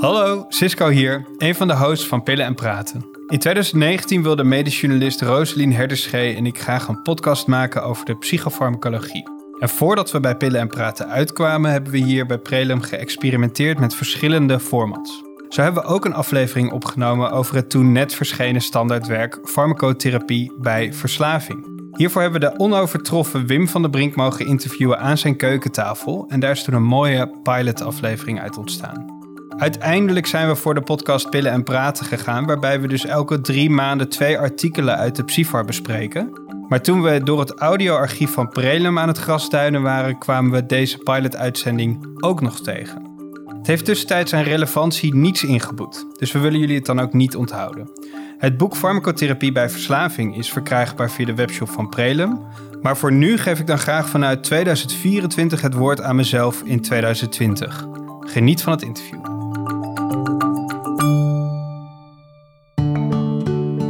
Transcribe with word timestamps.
Hallo, 0.00 0.44
Cisco 0.48 0.88
hier, 0.88 1.26
een 1.36 1.54
van 1.54 1.68
de 1.68 1.76
hosts 1.76 2.06
van 2.06 2.22
Pillen 2.22 2.44
en 2.44 2.54
Praten. 2.54 3.06
In 3.26 3.38
2019 3.38 4.22
wilde 4.22 4.44
medisch-journalist 4.44 5.20
Roselien 5.20 5.72
Herderschee 5.72 6.36
en 6.36 6.46
ik 6.46 6.60
graag 6.60 6.88
een 6.88 7.02
podcast 7.02 7.46
maken 7.46 7.82
over 7.82 8.04
de 8.04 8.16
psychofarmacologie. 8.16 9.28
En 9.58 9.68
voordat 9.68 10.10
we 10.10 10.20
bij 10.20 10.36
Pillen 10.36 10.60
en 10.60 10.68
Praten 10.68 11.08
uitkwamen, 11.08 11.70
hebben 11.70 11.92
we 11.92 11.98
hier 11.98 12.26
bij 12.26 12.38
Prelum 12.38 12.80
geëxperimenteerd 12.80 13.78
met 13.78 13.94
verschillende 13.94 14.60
formats. 14.60 15.22
Zo 15.48 15.62
hebben 15.62 15.82
we 15.82 15.88
ook 15.88 16.04
een 16.04 16.14
aflevering 16.14 16.72
opgenomen 16.72 17.30
over 17.30 17.54
het 17.54 17.70
toen 17.70 17.92
net 17.92 18.14
verschenen 18.14 18.60
standaardwerk 18.60 19.38
Farmacotherapie 19.44 20.52
bij 20.58 20.92
Verslaving. 20.92 21.66
Hiervoor 21.96 22.22
hebben 22.22 22.40
we 22.40 22.50
de 22.50 22.58
onovertroffen 22.58 23.46
Wim 23.46 23.68
van 23.68 23.82
der 23.82 23.90
Brink 23.90 24.14
mogen 24.14 24.46
interviewen 24.46 24.98
aan 24.98 25.18
zijn 25.18 25.36
keukentafel 25.36 26.24
en 26.28 26.40
daar 26.40 26.50
is 26.50 26.64
toen 26.64 26.74
een 26.74 26.82
mooie 26.82 27.30
pilotaflevering 27.42 28.40
uit 28.40 28.58
ontstaan. 28.58 29.17
Uiteindelijk 29.58 30.26
zijn 30.26 30.48
we 30.48 30.56
voor 30.56 30.74
de 30.74 30.80
podcast 30.80 31.30
Pillen 31.30 31.52
en 31.52 31.62
Praten 31.62 32.06
gegaan, 32.06 32.46
waarbij 32.46 32.80
we 32.80 32.88
dus 32.88 33.04
elke 33.04 33.40
drie 33.40 33.70
maanden 33.70 34.08
twee 34.08 34.38
artikelen 34.38 34.96
uit 34.96 35.16
de 35.16 35.24
Psyfar 35.24 35.64
bespreken. 35.64 36.30
Maar 36.68 36.82
toen 36.82 37.02
we 37.02 37.22
door 37.22 37.40
het 37.40 37.58
audioarchief 37.58 38.32
van 38.32 38.48
Prelum 38.48 38.98
aan 38.98 39.08
het 39.08 39.18
grasduinen 39.18 39.82
waren, 39.82 40.18
kwamen 40.18 40.50
we 40.50 40.66
deze 40.66 40.98
pilotuitzending 40.98 42.06
ook 42.20 42.40
nog 42.40 42.60
tegen. 42.60 43.02
Het 43.46 43.66
heeft 43.66 43.84
tussentijds 43.84 44.34
aan 44.34 44.42
relevantie 44.42 45.14
niets 45.14 45.44
ingeboet, 45.44 46.06
dus 46.18 46.32
we 46.32 46.38
willen 46.38 46.58
jullie 46.58 46.76
het 46.76 46.86
dan 46.86 47.00
ook 47.00 47.12
niet 47.12 47.36
onthouden. 47.36 47.90
Het 48.38 48.56
boek 48.56 48.76
Farmacotherapie 48.76 49.52
bij 49.52 49.70
Verslaving 49.70 50.36
is 50.36 50.52
verkrijgbaar 50.52 51.10
via 51.10 51.26
de 51.26 51.34
webshop 51.34 51.68
van 51.68 51.88
Prelum. 51.88 52.40
Maar 52.82 52.96
voor 52.96 53.12
nu 53.12 53.38
geef 53.38 53.58
ik 53.60 53.66
dan 53.66 53.78
graag 53.78 54.08
vanuit 54.08 54.42
2024 54.42 55.60
het 55.60 55.74
woord 55.74 56.00
aan 56.00 56.16
mezelf 56.16 56.62
in 56.64 56.80
2020. 56.80 57.86
Geniet 58.20 58.62
van 58.62 58.72
het 58.72 58.82
interview. 58.82 59.37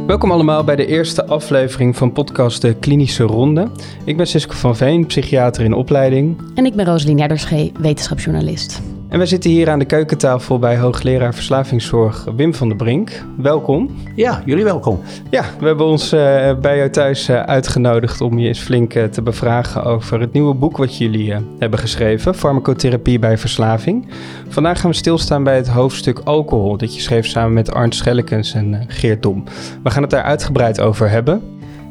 Welkom 0.09 0.31
allemaal 0.31 0.63
bij 0.63 0.75
de 0.75 0.85
eerste 0.85 1.25
aflevering 1.25 1.97
van 1.97 2.11
podcast 2.11 2.61
De 2.61 2.73
Klinische 2.73 3.23
Ronde. 3.23 3.71
Ik 4.05 4.17
ben 4.17 4.27
Sisko 4.27 4.53
van 4.53 4.75
Veen, 4.75 5.05
psychiater 5.05 5.63
in 5.63 5.73
opleiding. 5.73 6.41
En 6.55 6.65
ik 6.65 6.75
ben 6.75 6.85
Rosalien 6.85 7.19
Herderschee, 7.19 7.71
wetenschapsjournalist. 7.79 8.81
En 9.09 9.19
we 9.19 9.25
zitten 9.25 9.49
hier 9.49 9.69
aan 9.69 9.79
de 9.79 9.85
keukentafel 9.85 10.59
bij 10.59 10.77
hoogleraar 10.77 11.33
verslavingszorg 11.33 12.27
Wim 12.35 12.53
van 12.53 12.67
der 12.67 12.77
Brink. 12.77 13.25
Welkom. 13.37 13.89
Ja, 14.15 14.41
jullie 14.45 14.63
welkom. 14.63 14.99
Ja, 15.29 15.45
we 15.59 15.65
hebben 15.65 15.85
ons 15.85 16.13
uh, 16.13 16.19
bij 16.61 16.77
jou 16.77 16.89
thuis 16.89 17.29
uh, 17.29 17.41
uitgenodigd 17.41 18.21
om 18.21 18.39
je 18.39 18.47
eens 18.47 18.59
flink 18.59 18.95
uh, 18.95 19.03
te 19.03 19.21
bevragen 19.21 19.83
over 19.83 20.19
het 20.19 20.33
nieuwe 20.33 20.53
boek 20.53 20.77
wat 20.77 20.97
jullie 20.97 21.35
hebben 21.59 21.79
geschreven, 21.79 22.35
Farmacotherapie 22.35 23.19
bij 23.19 23.37
Verslaving. 23.37 24.07
Vandaag 24.47 24.79
gaan 24.79 24.89
we 24.89 24.95
stilstaan 24.95 25.43
bij 25.43 25.55
het 25.55 25.67
hoofdstuk 25.67 26.19
alcohol, 26.23 26.77
dat 26.77 26.95
je 26.95 27.01
schreef 27.01 27.25
samen 27.25 27.53
met 27.53 27.73
Arndt 27.73 27.95
Schellekens 27.95 28.53
en 28.53 28.85
Geert 28.87 29.23
Dom. 29.23 29.43
We 29.83 29.89
gaan 29.89 30.01
het 30.01 30.11
daar 30.11 30.23
uitgebreid 30.23 30.81
over 30.81 31.09
hebben. 31.09 31.41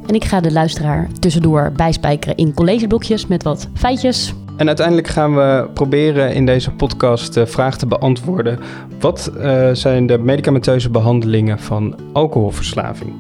En 0.06 0.14
ik 0.14 0.24
ga 0.24 0.40
de 0.40 0.52
luisteraar 0.52 1.08
tussendoor 1.18 1.72
bijspijkeren 1.76 2.36
in 2.36 2.54
collegeblokjes 2.54 3.26
met 3.26 3.42
wat 3.42 3.68
feitjes, 3.74 4.34
en 4.58 4.66
uiteindelijk 4.66 5.06
gaan 5.06 5.34
we 5.34 5.68
proberen 5.74 6.34
in 6.34 6.46
deze 6.46 6.70
podcast 6.70 7.34
de 7.34 7.46
vraag 7.46 7.78
te 7.78 7.86
beantwoorden: 7.86 8.58
wat 9.00 9.32
uh, 9.36 9.68
zijn 9.72 10.06
de 10.06 10.18
medicamenteuze 10.18 10.90
behandelingen 10.90 11.58
van 11.58 11.98
alcoholverslaving? 12.12 13.12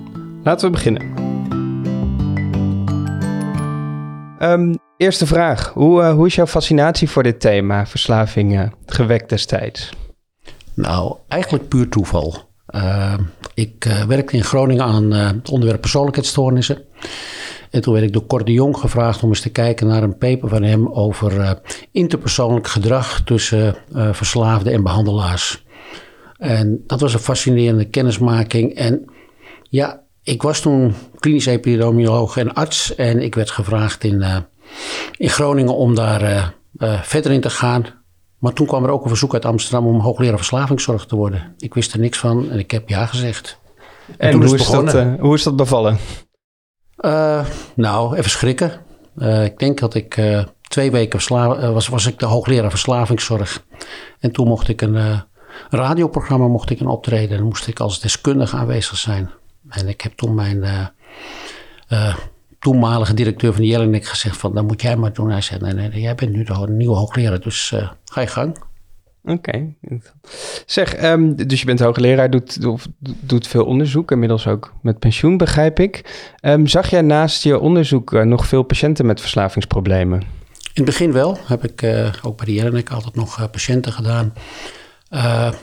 Laten 0.42 0.66
we 0.66 0.72
beginnen. 0.72 1.02
Um, 4.42 4.78
eerste 4.96 5.26
vraag: 5.26 5.70
hoe, 5.74 6.02
uh, 6.02 6.12
hoe 6.12 6.26
is 6.26 6.34
jouw 6.34 6.46
fascinatie 6.46 7.10
voor 7.10 7.22
dit 7.22 7.40
thema, 7.40 7.86
verslaving, 7.86 8.52
uh, 8.52 8.62
gewekt 8.86 9.28
destijds? 9.28 9.92
Nou, 10.74 11.16
eigenlijk 11.28 11.68
puur 11.68 11.88
toeval. 11.88 12.46
ik 13.54 14.04
werkte 14.08 14.36
in 14.36 14.44
Groningen 14.44 14.84
aan 14.84 15.10
het 15.10 15.50
onderwerp 15.50 15.80
persoonlijkheidsstoornissen. 15.80 16.84
En 17.70 17.80
toen 17.80 17.92
werd 17.92 18.04
ik 18.04 18.12
door 18.12 18.26
Cor 18.26 18.44
de 18.44 18.52
Jong 18.52 18.76
gevraagd 18.76 19.22
om 19.22 19.28
eens 19.28 19.40
te 19.40 19.50
kijken 19.50 19.86
naar 19.86 20.02
een 20.02 20.18
paper 20.18 20.48
van 20.48 20.62
hem 20.62 20.88
over 20.88 21.32
uh, 21.32 21.50
interpersoonlijk 21.92 22.66
gedrag 22.66 23.20
tussen 23.24 23.76
uh, 23.94 24.12
verslaafden 24.12 24.72
en 24.72 24.82
behandelaars. 24.82 25.64
En 26.36 26.82
dat 26.86 27.00
was 27.00 27.14
een 27.14 27.20
fascinerende 27.20 27.84
kennismaking. 27.84 28.74
En 28.74 29.04
ja, 29.62 30.00
ik 30.22 30.42
was 30.42 30.60
toen 30.60 30.94
klinisch 31.18 31.46
epidemioloog 31.46 32.36
en 32.36 32.54
arts. 32.54 32.94
En 32.94 33.22
ik 33.22 33.34
werd 33.34 33.50
gevraagd 33.50 34.04
in, 34.04 34.20
uh, 34.20 34.36
in 35.16 35.28
Groningen 35.28 35.76
om 35.76 35.94
daar 35.94 36.54
verder 37.02 37.32
in 37.32 37.40
te 37.40 37.50
gaan. 37.50 37.86
Maar 38.38 38.52
toen 38.52 38.66
kwam 38.66 38.84
er 38.84 38.90
ook 38.90 39.02
een 39.02 39.08
verzoek 39.08 39.32
uit 39.32 39.44
Amsterdam 39.44 39.86
om 39.86 40.00
hoogleraar 40.00 40.36
verslavingszorg 40.36 41.06
te 41.06 41.16
worden. 41.16 41.54
Ik 41.58 41.74
wist 41.74 41.92
er 41.92 41.98
niks 41.98 42.18
van 42.18 42.50
en 42.50 42.58
ik 42.58 42.70
heb 42.70 42.88
ja 42.88 43.06
gezegd. 43.06 43.58
En, 44.16 44.30
en 44.30 44.42
hoe, 44.42 44.54
is 44.54 44.70
dat, 44.70 45.18
hoe 45.18 45.34
is 45.34 45.42
dat 45.42 45.56
bevallen? 45.56 45.98
Uh, 47.00 47.46
nou, 47.74 48.16
even 48.16 48.30
schrikken. 48.30 48.72
Uh, 49.16 49.44
ik 49.44 49.58
denk 49.58 49.78
dat 49.78 49.94
ik 49.94 50.16
uh, 50.16 50.44
twee 50.62 50.90
weken 50.90 51.18
was, 51.72 51.88
was 51.88 52.06
ik 52.06 52.18
de 52.18 52.26
hoogleraar 52.26 52.70
verslavingszorg. 52.70 53.64
En 54.20 54.32
toen 54.32 54.48
mocht 54.48 54.68
ik 54.68 54.80
een 54.80 55.22
radioprogramma 55.70 56.46
mocht 56.46 56.70
ik 56.70 56.80
een 56.80 56.86
optreden. 56.86 57.38
En 57.38 57.44
moest 57.44 57.66
ik 57.66 57.80
als 57.80 58.00
deskundige 58.00 58.56
aanwezig 58.56 58.96
zijn. 58.96 59.30
En 59.68 59.88
ik 59.88 60.00
heb 60.00 60.12
toen 60.12 60.34
mijn 60.34 60.90
toenmalige 62.58 63.14
directeur 63.14 63.52
van 63.52 63.62
de 63.62 63.68
Jelinek 63.68 64.04
gezegd 64.04 64.36
van... 64.36 64.54
dat 64.54 64.66
moet 64.66 64.82
jij 64.82 64.96
maar 64.96 65.12
doen. 65.12 65.30
Hij 65.30 65.40
zei, 65.40 65.60
nee, 65.60 65.72
nee, 65.72 66.00
jij 66.00 66.14
bent 66.14 66.32
nu 66.32 66.44
de 66.44 66.66
nieuwe 66.68 66.96
hoogleraar, 66.96 67.40
dus 67.40 67.74
ga 68.04 68.20
je 68.20 68.26
gang. 68.26 68.66
Oké. 69.28 69.74
Zeg, 70.66 71.04
um, 71.04 71.36
dus 71.46 71.60
je 71.60 71.66
bent 71.66 71.80
hoogleraar, 71.80 72.30
doet, 72.30 72.58
doet 73.20 73.46
veel 73.46 73.64
onderzoek, 73.64 74.10
inmiddels 74.10 74.46
ook 74.46 74.72
met 74.82 74.98
pensioen, 74.98 75.36
begrijp 75.36 75.80
ik. 75.80 76.24
Um, 76.42 76.66
zag 76.66 76.90
jij 76.90 77.02
naast 77.02 77.42
je 77.42 77.58
onderzoek 77.58 78.12
uh, 78.12 78.22
nog 78.22 78.46
veel 78.46 78.62
patiënten 78.62 79.06
met 79.06 79.20
verslavingsproblemen? 79.20 80.20
In 80.20 80.84
het 80.84 80.84
begin 80.84 81.12
wel. 81.12 81.38
Heb 81.46 81.64
ik 81.64 81.82
uh, 81.82 82.12
ook 82.22 82.36
bij 82.36 82.46
de 82.46 82.52
Jelinek 82.54 82.90
altijd 82.90 83.14
nog 83.14 83.38
uh, 83.38 83.44
patiënten 83.50 83.92
gedaan. 83.92 84.32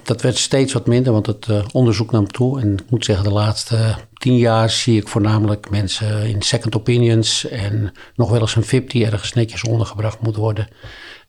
dat 0.04 0.22
werd 0.22 0.38
steeds 0.38 0.74
wat 0.74 0.88
minder, 0.88 1.12
want 1.12 1.26
het 1.26 1.48
onderzoek 1.72 2.12
nam 2.12 2.28
toe. 2.28 2.62
En 2.62 2.74
ik 2.74 2.90
moet 2.90 3.06
zeggen, 3.06 3.26
de 3.26 3.32
laatste 3.32 3.96
tien 4.14 4.38
jaar 4.38 4.70
zie 4.70 5.00
ik 5.00 5.08
voornamelijk 5.08 5.70
mensen 5.70 6.28
in 6.28 6.42
second 6.42 6.76
opinions 6.76 7.48
en 7.48 7.92
nog 8.16 8.30
wel 8.30 8.42
eens 8.42 8.56
een 8.56 8.64
VIP 8.64 8.90
die 8.90 9.06
ergens 9.06 9.34
netjes 9.34 9.64
ondergebracht 9.64 10.22
moet 10.22 10.36
worden. 10.36 10.68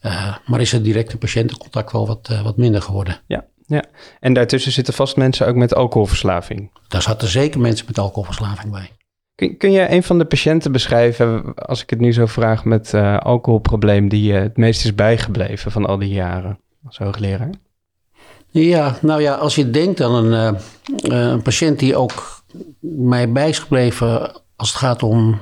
Uh, 0.07 0.37
maar 0.47 0.61
is 0.61 0.73
het 0.73 0.85
directe 0.85 1.19
patiëntencontact 1.19 1.93
wel 1.93 2.07
wat, 2.07 2.29
uh, 2.33 2.43
wat 2.43 2.57
minder 2.57 2.83
geworden. 2.83 3.21
Ja, 3.27 3.45
ja, 3.67 3.85
en 4.21 4.33
daartussen 4.33 4.73
zitten 4.73 4.95
vast 4.95 5.17
mensen 5.17 5.47
ook 5.47 5.55
met 5.55 5.75
alcoholverslaving. 5.75 6.71
Daar 6.89 7.03
zaten 7.03 7.29
zeker 7.29 7.61
mensen 7.61 7.87
met 7.87 7.99
alcoholverslaving 7.99 8.73
bij. 8.73 8.91
Kun, 9.35 9.57
kun 9.57 9.73
je 9.73 9.91
een 9.91 10.03
van 10.03 10.19
de 10.19 10.25
patiënten 10.25 10.73
beschrijven, 10.73 11.55
als 11.55 11.83
ik 11.83 11.91
het 11.91 12.01
nu 12.01 12.13
zo 12.13 12.27
vraag, 12.27 12.65
met 12.65 12.93
uh, 12.93 13.17
alcoholprobleem 13.19 14.09
die 14.09 14.23
je 14.23 14.33
het 14.33 14.57
meest 14.57 14.85
is 14.85 14.95
bijgebleven 14.95 15.73
van 15.73 15.87
al 15.87 15.99
die 15.99 16.13
jaren 16.13 16.59
als 16.85 16.99
hoogleraar? 16.99 17.51
Ja, 18.51 18.97
nou 19.03 19.23
ja, 19.23 19.35
als 19.35 19.55
je 19.55 19.71
denkt 19.71 20.01
aan 20.01 20.25
een, 20.25 20.59
een 21.03 21.43
patiënt 21.43 21.79
die 21.79 21.97
ook 21.97 22.43
mij 22.81 23.33
bij 23.33 23.49
is 23.49 23.59
gebleven 23.59 24.41
als 24.57 24.69
het 24.69 24.79
gaat 24.79 25.03
om 25.03 25.41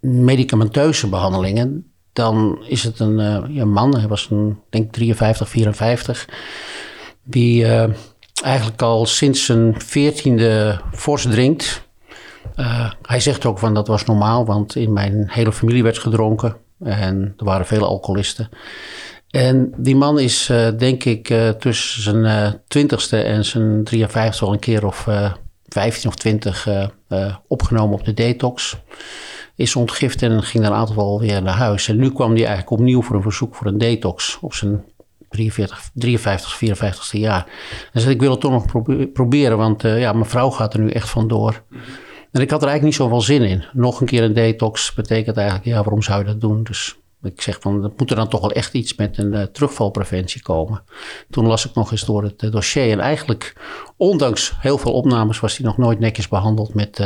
medicamenteuze 0.00 1.08
behandelingen, 1.08 1.95
dan 2.16 2.64
is 2.68 2.82
het 2.82 2.98
een 2.98 3.18
uh, 3.18 3.44
ja, 3.48 3.64
man, 3.64 3.96
hij 3.96 4.08
was 4.08 4.28
een, 4.30 4.58
denk 4.70 4.92
53, 4.92 5.48
54, 5.48 6.28
die 7.24 7.62
uh, 7.62 7.84
eigenlijk 8.44 8.82
al 8.82 9.06
sinds 9.06 9.44
zijn 9.44 9.74
veertiende 9.78 10.80
fors 10.92 11.22
drinkt. 11.22 11.88
Uh, 12.56 12.90
hij 13.02 13.20
zegt 13.20 13.46
ook 13.46 13.58
van 13.58 13.74
dat 13.74 13.86
was 13.86 14.04
normaal, 14.04 14.46
want 14.46 14.76
in 14.76 14.92
mijn 14.92 15.24
hele 15.30 15.52
familie 15.52 15.82
werd 15.82 15.98
gedronken 15.98 16.56
en 16.84 17.34
er 17.36 17.44
waren 17.44 17.66
vele 17.66 17.84
alcoholisten. 17.84 18.48
En 19.30 19.72
die 19.76 19.96
man 19.96 20.18
is 20.18 20.52
denk 20.76 21.04
ik 21.04 21.34
tussen 21.58 22.02
zijn 22.02 22.60
twintigste 22.68 23.22
en 23.22 23.44
zijn 23.44 23.84
53 23.84 24.42
al 24.42 24.52
een 24.52 24.58
keer 24.58 24.86
of 24.86 25.08
15 25.68 26.08
of 26.08 26.14
20 26.14 26.68
opgenomen 27.46 27.98
op 27.98 28.04
de 28.04 28.14
detox 28.14 28.76
is 29.54 29.76
ontgift 29.76 30.22
en 30.22 30.42
ging 30.42 30.64
dan 30.64 30.72
een 30.72 30.78
aantal 30.78 31.20
weer 31.20 31.42
naar 31.42 31.54
huis. 31.54 31.88
En 31.88 31.96
nu 31.96 32.12
kwam 32.12 32.30
hij 32.30 32.38
eigenlijk 32.38 32.70
opnieuw 32.70 33.02
voor 33.02 33.16
een 33.16 33.22
verzoek 33.22 33.54
voor 33.54 33.66
een 33.66 33.78
detox 33.78 34.38
op 34.40 34.54
zijn 34.54 34.84
43, 35.28 35.90
53, 35.94 36.60
54ste 36.64 37.18
jaar. 37.18 37.46
En 37.92 38.00
zei 38.00 38.14
ik 38.14 38.20
wil 38.20 38.30
het 38.30 38.40
toch 38.40 38.50
nog 38.50 39.12
proberen, 39.12 39.56
want 39.56 39.84
uh, 39.84 40.00
ja, 40.00 40.12
mijn 40.12 40.26
vrouw 40.26 40.50
gaat 40.50 40.74
er 40.74 40.80
nu 40.80 40.90
echt 40.90 41.08
vandoor. 41.08 41.62
En 42.32 42.40
ik 42.40 42.50
had 42.50 42.62
er 42.62 42.68
eigenlijk 42.68 42.82
niet 42.82 42.94
zoveel 42.94 43.20
zin 43.20 43.42
in. 43.42 43.64
Nog 43.72 44.00
een 44.00 44.06
keer 44.06 44.22
een 44.22 44.32
detox 44.32 44.94
betekent 44.94 45.36
eigenlijk, 45.36 45.66
ja, 45.66 45.76
waarom 45.76 46.02
zou 46.02 46.18
je 46.18 46.26
dat 46.26 46.40
doen? 46.40 46.62
Dus 46.62 46.96
ik 47.26 47.42
zeg 47.42 47.58
van, 47.60 47.84
er 47.84 47.92
moet 47.96 48.10
er 48.10 48.16
dan 48.16 48.28
toch 48.28 48.40
wel 48.40 48.52
echt 48.52 48.74
iets 48.74 48.94
met 48.94 49.18
een 49.18 49.32
uh, 49.32 49.42
terugvalpreventie 49.42 50.42
komen. 50.42 50.84
Toen 51.30 51.46
las 51.46 51.66
ik 51.66 51.74
nog 51.74 51.90
eens 51.90 52.04
door 52.04 52.22
het 52.22 52.42
uh, 52.42 52.50
dossier. 52.50 52.90
En 52.90 53.00
eigenlijk, 53.00 53.56
ondanks 53.96 54.52
heel 54.58 54.78
veel 54.78 54.92
opnames, 54.92 55.40
was 55.40 55.56
hij 55.56 55.66
nog 55.66 55.76
nooit 55.76 55.98
netjes 55.98 56.28
behandeld 56.28 56.74
met, 56.74 56.98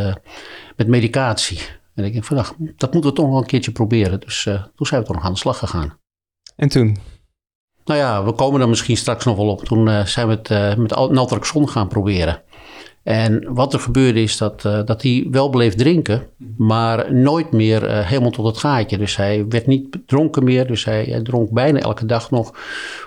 met 0.76 0.88
medicatie. 0.88 1.60
En 1.94 2.04
ik 2.04 2.12
denk 2.12 2.24
van, 2.24 2.36
nou, 2.36 2.72
dat 2.76 2.92
moeten 2.92 3.10
we 3.10 3.16
toch 3.16 3.26
nog 3.26 3.40
een 3.40 3.46
keertje 3.46 3.72
proberen. 3.72 4.20
Dus 4.20 4.42
toen 4.74 4.86
zijn 4.86 5.00
we 5.00 5.06
toch 5.06 5.16
nog 5.16 5.24
aan 5.24 5.32
de 5.32 5.38
slag 5.38 5.58
gegaan. 5.58 5.98
En 6.56 6.68
toen? 6.68 6.96
Nou 7.84 7.98
ja, 8.00 8.24
we 8.24 8.32
komen 8.32 8.60
er 8.60 8.68
misschien 8.68 8.96
straks 8.96 9.24
nog 9.24 9.36
wel 9.36 9.48
op. 9.48 9.64
Toen 9.64 10.06
zijn 10.06 10.28
we 10.28 10.38
het 10.42 10.78
met 10.78 11.10
naltrexon 11.10 11.68
gaan 11.68 11.88
proberen. 11.88 12.42
En 13.02 13.54
wat 13.54 13.72
er 13.72 13.80
gebeurde 13.80 14.22
is 14.22 14.36
dat, 14.36 14.64
uh, 14.66 14.80
dat 14.84 15.02
hij 15.02 15.26
wel 15.30 15.48
bleef 15.48 15.74
drinken, 15.74 16.26
maar 16.56 17.14
nooit 17.14 17.52
meer 17.52 18.04
helemaal 18.06 18.30
tot 18.30 18.46
het 18.46 18.58
gaatje. 18.58 18.98
Dus 18.98 19.16
hij 19.16 19.46
werd 19.48 19.66
niet 19.66 19.98
dronken 20.06 20.44
meer, 20.44 20.66
dus 20.66 20.84
hij, 20.84 21.04
hij, 21.04 21.22
dronk 21.22 21.50
bijna 21.50 21.78
elke 21.78 22.06
dag 22.06 22.30
nog. 22.30 22.54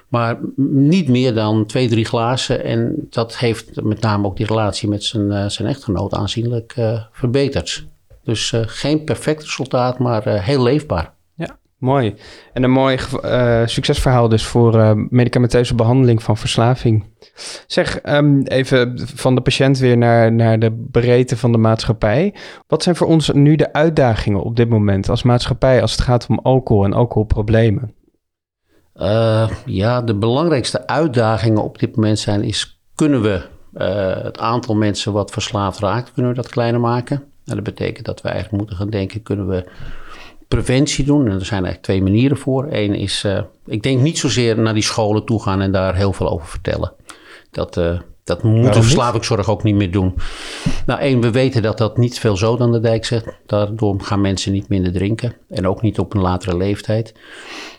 Maar 0.08 0.40
niet 0.68 1.08
meer 1.08 1.34
dan 1.34 1.66
twee, 1.66 1.88
drie 1.88 2.06
glazen. 2.06 2.64
En 2.64 3.08
dat 3.10 3.38
heeft 3.38 3.82
met 3.82 4.02
name 4.02 4.28
ook 4.28 4.38
die 4.38 4.46
relatie 4.46 4.90
met 4.90 5.04
zijn, 5.04 5.52
zijn 5.52 5.68
echtgenoot 5.68 6.14
aanzienlijk 6.14 6.76
verbeterd. 7.12 7.88
Dus 8.24 8.54
geen 8.56 9.04
perfect 9.04 9.44
resultaat, 9.44 10.00
maar 10.00 10.44
heel 10.44 10.64
leefbaar. 10.64 11.14
Mooi. 11.84 12.16
En 12.54 12.64
een 12.64 12.72
mooi 12.72 12.98
uh, 13.26 13.62
succesverhaal 13.66 14.30
dus 14.30 14.46
voor 14.46 14.76
uh, 14.76 14.92
medicamenteuze 15.10 15.76
behandeling 15.76 16.24
van 16.24 16.38
verslaving. 16.38 17.06
Zeg, 17.68 18.00
um, 18.06 18.42
even 18.44 19.00
van 19.16 19.36
de 19.36 19.42
patiënt 19.42 19.78
weer 19.78 19.98
naar, 19.98 20.32
naar 20.32 20.60
de 20.60 20.86
breedte 20.92 21.38
van 21.38 21.52
de 21.52 21.58
maatschappij. 21.58 22.34
Wat 22.68 22.84
zijn 22.84 22.96
voor 22.96 23.08
ons 23.08 23.30
nu 23.30 23.56
de 23.56 23.74
uitdagingen 23.74 24.42
op 24.42 24.56
dit 24.56 24.70
moment 24.70 25.10
als 25.10 25.24
maatschappij 25.24 25.82
als 25.82 25.92
het 25.92 26.02
gaat 26.02 26.28
om 26.30 26.40
alcohol 26.40 26.84
en 26.84 26.94
alcoholproblemen? 26.94 27.94
Uh, 28.96 29.50
ja, 29.66 30.02
de 30.02 30.16
belangrijkste 30.16 30.88
uitdagingen 30.88 31.64
op 31.64 31.80
dit 31.80 31.96
moment 31.96 32.20
zijn 32.20 32.44
is... 32.44 32.82
kunnen 32.96 33.22
we 33.22 33.42
het 34.24 34.40
aantal 34.40 34.76
mensen 34.76 35.14
wat 35.14 35.32
verslaafd 35.32 35.80
raakt, 35.80 36.14
kunnen 36.14 36.32
we 36.32 36.38
dat 36.38 36.50
kleiner 36.50 36.80
maken? 36.80 37.18
Nou, 37.18 37.64
dat 37.64 37.76
betekent 37.76 38.06
dat 38.06 38.22
we 38.22 38.30
eigenlijk 38.30 38.58
moeten 38.58 38.78
gaan 38.78 38.90
denken... 38.90 39.24
kunnen 39.24 39.48
we 39.48 39.66
preventie 40.48 41.06
doen. 41.06 41.28
En 41.28 41.34
er 41.34 41.46
zijn 41.46 41.64
eigenlijk 41.64 41.84
twee 41.84 42.02
manieren 42.02 42.38
voor. 42.38 42.68
Eén 42.70 42.96
is, 42.96 43.24
uh, 43.26 43.42
ik 43.66 43.84
denk 43.84 44.02
niet 44.02 44.18
zozeer 44.18 44.60
naar 44.60 44.74
die 44.74 44.84
scholen 44.84 45.26
toe 45.26 45.42
gaan 45.42 45.62
en 45.62 45.72
daar 45.72 45.96
heel 45.96 46.14
veel 46.14 46.30
over 46.30 46.48
vertellen. 46.48 46.94
Dat, 47.52 47.78
uh, 47.78 48.00
dat 48.24 48.44
moet 48.44 48.74
de 48.74 48.82
verslavingszorg 48.82 49.50
ook 49.50 49.64
niet 49.64 49.76
meer 49.76 49.92
doen. 49.92 50.16
Nou, 50.86 51.00
één, 51.00 51.22
we 51.22 51.32
weten 51.32 51.62
dat 51.62 51.78
dat 51.78 51.98
niet 51.98 52.20
veel 52.20 52.38
zoden 52.38 52.66
aan 52.66 52.72
de 52.72 52.80
dijk 52.80 53.06
zet. 53.06 53.38
Daardoor 53.46 54.02
gaan 54.02 54.22
mensen 54.22 54.52
niet 54.52 54.70
minder 54.70 54.92
drinken. 54.92 55.36
En 55.50 55.68
ook 55.68 55.82
niet 55.82 56.00
op 56.00 56.14
een 56.14 56.22
latere 56.22 56.58
leeftijd. 56.58 57.14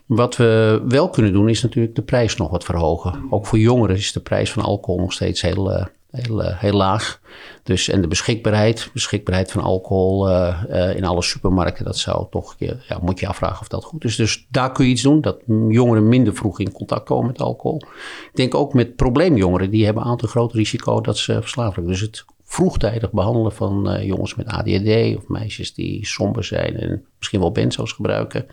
Wat 0.07 0.37
we 0.37 0.83
wel 0.89 1.09
kunnen 1.09 1.33
doen, 1.33 1.49
is 1.49 1.63
natuurlijk 1.63 1.95
de 1.95 2.03
prijs 2.03 2.37
nog 2.37 2.51
wat 2.51 2.65
verhogen. 2.65 3.27
Ook 3.31 3.47
voor 3.47 3.59
jongeren 3.59 3.97
is 3.97 4.13
de 4.13 4.21
prijs 4.21 4.53
van 4.53 4.63
alcohol 4.63 5.01
nog 5.01 5.13
steeds 5.13 5.43
heel, 5.43 5.71
uh, 5.73 5.85
heel, 6.23 6.41
heel 6.41 6.73
laag. 6.73 7.21
Dus, 7.63 7.89
en 7.89 8.01
de 8.01 8.09
beschikbaarheid, 8.09 8.91
beschikbaarheid 8.93 9.51
van 9.51 9.63
alcohol 9.63 10.29
uh, 10.29 10.63
uh, 10.71 10.97
in 10.97 11.05
alle 11.05 11.23
supermarkten, 11.23 11.85
dat 11.85 11.99
zou 11.99 12.27
toch, 12.31 12.55
ja, 12.59 12.99
moet 13.03 13.21
je 13.21 13.29
afvragen 13.29 13.61
of 13.61 13.69
dat 13.69 13.85
goed 13.85 14.05
is. 14.05 14.17
Dus 14.17 14.47
daar 14.51 14.73
kun 14.73 14.85
je 14.85 14.91
iets 14.91 15.03
doen, 15.03 15.21
dat 15.21 15.39
jongeren 15.69 16.09
minder 16.09 16.35
vroeg 16.35 16.61
in 16.61 16.73
contact 16.73 17.05
komen 17.05 17.27
met 17.27 17.41
alcohol. 17.41 17.83
Ik 18.25 18.35
denk 18.35 18.55
ook 18.55 18.75
met 18.75 18.97
probleemjongeren, 18.97 19.71
die 19.71 19.85
hebben 19.85 20.03
een 20.03 20.09
aantal 20.09 20.29
groot 20.29 20.53
risico 20.53 21.01
dat 21.01 21.19
ze 21.19 21.41
verslaafd 21.41 21.75
worden. 21.75 21.93
Dus 21.93 22.01
het 22.01 22.25
vroegtijdig 22.45 23.11
behandelen 23.11 23.53
van 23.53 24.05
jongens 24.05 24.35
met 24.35 24.47
ADHD 24.47 25.17
of 25.17 25.29
meisjes 25.29 25.75
die 25.75 26.07
somber 26.07 26.45
zijn 26.45 26.77
en 26.77 27.05
misschien 27.19 27.41
wel 27.41 27.53
benzo's 27.53 27.93
gebruiken, 27.93 28.47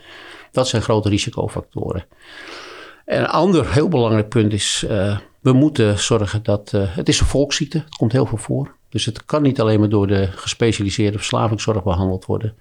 dat 0.51 0.67
zijn 0.67 0.81
grote 0.81 1.09
risicofactoren. 1.09 2.05
En 3.11 3.19
een 3.19 3.27
ander 3.27 3.73
heel 3.73 3.87
belangrijk 3.87 4.29
punt 4.29 4.53
is, 4.53 4.85
we 5.39 5.53
moeten 5.53 5.99
zorgen 5.99 6.43
dat, 6.43 6.71
het 6.71 7.07
is 7.07 7.19
een 7.19 7.25
volksziekte, 7.25 7.77
het 7.77 7.95
komt 7.95 8.11
heel 8.11 8.25
veel 8.25 8.37
voor. 8.37 8.75
Dus 8.89 9.05
het 9.05 9.25
kan 9.25 9.41
niet 9.41 9.61
alleen 9.61 9.79
maar 9.79 9.89
door 9.89 10.07
de 10.07 10.27
gespecialiseerde 10.27 11.17
verslavingszorg 11.17 11.83
behandeld 11.83 12.25
worden. 12.25 12.55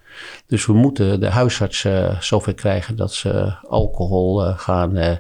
Dus 0.47 0.67
we 0.67 0.73
moeten 0.73 1.20
de 1.20 1.29
huisartsen 1.29 2.02
uh, 2.02 2.20
zover 2.20 2.55
krijgen 2.55 2.97
dat 2.97 3.14
ze 3.14 3.55
alcohol 3.69 4.41
gaan 4.41 5.19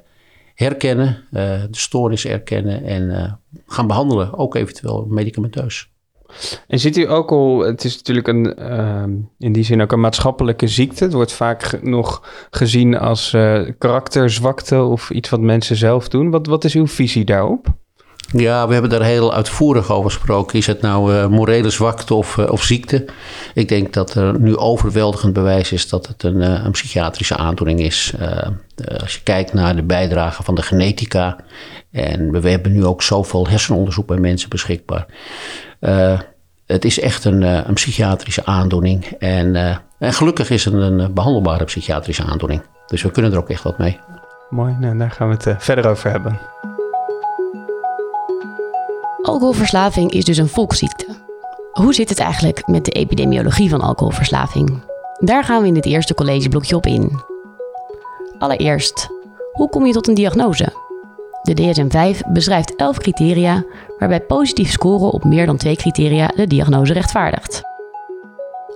herkennen, 0.54 1.24
de 1.30 1.68
stoornis 1.70 2.26
erkennen 2.26 2.84
en 2.84 3.38
gaan 3.66 3.86
behandelen, 3.86 4.38
ook 4.38 4.54
eventueel 4.54 5.06
medicamenteus. 5.08 5.89
En 6.66 6.78
ziet 6.78 6.96
u 6.96 7.06
alcohol, 7.06 7.58
het 7.58 7.84
is 7.84 7.96
natuurlijk 7.96 8.28
een, 8.28 8.54
ehm, 8.56 9.10
in 9.38 9.52
die 9.52 9.64
zin 9.64 9.82
ook 9.82 9.92
een 9.92 10.00
maatschappelijke 10.00 10.68
ziekte. 10.68 11.04
Het 11.04 11.12
wordt 11.12 11.32
vaak 11.32 11.82
nog 11.82 12.28
gezien 12.50 12.98
als 12.98 13.36
karakterzwakte 13.78 14.82
of 14.82 15.10
iets 15.10 15.28
wat 15.28 15.40
mensen 15.40 15.76
zelf 15.76 16.08
doen. 16.08 16.30
Wat, 16.30 16.46
wat 16.46 16.64
is 16.64 16.74
uw 16.74 16.86
visie 16.86 17.24
daarop? 17.24 17.78
Ja, 18.32 18.66
we 18.66 18.72
hebben 18.72 18.90
daar 18.90 19.02
heel 19.02 19.34
uitvoerig 19.34 19.90
over 19.90 20.10
gesproken. 20.10 20.58
Is 20.58 20.66
het 20.66 20.80
nou 20.80 21.14
uh, 21.14 21.26
morele 21.26 21.70
zwakte 21.70 22.14
of, 22.14 22.36
uh, 22.36 22.50
of 22.50 22.62
ziekte? 22.62 23.04
Ik 23.54 23.68
denk 23.68 23.92
dat 23.92 24.14
er 24.14 24.40
nu 24.40 24.56
overweldigend 24.56 25.32
bewijs 25.32 25.72
is 25.72 25.88
dat 25.88 26.06
het 26.06 26.22
een, 26.22 26.40
een 26.64 26.70
psychiatrische 26.70 27.36
aandoening 27.36 27.80
is. 27.80 28.14
als 29.00 29.14
je 29.14 29.22
kijkt 29.22 29.52
naar 29.52 29.76
de 29.76 29.82
bijdrage 29.82 30.42
van 30.42 30.54
de 30.54 30.62
genetica. 30.62 31.36
En 31.90 32.40
we 32.40 32.50
hebben 32.50 32.72
nu 32.72 32.84
ook 32.84 33.02
zoveel 33.02 33.48
hersenonderzoek 33.48 34.06
bij 34.06 34.18
mensen 34.18 34.48
beschikbaar. 34.48 35.06
Het 36.66 36.84
is 36.84 37.00
echt 37.00 37.24
een, 37.24 37.42
een 37.42 37.74
psychiatrische 37.74 38.44
aandoening. 38.44 39.04
En, 39.04 39.56
en 39.98 40.12
gelukkig 40.12 40.50
is 40.50 40.64
het 40.64 40.74
een 40.74 41.14
behandelbare 41.14 41.64
psychiatrische 41.64 42.24
aandoening. 42.24 42.62
Dus 42.86 43.02
we 43.02 43.10
kunnen 43.10 43.32
er 43.32 43.38
ook 43.38 43.50
echt 43.50 43.62
wat 43.62 43.78
mee. 43.78 43.98
Mooi, 44.50 44.76
nou, 44.80 44.98
daar 44.98 45.10
gaan 45.10 45.28
we 45.28 45.34
het 45.34 45.62
verder 45.62 45.90
over 45.90 46.10
hebben. 46.10 46.40
Alcoholverslaving 49.22 50.10
is 50.10 50.24
dus 50.24 50.36
een 50.36 50.48
volksziekte. 50.48 51.06
Hoe 51.72 51.94
zit 51.94 52.08
het 52.08 52.18
eigenlijk 52.18 52.66
met 52.66 52.84
de 52.84 52.90
epidemiologie 52.90 53.70
van 53.70 53.80
alcoholverslaving? 53.80 54.82
Daar 55.18 55.44
gaan 55.44 55.60
we 55.60 55.68
in 55.68 55.74
dit 55.74 55.86
eerste 55.86 56.14
collegeblokje 56.14 56.76
op 56.76 56.86
in. 56.86 57.20
Allereerst, 58.38 59.08
hoe 59.52 59.68
kom 59.68 59.86
je 59.86 59.92
tot 59.92 60.08
een 60.08 60.14
diagnose? 60.14 60.72
De 61.42 61.54
DSM-5 61.54 62.32
beschrijft 62.32 62.76
11 62.76 62.98
criteria 62.98 63.64
waarbij 63.98 64.20
positief 64.20 64.70
scoren 64.70 65.10
op 65.10 65.24
meer 65.24 65.46
dan 65.46 65.56
twee 65.56 65.76
criteria 65.76 66.26
de 66.26 66.46
diagnose 66.46 66.92
rechtvaardigt. 66.92 67.62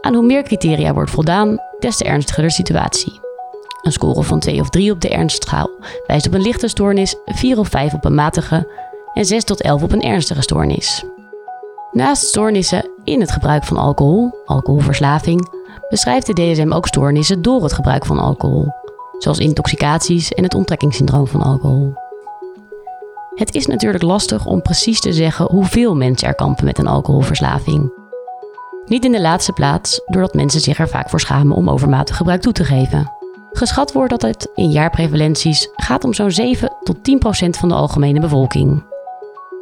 Aan 0.01 0.15
hoe 0.15 0.25
meer 0.25 0.43
criteria 0.43 0.93
wordt 0.95 1.11
voldaan, 1.11 1.59
des 1.79 1.97
te 1.97 2.05
ernstiger 2.05 2.43
de 2.43 2.51
situatie. 2.51 3.21
Een 3.83 3.93
score 3.93 4.23
van 4.23 4.39
2 4.39 4.61
of 4.61 4.71
3 4.71 4.93
op 4.93 5.01
de 5.01 5.09
ernstschaal 5.09 5.71
wijst 6.07 6.27
op 6.27 6.35
een 6.35 6.43
lichte 6.43 6.69
stoornis, 6.69 7.17
4 7.25 7.59
of 7.59 7.69
5 7.69 7.95
op 7.95 8.05
een 8.05 8.15
matige 8.15 8.69
en 9.15 9.25
6 9.25 9.45
tot 9.45 9.61
11 9.61 9.83
op 9.83 9.93
een 9.93 10.03
ernstige 10.03 10.43
stoornis. 10.43 11.05
Naast 11.93 12.23
stoornissen 12.23 12.91
in 13.05 13.21
het 13.21 13.31
gebruik 13.31 13.65
van 13.65 13.77
alcohol, 13.77 14.43
alcoholverslaving, 14.45 15.49
beschrijft 15.89 16.27
de 16.27 16.33
DSM 16.33 16.73
ook 16.73 16.87
stoornissen 16.87 17.43
door 17.43 17.63
het 17.63 17.73
gebruik 17.73 18.07
van 18.07 18.19
alcohol, 18.19 18.73
zoals 19.19 19.39
intoxicaties 19.39 20.33
en 20.33 20.43
het 20.43 20.55
onttrekkingssyndroom 20.55 21.27
van 21.27 21.43
alcohol. 21.43 22.04
Het 23.35 23.55
is 23.55 23.67
natuurlijk 23.67 24.03
lastig 24.03 24.47
om 24.47 24.63
precies 24.63 25.01
te 25.01 25.13
zeggen 25.13 25.47
hoeveel 25.51 25.97
mensen 25.97 26.29
er 26.29 26.35
kampen 26.35 26.65
met 26.65 26.79
een 26.79 26.87
alcoholverslaving. 26.87 27.93
Niet 28.85 29.05
in 29.05 29.13
de 29.13 29.21
laatste 29.21 29.53
plaats 29.53 30.01
doordat 30.07 30.35
mensen 30.35 30.61
zich 30.61 30.79
er 30.79 30.89
vaak 30.89 31.11
voor 31.11 31.21
schamen 31.21 31.57
om 31.57 31.71
overmatig 31.71 32.17
gebruik 32.17 32.41
toe 32.41 32.53
te 32.53 32.65
geven. 32.65 33.13
Geschat 33.53 33.93
wordt 33.93 34.11
dat 34.11 34.23
het 34.23 34.51
in 34.55 34.71
jaarprevalenties 34.71 35.69
gaat 35.75 36.05
om 36.05 36.15
zo'n 36.15 36.31
7 36.31 36.77
tot 36.83 37.05
10 37.05 37.19
procent 37.19 37.57
van 37.57 37.69
de 37.69 37.75
algemene 37.75 38.21
bevolking. 38.21 38.85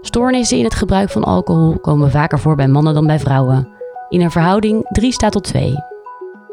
Stoornissen 0.00 0.58
in 0.58 0.64
het 0.64 0.74
gebruik 0.74 1.10
van 1.10 1.24
alcohol 1.24 1.78
komen 1.78 2.10
vaker 2.10 2.38
voor 2.38 2.56
bij 2.56 2.68
mannen 2.68 2.94
dan 2.94 3.06
bij 3.06 3.18
vrouwen. 3.18 3.68
In 4.08 4.20
een 4.20 4.30
verhouding 4.30 4.86
3 4.88 5.12
staat 5.12 5.32
tot 5.32 5.44
2. 5.44 5.74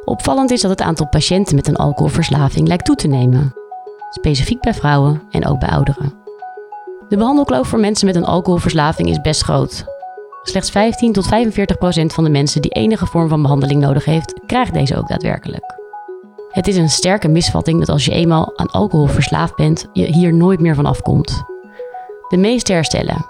Opvallend 0.05 0.51
is 0.51 0.61
dat 0.61 0.71
het 0.71 0.81
aantal 0.81 1.07
patiënten 1.07 1.55
met 1.55 1.67
een 1.67 1.75
alcoholverslaving 1.75 2.67
lijkt 2.67 2.85
toe 2.85 2.95
te 2.95 3.07
nemen. 3.07 3.53
Specifiek 4.09 4.61
bij 4.61 4.73
vrouwen 4.73 5.21
en 5.29 5.45
ook 5.45 5.59
bij 5.59 5.69
ouderen. 5.69 6.18
De 7.09 7.17
behandelkloof 7.17 7.67
voor 7.67 7.79
mensen 7.79 8.05
met 8.05 8.15
een 8.15 8.25
alcoholverslaving 8.25 9.09
is 9.09 9.21
best 9.21 9.41
groot. 9.41 9.85
Slechts 10.43 10.69
15 10.69 11.13
tot 11.13 11.27
45 11.27 11.77
procent 11.77 12.13
van 12.13 12.23
de 12.23 12.29
mensen 12.29 12.61
die 12.61 12.71
enige 12.71 13.05
vorm 13.05 13.29
van 13.29 13.41
behandeling 13.41 13.81
nodig 13.81 14.05
heeft, 14.05 14.39
krijgt 14.45 14.73
deze 14.73 14.97
ook 14.97 15.07
daadwerkelijk. 15.07 15.77
Het 16.49 16.67
is 16.67 16.77
een 16.77 16.89
sterke 16.89 17.27
misvatting 17.27 17.79
dat 17.79 17.89
als 17.89 18.05
je 18.05 18.11
eenmaal 18.11 18.57
aan 18.57 18.67
alcohol 18.67 19.07
verslaafd 19.07 19.55
bent, 19.55 19.85
je 19.93 20.05
hier 20.05 20.33
nooit 20.33 20.59
meer 20.59 20.75
van 20.75 20.85
afkomt. 20.85 21.43
De 22.27 22.37
meeste 22.37 22.73
herstellen, 22.73 23.25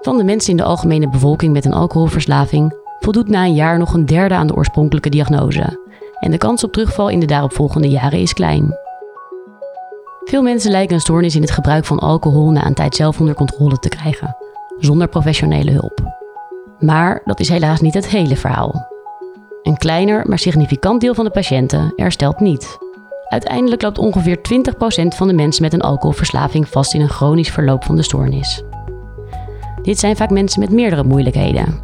van 0.00 0.16
de 0.16 0.24
mensen 0.24 0.50
in 0.50 0.56
de 0.56 0.62
algemene 0.62 1.08
bevolking 1.08 1.52
met 1.52 1.64
een 1.64 1.74
alcoholverslaving 1.74 2.74
voldoet 3.00 3.28
na 3.28 3.44
een 3.44 3.54
jaar 3.54 3.78
nog 3.78 3.94
een 3.94 4.06
derde 4.06 4.34
aan 4.34 4.46
de 4.46 4.54
oorspronkelijke 4.54 5.08
diagnose. 5.08 5.80
En 6.20 6.30
de 6.30 6.38
kans 6.38 6.64
op 6.64 6.72
terugval 6.72 7.08
in 7.08 7.20
de 7.20 7.26
daaropvolgende 7.26 7.88
jaren 7.88 8.20
is 8.20 8.32
klein. 8.32 8.81
Veel 10.24 10.42
mensen 10.42 10.70
lijken 10.70 10.94
een 10.94 11.00
stoornis 11.00 11.34
in 11.34 11.40
het 11.40 11.50
gebruik 11.50 11.84
van 11.84 11.98
alcohol 11.98 12.50
na 12.50 12.66
een 12.66 12.74
tijd 12.74 12.96
zelf 12.96 13.20
onder 13.20 13.34
controle 13.34 13.78
te 13.78 13.88
krijgen, 13.88 14.36
zonder 14.78 15.08
professionele 15.08 15.70
hulp. 15.70 16.00
Maar 16.78 17.22
dat 17.24 17.40
is 17.40 17.48
helaas 17.48 17.80
niet 17.80 17.94
het 17.94 18.06
hele 18.06 18.36
verhaal. 18.36 18.88
Een 19.62 19.76
kleiner, 19.76 20.28
maar 20.28 20.38
significant 20.38 21.00
deel 21.00 21.14
van 21.14 21.24
de 21.24 21.30
patiënten 21.30 21.92
herstelt 21.96 22.40
niet. 22.40 22.78
Uiteindelijk 23.28 23.82
loopt 23.82 23.98
ongeveer 23.98 24.36
20% 24.36 24.40
van 25.08 25.26
de 25.26 25.34
mensen 25.34 25.62
met 25.62 25.72
een 25.72 25.80
alcoholverslaving 25.80 26.68
vast 26.68 26.94
in 26.94 27.00
een 27.00 27.08
chronisch 27.08 27.50
verloop 27.50 27.84
van 27.84 27.96
de 27.96 28.02
stoornis. 28.02 28.62
Dit 29.82 29.98
zijn 29.98 30.16
vaak 30.16 30.30
mensen 30.30 30.60
met 30.60 30.70
meerdere 30.70 31.04
moeilijkheden. 31.04 31.80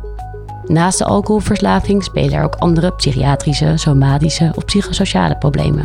Naast 0.64 0.98
de 0.98 1.04
alcoholverslaving 1.04 2.04
spelen 2.04 2.32
er 2.32 2.44
ook 2.44 2.54
andere 2.54 2.92
psychiatrische, 2.92 3.72
somatische 3.76 4.52
of 4.54 4.64
psychosociale 4.64 5.36
problemen. 5.38 5.84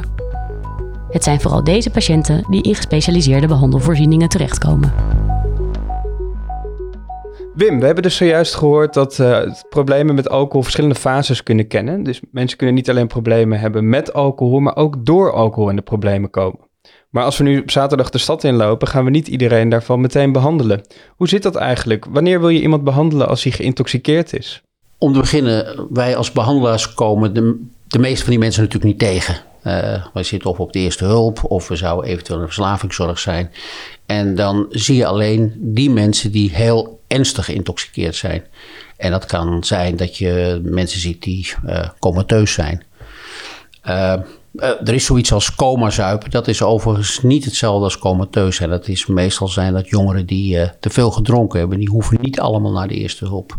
Het 1.13 1.23
zijn 1.23 1.41
vooral 1.41 1.63
deze 1.63 1.89
patiënten 1.89 2.45
die 2.49 2.61
in 2.61 2.75
gespecialiseerde 2.75 3.47
behandelvoorzieningen 3.47 4.29
terechtkomen. 4.29 4.93
Wim, 7.55 7.79
we 7.79 7.85
hebben 7.85 8.03
dus 8.03 8.15
zojuist 8.15 8.55
gehoord 8.55 8.93
dat 8.93 9.19
uh, 9.19 9.39
problemen 9.69 10.15
met 10.15 10.29
alcohol 10.29 10.61
verschillende 10.61 10.95
fases 10.95 11.43
kunnen 11.43 11.67
kennen. 11.67 12.03
Dus 12.03 12.21
mensen 12.31 12.57
kunnen 12.57 12.75
niet 12.75 12.89
alleen 12.89 13.07
problemen 13.07 13.59
hebben 13.59 13.89
met 13.89 14.13
alcohol, 14.13 14.59
maar 14.59 14.75
ook 14.75 15.05
door 15.05 15.33
alcohol 15.33 15.69
in 15.69 15.75
de 15.75 15.81
problemen 15.81 16.29
komen. 16.29 16.59
Maar 17.09 17.23
als 17.23 17.37
we 17.37 17.43
nu 17.43 17.59
op 17.59 17.71
zaterdag 17.71 18.09
de 18.09 18.17
stad 18.17 18.43
inlopen, 18.43 18.87
gaan 18.87 19.03
we 19.03 19.09
niet 19.09 19.27
iedereen 19.27 19.69
daarvan 19.69 20.01
meteen 20.01 20.31
behandelen. 20.31 20.81
Hoe 21.15 21.27
zit 21.27 21.43
dat 21.43 21.55
eigenlijk? 21.55 22.05
Wanneer 22.09 22.39
wil 22.39 22.49
je 22.49 22.61
iemand 22.61 22.83
behandelen 22.83 23.27
als 23.27 23.43
hij 23.43 23.51
geïntoxiceerd 23.51 24.33
is? 24.33 24.61
Om 24.97 25.13
te 25.13 25.19
beginnen, 25.19 25.87
wij 25.89 26.15
als 26.15 26.31
behandelaars 26.31 26.93
komen 26.93 27.33
de, 27.33 27.65
de 27.87 27.99
meeste 27.99 28.21
van 28.21 28.29
die 28.29 28.39
mensen 28.39 28.61
natuurlijk 28.61 28.91
niet 28.91 29.09
tegen. 29.09 29.51
Uh, 29.67 30.05
zitten 30.13 30.49
of 30.49 30.59
op 30.59 30.73
de 30.73 30.79
eerste 30.79 31.05
hulp 31.05 31.43
of 31.43 31.67
we 31.67 31.75
zouden 31.75 32.09
eventueel 32.09 32.39
een 32.39 32.45
verslavingszorg 32.45 33.19
zijn. 33.19 33.51
En 34.05 34.35
dan 34.35 34.65
zie 34.69 34.95
je 34.95 35.05
alleen 35.05 35.53
die 35.57 35.89
mensen 35.89 36.31
die 36.31 36.51
heel 36.51 37.01
ernstig 37.07 37.45
geïntoxiceerd 37.45 38.15
zijn. 38.15 38.45
En 38.97 39.11
dat 39.11 39.25
kan 39.25 39.63
zijn 39.63 39.95
dat 39.95 40.17
je 40.17 40.61
mensen 40.63 40.99
ziet 40.99 41.21
die 41.21 41.53
uh, 41.65 41.89
comateus 41.99 42.53
zijn. 42.53 42.83
Uh, 43.87 44.13
er 44.55 44.93
is 44.93 45.05
zoiets 45.05 45.33
als 45.33 45.55
coma-zuipen. 45.55 46.31
Dat 46.31 46.47
is 46.47 46.61
overigens 46.61 47.21
niet 47.21 47.45
hetzelfde 47.45 47.83
als 47.83 47.97
comateus 47.97 48.55
zijn. 48.55 48.69
Dat 48.69 48.87
is 48.87 49.05
meestal 49.05 49.47
zijn 49.47 49.73
dat 49.73 49.89
jongeren 49.89 50.25
die 50.25 50.55
uh, 50.55 50.67
te 50.79 50.89
veel 50.89 51.11
gedronken 51.11 51.59
hebben. 51.59 51.79
Die 51.79 51.89
hoeven 51.89 52.17
niet 52.21 52.39
allemaal 52.39 52.71
naar 52.71 52.87
de 52.87 52.93
eerste 52.93 53.25
hulp. 53.25 53.57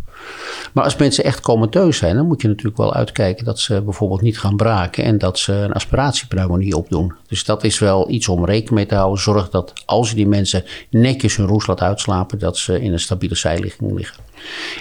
Maar 0.72 0.84
als 0.84 0.96
mensen 0.96 1.24
echt 1.24 1.40
comateus 1.40 1.96
zijn, 1.96 2.16
dan 2.16 2.26
moet 2.26 2.42
je 2.42 2.48
natuurlijk 2.48 2.76
wel 2.76 2.94
uitkijken 2.94 3.44
dat 3.44 3.58
ze 3.58 3.82
bijvoorbeeld 3.82 4.20
niet 4.20 4.38
gaan 4.38 4.56
braken 4.56 5.04
en 5.04 5.18
dat 5.18 5.38
ze 5.38 5.52
een 5.52 5.72
aspiratiepneumonie 5.72 6.76
opdoen. 6.76 7.14
Dus 7.34 7.44
dat 7.44 7.64
is 7.64 7.78
wel 7.78 8.10
iets 8.10 8.28
om 8.28 8.44
rekening 8.44 8.70
mee 8.70 8.86
te 8.86 8.94
houden. 8.94 9.22
Zorg 9.22 9.50
dat 9.50 9.72
als 9.84 10.10
je 10.10 10.16
die 10.16 10.26
mensen 10.26 10.64
netjes 10.90 11.36
hun 11.36 11.46
roes 11.46 11.66
laat 11.66 11.80
uitslapen, 11.80 12.38
dat 12.38 12.58
ze 12.58 12.80
in 12.80 12.92
een 12.92 13.00
stabiele 13.00 13.34
zijligging 13.34 13.96
liggen. 13.96 14.22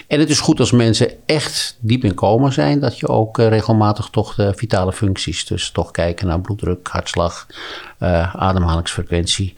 En 0.06 0.20
het 0.20 0.30
is 0.30 0.40
goed 0.40 0.60
als 0.60 0.70
mensen 0.70 1.10
echt 1.26 1.78
diep 1.80 2.04
in 2.04 2.14
coma 2.14 2.50
zijn, 2.50 2.80
dat 2.80 2.98
je 2.98 3.08
ook 3.08 3.38
uh, 3.38 3.48
regelmatig 3.48 4.08
toch 4.08 4.34
de 4.34 4.52
vitale 4.56 4.92
functies, 4.92 5.46
dus 5.46 5.70
toch 5.70 5.90
kijken 5.90 6.26
naar 6.26 6.40
bloeddruk, 6.40 6.88
hartslag, 6.88 7.46
uh, 8.00 8.34
ademhalingsfrequentie. 8.34 9.54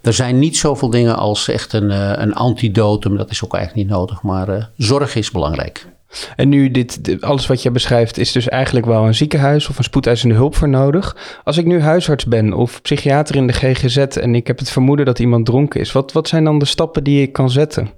Er 0.00 0.12
zijn 0.12 0.38
niet 0.38 0.56
zoveel 0.56 0.90
dingen 0.90 1.16
als 1.16 1.48
echt 1.48 1.72
een, 1.72 1.90
uh, 1.90 2.12
een 2.14 2.34
antidotum, 2.34 3.16
dat 3.16 3.30
is 3.30 3.44
ook 3.44 3.54
eigenlijk 3.54 3.86
niet 3.86 3.96
nodig, 3.96 4.22
maar 4.22 4.70
zorg 4.76 5.14
is 5.14 5.30
belangrijk. 5.30 5.86
En 6.36 6.48
nu, 6.48 6.70
dit, 6.70 7.16
alles 7.20 7.46
wat 7.46 7.62
je 7.62 7.70
beschrijft, 7.70 8.18
is 8.18 8.32
dus 8.32 8.48
eigenlijk 8.48 8.86
wel 8.86 9.06
een 9.06 9.14
ziekenhuis 9.14 9.68
of 9.68 9.78
een 9.78 9.84
spoedeisende 9.84 10.34
hulp 10.34 10.56
voor 10.56 10.68
nodig. 10.68 11.16
Als 11.44 11.56
ik 11.56 11.66
nu 11.66 11.80
huisarts 11.80 12.26
ben 12.26 12.52
of 12.52 12.82
psychiater 12.82 13.36
in 13.36 13.46
de 13.46 13.52
GGZ 13.52 13.96
en 13.96 14.34
ik 14.34 14.46
heb 14.46 14.58
het 14.58 14.70
vermoeden 14.70 15.06
dat 15.06 15.18
iemand 15.18 15.46
dronken 15.46 15.80
is, 15.80 15.92
wat, 15.92 16.12
wat 16.12 16.28
zijn 16.28 16.44
dan 16.44 16.58
de 16.58 16.64
stappen 16.64 17.04
die 17.04 17.22
ik 17.22 17.32
kan 17.32 17.50
zetten? 17.50 17.90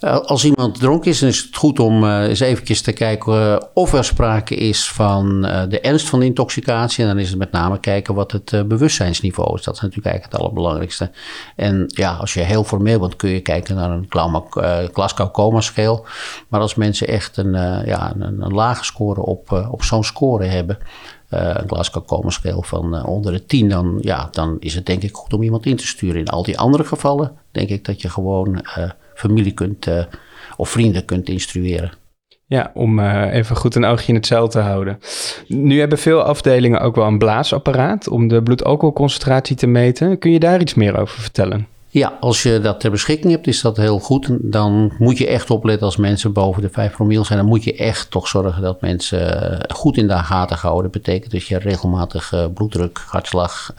Eh, 0.00 0.18
als 0.18 0.44
iemand 0.44 0.78
dronken 0.78 1.10
is, 1.10 1.18
dan 1.18 1.28
is 1.28 1.42
het 1.42 1.56
goed 1.56 1.80
om 1.80 2.04
uh, 2.04 2.22
eens 2.22 2.40
eventjes 2.40 2.82
te 2.82 2.92
kijken 2.92 3.32
uh, 3.32 3.56
of 3.74 3.92
er 3.92 4.04
sprake 4.04 4.54
is 4.54 4.90
van 4.90 5.42
de 5.42 5.80
ernst 5.80 6.08
van 6.08 6.18
de 6.18 6.24
intoxicatie. 6.24 7.04
En 7.04 7.10
dan 7.10 7.18
is 7.18 7.28
het 7.28 7.38
met 7.38 7.52
name 7.52 7.80
kijken 7.80 8.14
wat 8.14 8.32
het 8.32 8.68
bewustzijnsniveau 8.68 9.58
is. 9.58 9.62
Dat 9.62 9.74
is 9.74 9.80
natuurlijk 9.80 10.06
eigenlijk 10.06 10.34
het 10.34 10.42
allerbelangrijkste. 10.42 11.10
En 11.56 11.84
ja, 11.86 12.12
als 12.14 12.34
je 12.34 12.40
heel 12.40 12.64
formeel 12.64 12.98
bent, 12.98 13.16
kun 13.16 13.30
je 13.30 13.40
kijken 13.40 13.76
naar 13.76 13.90
een 13.90 14.06
Glasgow-coma-scale. 14.92 16.02
Maar 16.48 16.60
als 16.60 16.74
mensen 16.74 17.08
echt 17.08 17.36
een, 17.36 17.52
ja, 17.86 18.14
een, 18.18 18.52
lage 18.52 18.84
score 18.84 19.20
op, 19.20 19.68
op 19.70 19.82
zo'n 19.82 20.04
score 20.04 20.44
hebben... 20.44 20.78
een 21.28 21.68
Glasgow-coma-scale 21.68 22.62
van 22.62 23.04
onder 23.04 23.32
de 23.32 23.46
10, 23.46 23.68
dan, 23.68 23.98
ja, 24.00 24.28
dan 24.30 24.56
is 24.60 24.74
het 24.74 24.86
denk 24.86 25.02
ik 25.02 25.14
goed 25.14 25.32
om 25.32 25.42
iemand 25.42 25.66
in 25.66 25.76
te 25.76 25.86
sturen. 25.86 26.20
In 26.20 26.28
al 26.28 26.42
die 26.42 26.58
andere 26.58 26.84
gevallen 26.84 27.32
denk 27.52 27.68
ik 27.68 27.84
dat 27.84 28.02
je 28.02 28.08
gewoon 28.08 28.62
familie 29.20 29.52
kunt 29.52 29.86
uh, 29.86 30.04
of 30.56 30.68
vrienden 30.68 31.04
kunt 31.04 31.28
instrueren. 31.28 31.92
Ja, 32.46 32.70
om 32.74 32.98
uh, 32.98 33.34
even 33.34 33.56
goed 33.56 33.74
een 33.74 33.84
oogje 33.84 34.08
in 34.08 34.14
het 34.14 34.26
zeil 34.26 34.48
te 34.48 34.58
houden. 34.58 34.98
Nu 35.46 35.78
hebben 35.78 35.98
veel 35.98 36.22
afdelingen 36.22 36.80
ook 36.80 36.94
wel 36.94 37.06
een 37.06 37.18
blaasapparaat 37.18 38.08
om 38.08 38.28
de 38.28 38.42
bloedalcoholconcentratie 38.42 39.56
te 39.56 39.66
meten. 39.66 40.18
Kun 40.18 40.30
je 40.30 40.40
daar 40.40 40.60
iets 40.60 40.74
meer 40.74 40.98
over 40.98 41.20
vertellen? 41.20 41.66
Ja, 41.88 42.16
als 42.20 42.42
je 42.42 42.60
dat 42.60 42.80
ter 42.80 42.90
beschikking 42.90 43.32
hebt, 43.32 43.46
is 43.46 43.60
dat 43.60 43.76
heel 43.76 43.98
goed. 43.98 44.28
Dan 44.40 44.92
moet 44.98 45.18
je 45.18 45.26
echt 45.26 45.50
opletten 45.50 45.86
als 45.86 45.96
mensen 45.96 46.32
boven 46.32 46.62
de 46.62 46.70
5 46.70 46.92
promil 46.92 47.24
zijn. 47.24 47.38
Dan 47.38 47.48
moet 47.48 47.64
je 47.64 47.76
echt 47.76 48.10
toch 48.10 48.28
zorgen 48.28 48.62
dat 48.62 48.80
mensen 48.80 49.52
eh, 49.60 49.76
goed 49.76 49.96
in 49.96 50.08
de 50.08 50.18
gaten 50.18 50.56
houden. 50.56 50.92
Dat 50.92 51.02
betekent 51.02 51.32
dat 51.32 51.46
je 51.46 51.58
regelmatig 51.58 52.50
bloeddruk, 52.54 53.02
hartslag, 53.06 53.72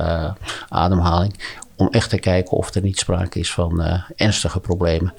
ademhaling 0.70 1.34
om 1.82 1.88
echt 1.92 2.10
te 2.10 2.20
kijken 2.20 2.58
of 2.58 2.76
er 2.76 2.82
niet 2.82 3.00
sprake 3.00 3.40
is 3.40 3.54
van 3.54 3.82
uh, 3.82 4.04
ernstige 4.16 4.60
problemen. 4.60 5.14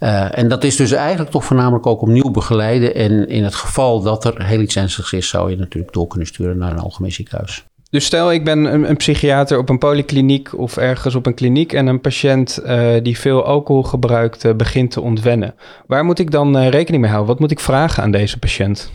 Uh, 0.00 0.38
en 0.38 0.48
dat 0.48 0.64
is 0.64 0.76
dus 0.76 0.92
eigenlijk 0.92 1.30
toch 1.30 1.44
voornamelijk 1.44 1.86
ook 1.86 2.02
opnieuw 2.02 2.30
begeleiden. 2.30 2.94
En 2.94 3.28
in 3.28 3.44
het 3.44 3.54
geval 3.54 4.00
dat 4.02 4.24
er 4.24 4.46
heel 4.46 4.60
iets 4.60 4.76
ernstigs 4.76 5.12
is, 5.12 5.28
zou 5.28 5.50
je 5.50 5.56
natuurlijk 5.56 5.92
door 5.92 6.06
kunnen 6.06 6.28
sturen 6.28 6.58
naar 6.58 6.70
een 6.70 6.78
algemeen 6.78 7.12
ziekenhuis. 7.12 7.64
Dus 7.90 8.04
stel 8.04 8.32
ik 8.32 8.44
ben 8.44 8.64
een, 8.64 8.88
een 8.88 8.96
psychiater 8.96 9.58
op 9.58 9.68
een 9.68 9.78
polykliniek 9.78 10.58
of 10.58 10.76
ergens 10.76 11.14
op 11.14 11.26
een 11.26 11.34
kliniek 11.34 11.72
en 11.72 11.86
een 11.86 12.00
patiënt 12.00 12.60
uh, 12.64 12.94
die 13.02 13.18
veel 13.18 13.44
alcohol 13.44 13.82
gebruikt 13.82 14.56
begint 14.56 14.90
te 14.90 15.00
ontwennen. 15.00 15.54
Waar 15.86 16.04
moet 16.04 16.18
ik 16.18 16.30
dan 16.30 16.58
rekening 16.58 17.02
mee 17.02 17.12
houden? 17.12 17.32
Wat 17.32 17.40
moet 17.40 17.50
ik 17.50 17.60
vragen 17.60 18.02
aan 18.02 18.10
deze 18.10 18.38
patiënt? 18.38 18.92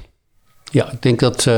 Ja, 0.72 0.92
ik 0.92 1.02
denk 1.02 1.20
dat 1.20 1.50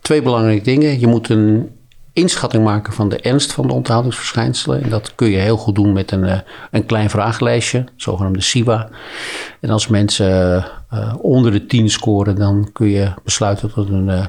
twee 0.00 0.22
belangrijke 0.22 0.64
dingen. 0.64 1.00
Je 1.00 1.06
moet 1.06 1.28
een 1.28 1.77
inschatting 2.18 2.64
maken 2.64 2.92
van 2.92 3.08
de 3.08 3.20
ernst 3.20 3.52
van 3.52 3.66
de 3.66 3.72
onthoudingsverschijnselen. 3.72 4.82
En 4.82 4.90
dat 4.90 5.14
kun 5.14 5.30
je 5.30 5.36
heel 5.36 5.56
goed 5.56 5.74
doen 5.74 5.92
met 5.92 6.10
een, 6.10 6.24
eh, 6.24 6.38
een 6.70 6.86
klein 6.86 7.10
vragenlijstje, 7.10 7.84
zogenaamde 7.96 8.40
SIWA. 8.40 8.88
En 9.60 9.70
als 9.70 9.88
mensen 9.88 10.64
uh, 10.94 11.14
onder 11.20 11.52
de 11.52 11.66
10 11.66 11.90
scoren, 11.90 12.34
dan 12.34 12.70
kun 12.72 12.88
je 12.88 13.12
besluiten 13.24 13.72
tot 13.72 13.88
een 13.88 14.28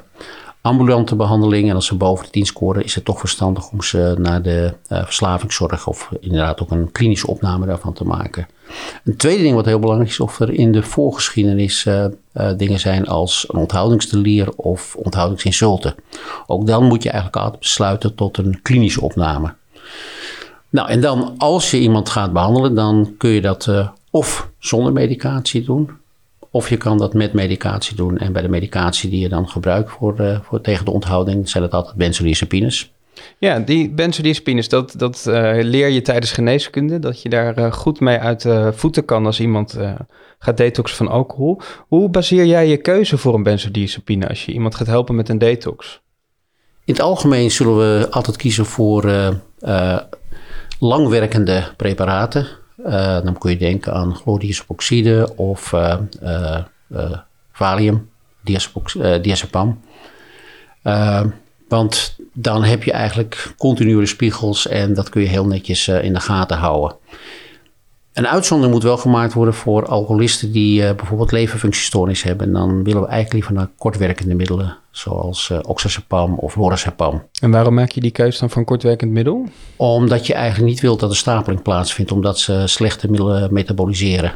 ambulante 0.62 1.16
behandeling. 1.16 1.70
En 1.70 1.76
als 1.76 1.86
ze 1.86 1.96
boven 1.96 2.26
de 2.26 2.32
10 2.32 2.46
scoren, 2.46 2.84
is 2.84 2.96
het 2.96 3.06
toch 3.06 3.20
verstandig 3.20 3.72
om 3.72 3.82
ze 3.82 4.16
naar 4.18 4.42
de 4.42 4.74
verslavingszorg 4.88 5.88
of 5.88 6.10
inderdaad 6.20 6.62
ook 6.62 6.72
een 6.72 6.92
klinische 6.92 7.28
opname 7.28 7.66
daarvan 7.66 7.94
te 7.94 8.04
maken. 8.04 8.48
Een 9.04 9.18
tweede 9.18 9.44
ding 9.44 9.56
wat 9.56 9.66
heel 9.66 9.80
belangrijk 9.80 10.12
is, 10.12 10.20
of 10.20 10.40
er 10.40 10.54
in 10.54 10.72
de 10.72 10.84
voorgeschiedenis 10.84 11.86
uh, 11.86 12.06
uh, 12.34 12.52
dingen 12.58 12.80
zijn 12.80 13.08
als 13.08 13.46
een 13.48 13.60
onthoudingsdelier 13.60 14.52
of 14.56 14.96
onthoudingsinsulten. 14.96 15.96
Ook 16.48 16.68
dan 16.68 16.84
moet 16.84 17.04
je 17.04 17.10
eigenlijk 17.10 17.44
altijd 17.44 17.60
besluiten 17.60 18.16
tot 18.16 18.38
een 18.38 18.60
klinische 18.62 19.02
opname. 19.02 19.54
Nou, 20.70 20.90
en 20.90 21.02
dan 21.02 21.34
als 21.38 21.72
je 21.72 21.80
iemand 21.80 22.10
gaat 22.10 22.34
behandelen, 22.34 22.76
dan 22.76 23.16
kun 23.18 23.30
je 23.30 23.42
dat 23.42 23.68
uh, 23.70 23.90
of 24.12 24.50
zonder 24.60 24.94
medicatie 24.94 25.64
doen, 25.64 25.90
of 26.52 26.70
je 26.70 26.78
kan 26.78 26.98
dat 26.98 27.14
met 27.14 27.34
medicatie 27.34 27.96
doen. 27.96 28.18
En 28.18 28.34
bij 28.34 28.42
de 28.42 28.48
medicatie 28.48 29.10
die 29.10 29.20
je 29.20 29.30
dan 29.30 29.50
gebruikt 29.50 29.92
voor, 29.92 30.42
voor 30.44 30.62
tegen 30.62 30.86
de 30.86 30.92
onthouding, 30.92 31.50
zijn 31.50 31.64
het 31.64 31.74
altijd 31.74 31.96
benzodiazepines. 31.96 32.92
Ja, 33.38 33.60
die 33.60 33.90
benzodiazepines, 33.90 34.70
dat, 34.70 34.94
dat 34.98 35.26
uh, 35.28 35.34
leer 35.62 35.88
je 35.88 36.02
tijdens 36.02 36.32
geneeskunde. 36.32 37.00
Dat 37.00 37.22
je 37.22 37.30
daar 37.30 37.60
uh, 37.60 37.72
goed 37.72 38.00
mee 38.00 38.18
uit 38.18 38.42
de 38.42 38.50
uh, 38.50 38.68
voeten 38.72 39.06
kan 39.06 39.26
als 39.26 39.40
iemand 39.40 39.74
eh, 39.74 39.92
gaat 40.40 40.58
detoxen 40.58 40.98
van 40.98 41.08
alcohol. 41.08 41.62
Hoe 41.88 42.10
baseer 42.10 42.46
jij 42.46 42.68
je 42.68 42.78
keuze 42.78 43.18
voor 43.18 43.34
een 43.34 43.44
benzodiazepine 43.44 44.28
als 44.28 44.46
je 44.46 44.52
iemand 44.52 44.76
gaat 44.76 44.88
helpen 44.88 45.16
met 45.16 45.30
een 45.30 45.38
detox? 45.38 46.02
In 46.86 46.94
het 46.94 47.04
algemeen 47.04 47.52
zullen 47.52 47.78
we 47.78 48.08
altijd 48.12 48.38
kiezen 48.38 48.66
voor 48.66 49.34
langwerkende 50.80 51.64
preparaten. 51.78 52.48
dan 53.24 53.38
kun 53.38 53.52
je 53.52 53.58
denken 53.58 53.94
aan 53.94 54.16
chlordiazepoxide 54.16 55.34
of 55.36 55.74
valium, 57.52 58.10
diazepam. 59.22 59.80
Want 61.70 62.16
dan 62.34 62.64
heb 62.64 62.84
je 62.84 62.92
eigenlijk 62.92 63.54
continue 63.58 64.06
spiegels 64.06 64.68
en 64.68 64.94
dat 64.94 65.10
kun 65.10 65.22
je 65.22 65.28
heel 65.28 65.46
netjes 65.46 65.88
uh, 65.88 66.04
in 66.04 66.14
de 66.14 66.20
gaten 66.20 66.58
houden. 66.58 66.98
Een 68.14 68.28
uitzondering 68.28 68.74
moet 68.74 68.84
wel 68.84 68.98
gemaakt 68.98 69.34
worden 69.34 69.54
voor 69.54 69.86
alcoholisten 69.86 70.52
die 70.52 70.82
uh, 70.82 70.92
bijvoorbeeld 70.96 71.32
leverfunctiestoornis 71.32 72.24
hebben. 72.24 72.48
En 72.48 72.54
dan 72.54 72.84
willen 72.84 73.02
we 73.02 73.08
eigenlijk 73.08 73.34
liever 73.34 73.54
naar 73.54 73.70
kortwerkende 73.78 74.36
middelen, 74.36 74.78
zoals 74.92 75.50
uh, 75.50 75.60
oxazepam 75.62 76.34
of 76.34 76.56
lorazepam. 76.56 77.24
En 77.42 77.52
waarom 77.52 77.74
maak 77.74 77.92
je 77.92 78.02
die 78.02 78.12
keuze 78.12 78.40
dan 78.40 78.50
een 78.54 78.66
kortwerkend 78.66 79.12
middel? 79.12 79.46
Omdat 79.76 80.28
je 80.28 80.34
eigenlijk 80.34 80.70
niet 80.70 80.82
wilt 80.82 81.00
dat 81.00 81.10
er 81.10 81.16
stapeling 81.16 81.62
plaatsvindt, 81.62 82.12
omdat 82.12 82.40
ze 82.40 82.64
slechte 82.66 83.10
middelen 83.10 83.54
metaboliseren. 83.54 84.34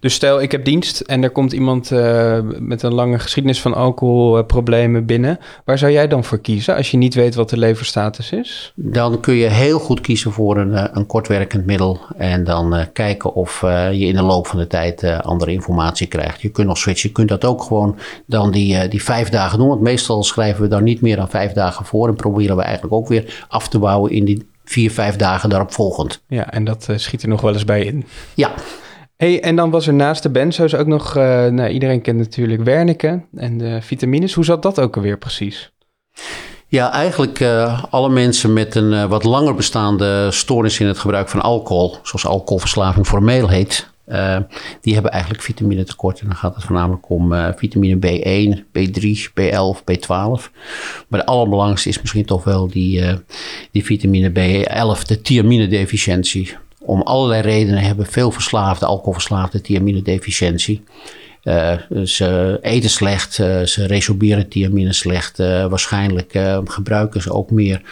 Dus 0.00 0.14
stel, 0.14 0.42
ik 0.42 0.52
heb 0.52 0.64
dienst 0.64 1.00
en 1.00 1.22
er 1.22 1.30
komt 1.30 1.52
iemand 1.52 1.90
uh, 1.90 2.38
met 2.58 2.82
een 2.82 2.94
lange 2.94 3.18
geschiedenis 3.18 3.60
van 3.60 3.74
alcoholproblemen 3.74 5.06
binnen. 5.06 5.38
Waar 5.64 5.78
zou 5.78 5.92
jij 5.92 6.08
dan 6.08 6.24
voor 6.24 6.38
kiezen 6.38 6.76
als 6.76 6.90
je 6.90 6.96
niet 6.96 7.14
weet 7.14 7.34
wat 7.34 7.50
de 7.50 7.58
leverstatus 7.58 8.32
is? 8.32 8.72
Dan 8.74 9.20
kun 9.20 9.34
je 9.34 9.46
heel 9.46 9.78
goed 9.78 10.00
kiezen 10.00 10.32
voor 10.32 10.56
een, 10.56 10.74
eh, 10.74 10.84
een 10.92 11.06
kortwerkend 11.06 11.66
middel. 11.66 12.00
En 12.16 12.44
dan 12.44 12.74
uh, 12.74 12.84
kijken 12.92 13.34
of 13.34 13.62
uh, 13.62 13.92
je 13.92 14.06
in 14.06 14.14
de 14.14 14.22
loop 14.22 14.46
van 14.46 14.58
de 14.58 14.66
tijd 14.66 15.04
andere 15.04 15.52
informatie 15.52 16.06
krijgt. 16.06 16.40
Je 16.40 16.48
kunt 16.48 16.66
nog 16.66 16.78
switchen. 16.78 17.08
Je 17.08 17.14
kunt 17.14 17.28
dat 17.28 17.44
ook 17.44 17.62
gewoon 17.62 17.96
dan 18.26 18.50
die, 18.50 18.88
die 18.88 19.02
vijf 19.02 19.28
dagen 19.28 19.58
doen. 19.58 19.82
Meestal 19.88 20.22
schrijven 20.22 20.62
we 20.62 20.68
daar 20.68 20.82
niet 20.82 21.00
meer 21.00 21.16
dan 21.16 21.28
vijf 21.28 21.52
dagen 21.52 21.84
voor 21.84 22.08
en 22.08 22.14
proberen 22.14 22.56
we 22.56 22.62
eigenlijk 22.62 22.94
ook 22.94 23.08
weer 23.08 23.44
af 23.48 23.68
te 23.68 23.78
bouwen 23.78 24.10
in 24.10 24.24
die 24.24 24.50
vier, 24.64 24.90
vijf 24.90 25.16
dagen 25.16 25.48
daarop 25.48 25.72
volgend. 25.72 26.22
Ja, 26.28 26.50
en 26.50 26.64
dat 26.64 26.88
schiet 26.96 27.22
er 27.22 27.28
nog 27.28 27.40
wel 27.40 27.52
eens 27.52 27.64
bij 27.64 27.84
in. 27.84 28.04
Ja. 28.34 28.50
Hey, 29.16 29.42
en 29.42 29.56
dan 29.56 29.70
was 29.70 29.86
er 29.86 29.94
naast 29.94 30.22
de 30.22 30.30
benzo's 30.30 30.74
ook 30.74 30.86
nog, 30.86 31.14
nou, 31.14 31.68
iedereen 31.68 32.02
kent 32.02 32.18
natuurlijk 32.18 32.62
Wernicke 32.62 33.22
en 33.34 33.58
de 33.58 33.78
vitamines. 33.82 34.34
Hoe 34.34 34.44
zat 34.44 34.62
dat 34.62 34.80
ook 34.80 34.96
alweer 34.96 35.18
precies? 35.18 35.72
Ja, 36.70 36.92
eigenlijk 36.92 37.40
uh, 37.40 37.84
alle 37.90 38.08
mensen 38.08 38.52
met 38.52 38.74
een 38.74 38.92
uh, 38.92 39.04
wat 39.04 39.24
langer 39.24 39.54
bestaande 39.54 40.30
stoornis 40.30 40.80
in 40.80 40.86
het 40.86 40.98
gebruik 40.98 41.28
van 41.28 41.40
alcohol, 41.40 41.96
zoals 42.02 42.26
alcoholverslaving 42.26 43.06
formeel 43.06 43.48
heet, 43.48 43.90
uh, 44.08 44.38
die 44.80 44.94
hebben 44.94 45.12
eigenlijk 45.12 45.42
vitamine 45.42 45.84
tekort. 45.84 46.20
En 46.20 46.26
dan 46.26 46.36
gaat 46.36 46.54
het 46.54 46.64
voornamelijk 46.64 47.10
om 47.10 47.32
vitamine 47.56 47.96
B1, 47.96 48.58
B3, 48.58 49.30
B11, 49.40 49.80
B12. 49.80 50.50
Maar 51.08 51.20
de 51.20 51.26
allerbelangrijkste 51.26 51.88
is 51.88 52.00
misschien 52.00 52.24
toch 52.24 52.44
wel 52.44 52.68
die, 52.68 53.04
die 53.70 53.84
vitamine 53.84 54.30
B11, 54.30 55.02
de 55.06 55.20
thiamine-deficiëntie. 55.22 56.56
Om 56.80 57.02
allerlei 57.02 57.42
redenen 57.42 57.82
hebben 57.82 58.06
veel 58.06 58.30
verslaafde, 58.30 58.86
alcoholverslaafde 58.86 59.60
thiamine-deficiëntie. 59.60 60.82
Uh, 60.84 61.27
ze 62.04 62.58
eten 62.62 62.90
slecht, 62.90 63.38
uh, 63.38 63.62
ze 63.62 63.86
resorberen 63.86 64.48
thiamine 64.48 64.92
slecht. 64.92 65.38
Uh, 65.38 65.66
waarschijnlijk 65.66 66.38
gebruiken 66.64 67.22
ze 67.22 67.32
ook 67.32 67.50
meer. 67.50 67.82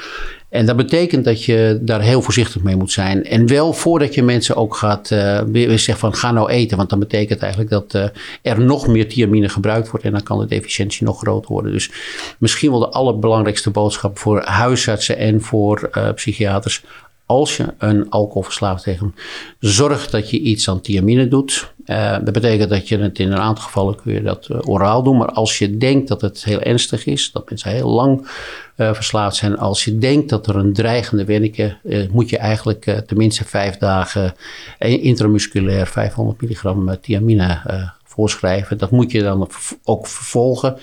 En 0.48 0.66
dat 0.66 0.76
betekent 0.76 1.24
dat 1.24 1.44
je 1.44 1.78
daar 1.82 2.00
heel 2.00 2.22
voorzichtig 2.22 2.62
mee 2.62 2.76
moet 2.76 2.92
zijn. 2.92 3.24
En 3.24 3.46
wel 3.46 3.72
voordat 3.72 4.14
je 4.14 4.22
mensen 4.22 4.56
ook 4.56 4.76
gaat 4.76 5.06
zeggen 5.06 5.96
van 5.96 6.14
ga 6.14 6.32
nou 6.32 6.50
eten. 6.50 6.76
Want 6.76 6.90
dan 6.90 6.98
betekent 6.98 7.40
eigenlijk 7.40 7.70
dat 7.70 8.10
er 8.42 8.60
nog 8.60 8.86
meer 8.86 9.08
thiamine 9.08 9.48
gebruikt 9.48 9.90
wordt. 9.90 10.04
En 10.04 10.12
dan 10.12 10.22
kan 10.22 10.38
de 10.38 10.46
deficiëntie 10.46 11.06
nog 11.06 11.18
groter 11.18 11.52
worden. 11.52 11.72
Dus 11.72 11.90
misschien 12.38 12.70
wel 12.70 12.80
de 12.80 12.88
allerbelangrijkste 12.88 13.70
boodschap 13.70 14.18
voor 14.18 14.42
huisartsen 14.42 15.16
en 15.18 15.42
voor 15.42 15.90
psychiaters 16.14 16.82
als 17.26 17.56
je 17.56 17.74
een 17.78 18.10
alcoholverslaafd 18.10 18.82
tegen 18.82 19.14
zorg 19.58 20.10
dat 20.10 20.30
je 20.30 20.40
iets 20.40 20.68
aan 20.68 20.80
thiamine 20.80 21.28
doet. 21.28 21.74
Uh, 21.86 22.12
dat 22.12 22.32
betekent 22.32 22.70
dat 22.70 22.88
je 22.88 22.98
het 22.98 23.18
in 23.18 23.32
een 23.32 23.38
aantal 23.38 23.64
gevallen 23.64 23.96
kun 23.96 24.12
je 24.12 24.22
dat 24.22 24.48
uh, 24.50 24.58
oraal 24.64 25.02
doen. 25.02 25.16
Maar 25.16 25.30
als 25.30 25.58
je 25.58 25.76
denkt 25.76 26.08
dat 26.08 26.20
het 26.20 26.44
heel 26.44 26.60
ernstig 26.60 27.06
is, 27.06 27.32
dat 27.32 27.48
mensen 27.48 27.70
heel 27.70 27.90
lang 27.90 28.28
uh, 28.76 28.94
verslaafd 28.94 29.36
zijn. 29.36 29.58
Als 29.58 29.84
je 29.84 29.98
denkt 29.98 30.28
dat 30.28 30.46
er 30.46 30.56
een 30.56 30.72
dreigende 30.72 31.24
werking 31.24 31.76
moet 32.10 32.30
je 32.30 32.38
eigenlijk 32.38 33.02
tenminste 33.06 33.44
vijf 33.44 33.76
dagen 33.76 34.34
intramusculair 34.78 35.86
500 35.86 36.40
milligram 36.40 37.00
thiamine 37.00 37.60
voorschrijven. 38.04 38.78
Dat 38.78 38.90
moet 38.90 39.12
je 39.12 39.22
dan 39.22 39.48
ook 39.84 40.06
vervolgen 40.06 40.76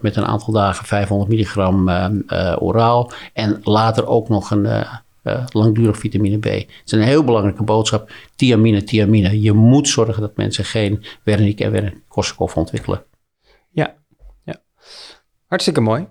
met 0.00 0.16
een 0.16 0.26
aantal 0.26 0.52
dagen 0.52 0.86
500 0.86 1.30
milligram 1.30 1.90
oraal. 2.58 3.12
En 3.32 3.60
later 3.62 4.06
ook 4.06 4.28
nog 4.28 4.50
een 4.50 4.66
uh, 5.24 5.46
langdurig 5.52 5.98
vitamine 5.98 6.38
B. 6.38 6.44
Het 6.44 6.66
is 6.84 6.92
een 6.92 7.02
heel 7.02 7.24
belangrijke 7.24 7.62
boodschap. 7.62 8.12
Thiamine, 8.36 8.82
thiamine. 8.82 9.40
Je 9.40 9.52
moet 9.52 9.88
zorgen 9.88 10.20
dat 10.20 10.36
mensen 10.36 10.64
geen 10.64 11.04
Wernicke 11.22 11.64
en 11.64 11.72
Wernicke-Korsakoff 11.72 12.56
ontwikkelen. 12.56 13.02
Hartstikke 15.50 15.80
mooi. 15.80 16.06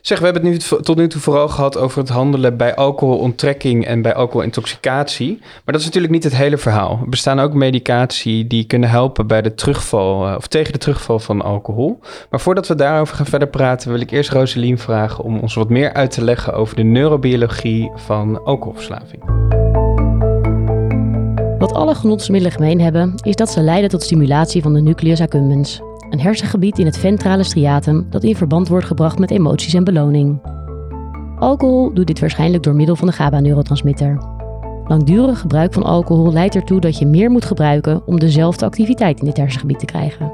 Zeg, 0.00 0.18
we 0.18 0.24
hebben 0.24 0.46
het 0.46 0.70
nu 0.70 0.78
tot 0.82 0.96
nu 0.96 1.08
toe 1.08 1.20
vooral 1.20 1.48
gehad 1.48 1.78
over 1.78 1.98
het 1.98 2.08
handelen 2.08 2.56
bij 2.56 2.74
alcoholonttrekking 2.74 3.86
en 3.86 4.02
bij 4.02 4.14
alcoholintoxicatie. 4.14 5.38
Maar 5.40 5.62
dat 5.64 5.80
is 5.80 5.84
natuurlijk 5.84 6.12
niet 6.12 6.24
het 6.24 6.36
hele 6.36 6.58
verhaal. 6.58 6.98
Er 7.02 7.08
bestaan 7.08 7.40
ook 7.40 7.54
medicatie 7.54 8.46
die 8.46 8.64
kunnen 8.64 8.88
helpen 8.88 9.26
bij 9.26 9.42
de 9.42 9.54
terugval 9.54 10.26
eh, 10.26 10.34
of 10.36 10.46
tegen 10.46 10.72
de 10.72 10.78
terugval 10.78 11.18
van 11.18 11.42
alcohol. 11.42 12.00
Maar 12.30 12.40
voordat 12.40 12.68
we 12.68 12.74
daarover 12.74 13.16
gaan 13.16 13.26
verder 13.26 13.48
praten, 13.48 13.90
wil 13.90 14.00
ik 14.00 14.10
eerst 14.10 14.30
Roselien 14.30 14.78
vragen 14.78 15.24
om 15.24 15.38
ons 15.38 15.54
wat 15.54 15.68
meer 15.68 15.92
uit 15.92 16.10
te 16.10 16.24
leggen 16.24 16.54
over 16.54 16.76
de 16.76 16.82
neurobiologie 16.82 17.90
van 17.94 18.44
alcoholverslaving. 18.44 19.22
Wat 21.58 21.72
alle 21.72 21.94
genotsmiddelen 21.94 22.56
gemeen 22.56 22.80
hebben, 22.80 23.14
is 23.22 23.36
dat 23.36 23.50
ze 23.50 23.60
leiden 23.60 23.90
tot 23.90 24.02
stimulatie 24.02 24.62
van 24.62 24.74
de 24.74 24.80
nucleus 24.80 25.20
accumbens, 25.20 25.80
een 26.12 26.20
hersengebied 26.20 26.78
in 26.78 26.86
het 26.86 26.98
ventrale 26.98 27.42
striatum 27.42 28.06
dat 28.10 28.24
in 28.24 28.36
verband 28.36 28.68
wordt 28.68 28.86
gebracht 28.86 29.18
met 29.18 29.30
emoties 29.30 29.74
en 29.74 29.84
beloning. 29.84 30.40
Alcohol 31.38 31.94
doet 31.94 32.06
dit 32.06 32.20
waarschijnlijk 32.20 32.62
door 32.62 32.74
middel 32.74 32.96
van 32.96 33.06
de 33.06 33.12
GABA-neurotransmitter. 33.12 34.18
Langdurig 34.84 35.40
gebruik 35.40 35.72
van 35.72 35.82
alcohol 35.82 36.32
leidt 36.32 36.54
ertoe 36.54 36.80
dat 36.80 36.98
je 36.98 37.06
meer 37.06 37.30
moet 37.30 37.44
gebruiken 37.44 38.06
om 38.06 38.18
dezelfde 38.18 38.64
activiteit 38.64 39.18
in 39.18 39.24
dit 39.24 39.36
hersengebied 39.36 39.78
te 39.78 39.84
krijgen. 39.84 40.32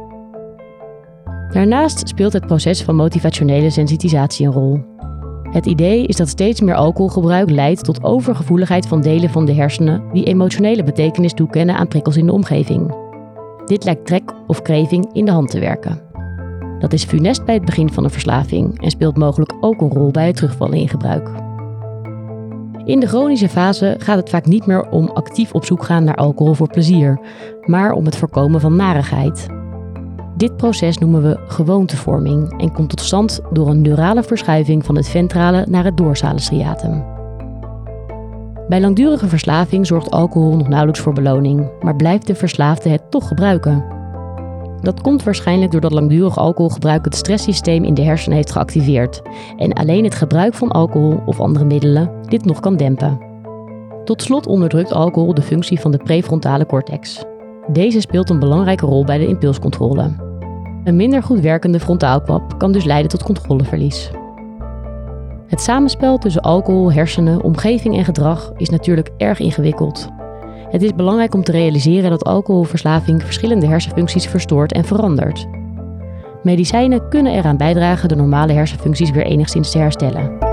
Daarnaast 1.52 2.08
speelt 2.08 2.32
het 2.32 2.46
proces 2.46 2.82
van 2.82 2.96
motivationele 2.96 3.70
sensitisatie 3.70 4.46
een 4.46 4.52
rol. 4.52 4.80
Het 5.50 5.66
idee 5.66 6.06
is 6.06 6.16
dat 6.16 6.28
steeds 6.28 6.60
meer 6.60 6.74
alcoholgebruik 6.74 7.50
leidt 7.50 7.84
tot 7.84 8.02
overgevoeligheid 8.02 8.86
van 8.86 9.00
delen 9.00 9.30
van 9.30 9.44
de 9.44 9.54
hersenen 9.54 10.02
die 10.12 10.24
emotionele 10.24 10.82
betekenis 10.82 11.32
toekennen 11.32 11.76
aan 11.76 11.88
prikkels 11.88 12.16
in 12.16 12.26
de 12.26 12.32
omgeving. 12.32 13.07
Dit 13.68 13.85
lijkt 13.85 14.07
trek 14.07 14.33
of 14.46 14.62
kreving 14.62 15.09
in 15.12 15.24
de 15.24 15.31
hand 15.31 15.50
te 15.50 15.59
werken. 15.59 16.00
Dat 16.78 16.92
is 16.92 17.04
funest 17.04 17.44
bij 17.44 17.54
het 17.54 17.64
begin 17.64 17.92
van 17.92 18.04
een 18.04 18.11
verslaving 18.11 18.83
en 18.83 18.90
speelt 18.90 19.16
mogelijk 19.16 19.52
ook 19.61 19.81
een 19.81 19.90
rol 19.90 20.11
bij 20.11 20.26
het 20.26 20.37
terugvallen 20.37 20.78
in 20.78 20.88
gebruik. 20.88 21.31
In 22.85 23.00
de 23.00 23.07
chronische 23.07 23.48
fase 23.48 23.96
gaat 23.98 24.16
het 24.16 24.31
vaak 24.31 24.46
niet 24.46 24.66
meer 24.66 24.88
om 24.88 25.09
actief 25.09 25.52
op 25.52 25.64
zoek 25.64 25.85
gaan 25.85 26.04
naar 26.04 26.14
alcohol 26.14 26.54
voor 26.54 26.68
plezier, 26.68 27.20
maar 27.64 27.92
om 27.92 28.04
het 28.04 28.16
voorkomen 28.16 28.61
van 28.61 28.76
narigheid. 28.76 29.46
Dit 30.37 30.57
proces 30.57 30.98
noemen 30.98 31.22
we 31.22 31.40
gewoontevorming 31.46 32.61
en 32.61 32.72
komt 32.72 32.88
tot 32.88 33.00
stand 33.00 33.40
door 33.52 33.68
een 33.68 33.83
neurale 33.83 34.22
verschuiving 34.22 34.85
van 34.85 34.96
het 34.96 35.09
ventrale 35.09 35.66
naar 35.68 35.85
het 35.85 35.96
dorsale 35.96 36.40
striatum. 36.40 37.17
Bij 38.68 38.81
langdurige 38.81 39.28
verslaving 39.28 39.87
zorgt 39.87 40.11
alcohol 40.11 40.57
nog 40.57 40.68
nauwelijks 40.68 41.00
voor 41.00 41.12
beloning, 41.12 41.70
maar 41.81 41.96
blijft 41.96 42.26
de 42.26 42.35
verslaafde 42.35 42.88
het 42.88 43.11
toch 43.11 43.28
gebruiken. 43.28 43.85
Dat 44.81 45.00
komt 45.00 45.22
waarschijnlijk 45.22 45.70
doordat 45.70 45.92
langdurig 45.92 46.38
alcoholgebruik 46.38 47.04
het 47.04 47.14
stresssysteem 47.14 47.85
in 47.85 47.94
de 47.94 48.02
hersenen 48.02 48.37
heeft 48.37 48.52
geactiveerd 48.52 49.22
en 49.57 49.72
alleen 49.72 50.04
het 50.04 50.14
gebruik 50.14 50.54
van 50.54 50.70
alcohol 50.70 51.22
of 51.26 51.40
andere 51.40 51.64
middelen 51.64 52.11
dit 52.22 52.44
nog 52.44 52.61
kan 52.61 52.76
dempen. 52.76 53.18
Tot 54.04 54.22
slot 54.22 54.46
onderdrukt 54.46 54.92
alcohol 54.92 55.35
de 55.35 55.42
functie 55.42 55.81
van 55.81 55.90
de 55.90 55.98
prefrontale 55.98 56.66
cortex. 56.66 57.24
Deze 57.72 58.00
speelt 58.00 58.31
een 58.31 58.38
belangrijke 58.38 58.87
rol 58.87 59.04
bij 59.04 59.18
de 59.18 59.26
impulscontrole. 59.26 60.11
Een 60.85 60.96
minder 60.96 61.22
goed 61.22 61.40
werkende 61.40 61.81
frontaalkwap 61.81 62.59
kan 62.59 62.72
dus 62.72 62.85
leiden 62.85 63.11
tot 63.11 63.22
controleverlies. 63.22 64.11
Het 65.48 65.61
samenspel 65.61 66.18
tussen 66.18 66.42
alcohol, 66.42 66.92
hersenen, 66.92 67.42
omgeving 67.42 67.96
en 67.96 68.04
gedrag 68.04 68.52
is 68.56 68.68
natuurlijk 68.68 69.11
erg 69.16 69.38
ingewikkeld. 69.38 70.08
Het 70.70 70.82
is 70.82 70.94
belangrijk 70.94 71.34
om 71.34 71.44
te 71.44 71.52
realiseren 71.52 72.11
dat 72.11 72.24
alcoholverslaving 72.24 73.22
verschillende 73.22 73.66
hersenfuncties 73.66 74.26
verstoort 74.26 74.72
en 74.72 74.84
verandert. 74.84 75.46
Medicijnen 76.42 77.08
kunnen 77.08 77.32
eraan 77.32 77.56
bijdragen 77.56 78.08
de 78.08 78.16
normale 78.16 78.52
hersenfuncties 78.52 79.11
weer 79.11 79.26
enigszins 79.26 79.70
te 79.70 79.78
herstellen. 79.78 80.47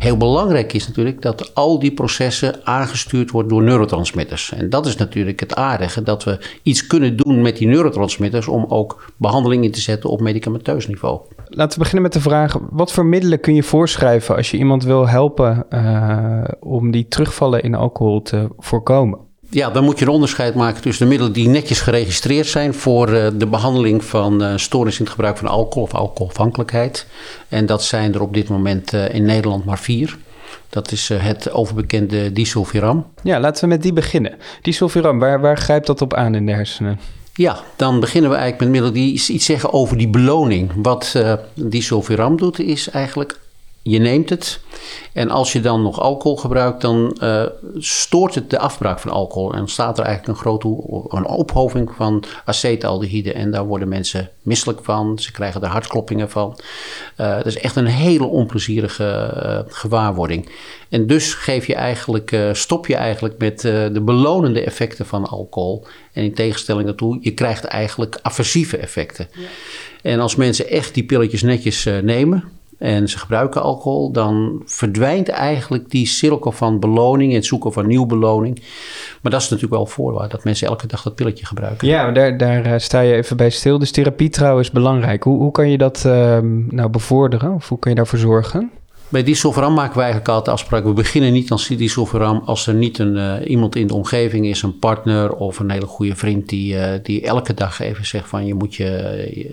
Heel 0.00 0.16
belangrijk 0.16 0.72
is 0.72 0.86
natuurlijk 0.86 1.22
dat 1.22 1.54
al 1.54 1.78
die 1.78 1.92
processen 1.92 2.66
aangestuurd 2.66 3.30
worden 3.30 3.50
door 3.52 3.62
neurotransmitters. 3.62 4.52
En 4.52 4.70
dat 4.70 4.86
is 4.86 4.96
natuurlijk 4.96 5.40
het 5.40 5.54
aardige, 5.54 6.02
dat 6.02 6.24
we 6.24 6.38
iets 6.62 6.86
kunnen 6.86 7.16
doen 7.16 7.42
met 7.42 7.56
die 7.56 7.68
neurotransmitters 7.68 8.48
om 8.48 8.64
ook 8.68 9.12
behandeling 9.16 9.64
in 9.64 9.70
te 9.70 9.80
zetten 9.80 10.10
op 10.10 10.20
medicamenteus 10.20 10.86
niveau. 10.86 11.20
Laten 11.48 11.72
we 11.72 11.78
beginnen 11.78 12.02
met 12.02 12.12
de 12.12 12.20
vraag, 12.20 12.58
wat 12.70 12.92
voor 12.92 13.06
middelen 13.06 13.40
kun 13.40 13.54
je 13.54 13.62
voorschrijven 13.62 14.36
als 14.36 14.50
je 14.50 14.56
iemand 14.56 14.84
wil 14.84 15.08
helpen 15.08 15.66
uh, 15.70 16.44
om 16.60 16.90
die 16.90 17.08
terugvallen 17.08 17.62
in 17.62 17.74
alcohol 17.74 18.22
te 18.22 18.48
voorkomen? 18.58 19.18
Ja, 19.50 19.70
dan 19.70 19.84
moet 19.84 19.98
je 19.98 20.04
een 20.04 20.10
onderscheid 20.10 20.54
maken 20.54 20.82
tussen 20.82 21.04
de 21.04 21.10
middelen 21.10 21.32
die 21.32 21.48
netjes 21.48 21.80
geregistreerd 21.80 22.46
zijn 22.46 22.74
voor 22.74 23.08
uh, 23.08 23.26
de 23.34 23.46
behandeling 23.46 24.04
van 24.04 24.42
uh, 24.42 24.56
stoornis 24.56 24.98
in 24.98 25.04
het 25.04 25.12
gebruik 25.12 25.36
van 25.36 25.48
alcohol 25.48 25.82
of 25.82 25.94
alcoholafhankelijkheid. 25.94 27.06
En 27.48 27.66
dat 27.66 27.84
zijn 27.84 28.14
er 28.14 28.22
op 28.22 28.34
dit 28.34 28.48
moment 28.48 28.92
uh, 28.92 29.14
in 29.14 29.24
Nederland 29.24 29.64
maar 29.64 29.78
vier. 29.78 30.16
Dat 30.68 30.92
is 30.92 31.08
het 31.08 31.52
overbekende 31.52 32.32
disulfiram. 32.32 33.06
Ja, 33.22 33.40
laten 33.40 33.62
we 33.62 33.68
met 33.68 33.82
die 33.82 33.92
beginnen. 33.92 34.34
Disulfiram, 34.62 35.18
waar, 35.18 35.40
waar 35.40 35.58
grijpt 35.58 35.86
dat 35.86 36.02
op 36.02 36.14
aan 36.14 36.34
in 36.34 36.46
de 36.46 36.52
hersenen? 36.52 37.00
Ja, 37.34 37.60
dan 37.76 38.00
beginnen 38.00 38.30
we 38.30 38.36
eigenlijk 38.36 38.72
met 38.72 38.82
middelen 38.82 39.06
die 39.06 39.32
iets 39.32 39.44
zeggen 39.44 39.72
over 39.72 39.96
die 39.96 40.08
beloning. 40.08 40.70
Wat 40.74 41.16
disulfiram 41.54 42.36
doet, 42.36 42.58
is 42.58 42.90
eigenlijk 42.90 43.38
je 43.82 43.98
neemt 43.98 44.30
het 44.30 44.60
en 45.12 45.30
als 45.30 45.52
je 45.52 45.60
dan 45.60 45.82
nog 45.82 46.00
alcohol 46.00 46.36
gebruikt, 46.36 46.80
dan 46.80 47.16
uh, 47.22 47.42
stoort 47.78 48.34
het 48.34 48.50
de 48.50 48.58
afbraak 48.58 48.98
van 48.98 49.10
alcohol. 49.10 49.54
En 49.54 49.68
staat 49.68 49.98
er 49.98 50.04
eigenlijk 50.04 50.36
een 50.38 50.44
grote 50.44 50.68
een 51.08 51.26
ophoving 51.26 51.90
van 51.96 52.24
acetaldehyde. 52.44 53.32
En 53.32 53.50
daar 53.50 53.66
worden 53.66 53.88
mensen 53.88 54.30
misselijk 54.42 54.84
van. 54.84 55.18
Ze 55.18 55.32
krijgen 55.32 55.62
er 55.62 55.68
hartkloppingen 55.68 56.30
van. 56.30 56.58
Uh, 57.16 57.36
dat 57.36 57.46
is 57.46 57.58
echt 57.58 57.76
een 57.76 57.86
hele 57.86 58.24
onplezierige 58.24 59.32
uh, 59.44 59.74
gewaarwording. 59.74 60.48
En 60.88 61.06
dus 61.06 61.34
geef 61.34 61.66
je 61.66 61.74
eigenlijk, 61.74 62.36
stop 62.52 62.86
je 62.86 62.96
eigenlijk 62.96 63.38
met 63.38 63.60
de 63.60 64.00
belonende 64.04 64.64
effecten 64.64 65.06
van 65.06 65.26
alcohol. 65.26 65.86
En 66.12 66.24
in 66.24 66.34
tegenstelling 66.34 66.86
daartoe, 66.86 67.18
je 67.20 67.34
krijgt 67.34 67.64
eigenlijk 67.64 68.18
aversieve 68.22 68.76
effecten. 68.76 69.28
Ja. 69.32 69.46
En 70.02 70.20
als 70.20 70.36
mensen 70.36 70.68
echt 70.68 70.94
die 70.94 71.04
pilletjes 71.04 71.42
netjes 71.42 71.84
nemen, 72.02 72.59
en 72.80 73.08
ze 73.08 73.18
gebruiken 73.18 73.62
alcohol, 73.62 74.12
dan 74.12 74.62
verdwijnt 74.64 75.28
eigenlijk 75.28 75.90
die 75.90 76.06
cirkel 76.06 76.52
van 76.52 76.80
beloning 76.80 77.30
en 77.30 77.36
het 77.36 77.46
zoeken 77.46 77.72
van 77.72 77.86
nieuwe 77.86 78.06
beloning. 78.06 78.62
Maar 79.22 79.32
dat 79.32 79.40
is 79.40 79.48
natuurlijk 79.48 79.74
wel 79.74 79.86
voorwaarde, 79.86 80.28
dat 80.28 80.44
mensen 80.44 80.66
elke 80.66 80.86
dag 80.86 81.02
dat 81.02 81.14
pilletje 81.14 81.46
gebruiken. 81.46 81.88
Ja, 81.88 82.10
daar, 82.10 82.36
daar 82.36 82.64
eh, 82.64 82.78
sta 82.78 83.00
je 83.00 83.14
even 83.14 83.36
bij 83.36 83.50
stil. 83.50 83.78
Dus 83.78 83.90
therapie 83.90 84.28
trouwens 84.28 84.68
is 84.68 84.74
belangrijk. 84.74 85.22
Hoe, 85.22 85.38
hoe 85.38 85.52
kan 85.52 85.70
je 85.70 85.78
dat 85.78 86.04
uh, 86.06 86.38
nou 86.68 86.88
bevorderen 86.88 87.54
of 87.54 87.68
hoe 87.68 87.78
kan 87.78 87.90
je 87.90 87.96
daarvoor 87.96 88.18
zorgen? 88.18 88.70
Bij 89.08 89.22
disulfiram 89.22 89.74
maken 89.74 89.94
we 89.94 90.00
eigenlijk 90.00 90.30
altijd 90.30 90.56
afspraken. 90.56 90.88
We 90.88 90.94
beginnen 90.94 91.32
niet 91.32 91.50
aan 91.50 91.58
disulfiram 91.76 92.42
als 92.44 92.66
er 92.66 92.74
niet 92.74 92.98
een, 92.98 93.16
uh, 93.16 93.50
iemand 93.50 93.76
in 93.76 93.86
de 93.86 93.94
omgeving 93.94 94.46
is, 94.46 94.62
een 94.62 94.78
partner 94.78 95.32
of 95.32 95.58
een 95.58 95.70
hele 95.70 95.86
goede 95.86 96.16
vriend 96.16 96.48
die, 96.48 96.74
uh, 96.74 96.92
die 97.02 97.22
elke 97.22 97.54
dag 97.54 97.80
even 97.80 98.06
zegt 98.06 98.28
van 98.28 98.46
je 98.46 98.54
moet 98.54 98.74
je, 98.74 98.84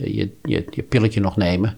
je, 0.03 0.29
je, 0.43 0.65
je 0.69 0.81
pilletje 0.81 1.19
nog 1.19 1.35
nemen. 1.35 1.77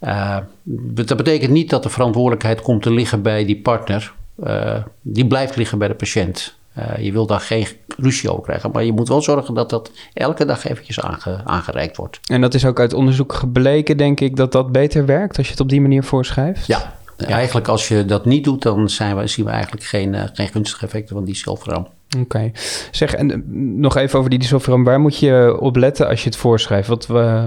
Uh, 0.00 0.36
dat 0.62 1.16
betekent 1.16 1.50
niet 1.50 1.70
dat 1.70 1.82
de 1.82 1.88
verantwoordelijkheid 1.88 2.62
komt 2.62 2.82
te 2.82 2.92
liggen 2.92 3.22
bij 3.22 3.44
die 3.44 3.60
partner. 3.60 4.12
Uh, 4.44 4.76
die 5.02 5.26
blijft 5.26 5.56
liggen 5.56 5.78
bij 5.78 5.88
de 5.88 5.94
patiënt. 5.94 6.54
Uh, 6.78 7.04
je 7.04 7.12
wil 7.12 7.26
daar 7.26 7.40
geen 7.40 7.66
ruzie 7.96 8.30
over 8.30 8.42
krijgen, 8.42 8.70
maar 8.70 8.84
je 8.84 8.92
moet 8.92 9.08
wel 9.08 9.22
zorgen 9.22 9.54
dat 9.54 9.70
dat 9.70 9.90
elke 10.12 10.44
dag 10.44 10.64
eventjes 10.64 11.00
aange, 11.00 11.40
aangereikt 11.44 11.96
wordt. 11.96 12.20
En 12.26 12.40
dat 12.40 12.54
is 12.54 12.64
ook 12.64 12.80
uit 12.80 12.94
onderzoek 12.94 13.32
gebleken, 13.32 13.96
denk 13.96 14.20
ik, 14.20 14.36
dat 14.36 14.52
dat 14.52 14.72
beter 14.72 15.06
werkt 15.06 15.36
als 15.36 15.46
je 15.46 15.52
het 15.52 15.62
op 15.62 15.68
die 15.68 15.80
manier 15.80 16.04
voorschrijft? 16.04 16.66
Ja, 16.66 16.94
ja. 17.16 17.26
eigenlijk 17.26 17.68
als 17.68 17.88
je 17.88 18.04
dat 18.04 18.24
niet 18.24 18.44
doet, 18.44 18.62
dan 18.62 18.88
zijn 18.88 19.16
we, 19.16 19.26
zien 19.26 19.44
we 19.44 19.50
eigenlijk 19.50 19.84
geen, 19.84 20.30
geen 20.32 20.48
gunstige 20.48 20.84
effecten 20.84 21.16
van 21.16 21.24
die 21.24 21.36
zelfverram. 21.36 21.86
Oké. 22.18 22.50
Zeg, 22.90 23.14
en 23.14 23.30
eh, 23.30 23.38
nog 23.76 23.96
even 23.96 24.18
over 24.18 24.30
die 24.30 24.38
disulfiram. 24.38 24.84
Waar 24.84 25.00
moet 25.00 25.18
je 25.18 25.56
op 25.60 25.76
letten 25.76 26.08
als 26.08 26.22
je 26.22 26.28
het 26.28 26.38
voorschrijft? 26.38 26.88
Wat, 26.88 27.06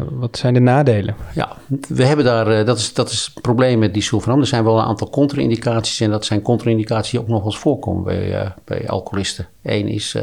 wat 0.10 0.38
zijn 0.38 0.54
de 0.54 0.60
nadelen? 0.60 1.16
Ja, 1.36 1.58
we 1.88 2.06
hebben 2.06 2.26
daar, 2.26 2.48
eh, 2.48 2.66
dat 2.66 2.78
is, 2.78 2.94
dat 2.94 3.10
is 3.10 3.32
het 3.34 3.42
probleem 3.42 3.80
met 3.80 3.94
disulfiram. 3.94 4.40
Er 4.40 4.48
zijn 4.48 4.64
wel 4.64 4.78
een 4.78 4.86
aantal 4.86 5.10
contra-indicaties 5.10 6.00
en 6.00 6.10
dat 6.10 6.26
zijn 6.26 6.42
contra-indicaties 6.42 7.12
die 7.12 7.20
ook 7.20 7.28
nog 7.28 7.46
eens 7.46 7.58
voorkomen 7.58 8.04
bij, 8.04 8.44
uh, 8.44 8.50
bij 8.66 8.90
alcoholisten. 8.90 9.48
Eén 9.64 9.88
is 9.88 10.18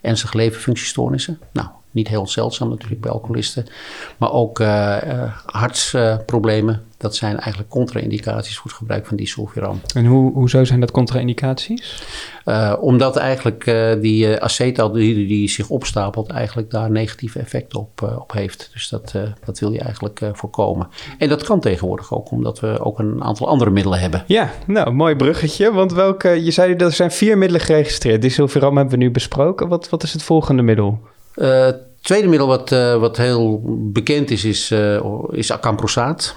ernstige 0.00 0.36
leverfunctiestoornissen. 0.36 1.38
Nou, 1.52 1.68
niet 1.94 2.08
heel 2.08 2.26
zeldzaam 2.26 2.68
natuurlijk 2.68 3.00
bij 3.00 3.10
alcoholisten. 3.10 3.66
Maar 4.16 4.32
ook 4.32 4.58
uh, 4.60 4.96
hartsproblemen. 5.46 6.82
dat 6.98 7.16
zijn 7.16 7.38
eigenlijk 7.38 7.70
contra-indicaties 7.70 8.56
voor 8.56 8.70
het 8.70 8.78
gebruik 8.78 9.06
van 9.06 9.16
disulfiram. 9.16 9.80
En 9.94 10.06
hoe, 10.06 10.32
hoezo 10.32 10.64
zijn 10.64 10.80
dat 10.80 10.90
contra-indicaties? 10.90 12.02
Uh, 12.44 12.74
omdat 12.80 13.16
eigenlijk 13.16 13.66
uh, 13.66 14.00
die 14.00 14.26
uh, 14.26 14.36
acetaldehyd 14.36 15.14
die 15.14 15.48
zich 15.48 15.68
opstapelt, 15.68 16.30
eigenlijk 16.30 16.70
daar 16.70 16.90
negatieve 16.90 17.38
effecten 17.38 17.78
op, 17.78 18.16
op 18.18 18.32
heeft. 18.32 18.70
Dus 18.72 18.88
dat, 18.88 19.14
dat 19.44 19.58
wil 19.58 19.72
je 19.72 19.80
eigenlijk 19.80 20.20
voorkomen. 20.32 20.88
En 21.18 21.28
dat 21.28 21.44
kan 21.44 21.60
tegenwoordig 21.60 22.14
ook, 22.14 22.30
omdat 22.30 22.60
we 22.60 22.80
ook 22.80 22.98
een 22.98 23.22
aantal 23.22 23.48
andere 23.48 23.70
middelen 23.70 24.00
hebben. 24.00 24.24
Ja, 24.26 24.50
nou, 24.66 24.92
mooi 24.92 25.16
bruggetje. 25.16 25.72
Want 25.72 25.92
welke, 25.92 26.44
je 26.44 26.50
zei 26.50 26.76
dat 26.76 26.88
er 26.88 26.94
zijn 26.94 27.10
vier 27.10 27.38
middelen 27.38 27.64
geregistreerd. 27.66 28.22
Disulfiram 28.22 28.76
hebben 28.76 28.98
we 28.98 29.04
nu 29.04 29.10
besproken. 29.10 29.68
Wat, 29.68 29.88
wat 29.88 30.02
is 30.02 30.12
het 30.12 30.22
volgende 30.22 30.62
middel? 30.62 31.00
Het 31.34 31.76
tweede 32.00 32.28
middel 32.28 32.46
wat, 32.46 32.70
wat 32.98 33.16
heel 33.16 33.60
bekend 33.92 34.30
is, 34.30 34.44
is, 34.44 34.74
is 35.30 35.52
acamprosaat. 35.52 36.36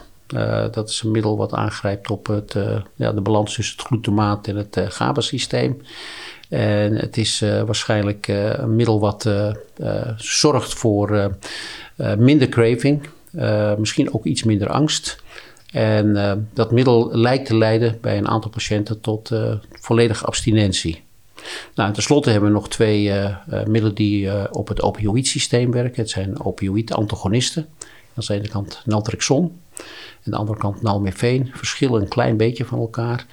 Dat 0.72 0.90
is 0.90 1.02
een 1.02 1.12
middel 1.12 1.38
wat 1.38 1.54
aangrijpt 1.54 2.10
op 2.12 2.28
het, 2.28 2.56
ja, 2.96 3.12
de 3.12 3.22
balans 3.22 3.54
tussen 3.54 3.78
het 3.78 3.86
glutamaat 3.86 4.48
en 4.48 4.56
het 4.56 4.80
GABA-systeem. 4.88 5.82
En 6.50 6.96
het 6.96 7.18
is 7.18 7.40
waarschijnlijk 7.40 8.28
een 8.28 8.76
middel 8.76 9.00
wat 9.00 9.30
zorgt 10.18 10.74
voor 10.74 11.38
minder 12.18 12.50
craving, 12.50 13.10
misschien 13.78 14.14
ook 14.14 14.26
iets 14.26 14.44
minder 14.44 14.70
angst. 14.70 15.24
En 15.72 16.48
dat 16.54 16.72
middel 16.72 17.10
lijkt 17.18 17.46
te 17.46 17.58
leiden 17.58 17.98
bij 18.02 18.18
een 18.18 18.28
aantal 18.28 18.52
patiënten 18.52 19.02
tot 19.02 19.32
volledige 19.72 20.26
abstinentie. 20.26 21.04
Nou, 21.76 21.88
en 21.88 21.94
tenslotte 21.94 22.30
hebben 22.30 22.50
we 22.50 22.56
nog 22.56 22.70
twee 22.70 23.12
middelen 23.66 23.96
die 23.96 24.52
op 24.54 24.68
het 24.68 24.82
opioïdsysteem 24.82 25.72
werken. 25.72 26.02
Het 26.02 26.10
zijn 26.10 26.44
opioïd-antagonisten. 26.44 27.68
Aan 28.16 28.24
de 28.28 28.34
ene 28.34 28.48
kant 28.48 28.82
naltrexon 28.86 29.60
aan 30.26 30.34
de 30.34 30.36
andere 30.36 30.58
kant 30.58 30.82
nalmefeen. 30.82 31.50
Verschillen 31.54 32.02
een 32.02 32.08
klein 32.08 32.38
beetje 32.38 32.66
van 32.66 32.80
elkaar. 32.80 33.26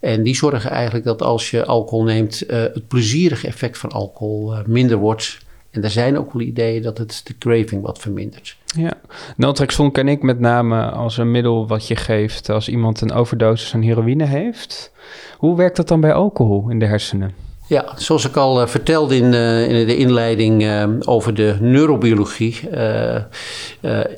En 0.00 0.22
die 0.22 0.36
zorgen 0.36 0.70
eigenlijk 0.70 1.04
dat 1.04 1.22
als 1.22 1.50
je 1.50 1.64
alcohol 1.64 2.04
neemt, 2.04 2.44
het 2.48 2.88
plezierige 2.88 3.46
effect 3.46 3.78
van 3.78 3.90
alcohol 3.90 4.54
minder 4.66 4.96
wordt. 4.96 5.38
En 5.70 5.84
er 5.84 5.90
zijn 5.90 6.18
ook 6.18 6.32
wel 6.32 6.42
ideeën 6.42 6.82
dat 6.82 6.98
het 6.98 7.20
de 7.24 7.38
craving 7.38 7.82
wat 7.82 7.98
vermindert. 7.98 8.56
Ja, 8.64 8.92
naltrexon 9.36 9.92
ken 9.92 10.08
ik 10.08 10.22
met 10.22 10.40
name 10.40 10.90
als 10.90 11.16
een 11.16 11.30
middel 11.30 11.66
wat 11.66 11.88
je 11.88 11.96
geeft 11.96 12.48
als 12.48 12.68
iemand 12.68 13.00
een 13.00 13.12
overdosis 13.12 13.74
aan 13.74 13.82
heroïne 13.82 14.24
heeft. 14.24 14.92
Hoe 15.36 15.56
werkt 15.56 15.76
dat 15.76 15.88
dan 15.88 16.00
bij 16.00 16.12
alcohol 16.12 16.68
in 16.68 16.78
de 16.78 16.86
hersenen? 16.86 17.34
Ja, 17.68 17.92
zoals 17.96 18.24
ik 18.24 18.36
al 18.36 18.60
uh, 18.60 18.66
vertelde 18.66 19.16
in, 19.16 19.32
uh, 19.32 19.68
in, 19.68 19.86
de 19.86 19.96
inleiding 19.96 20.62
uh, 20.62 20.88
over 21.00 21.34
de 21.34 21.56
neurobiologie. 21.60 22.60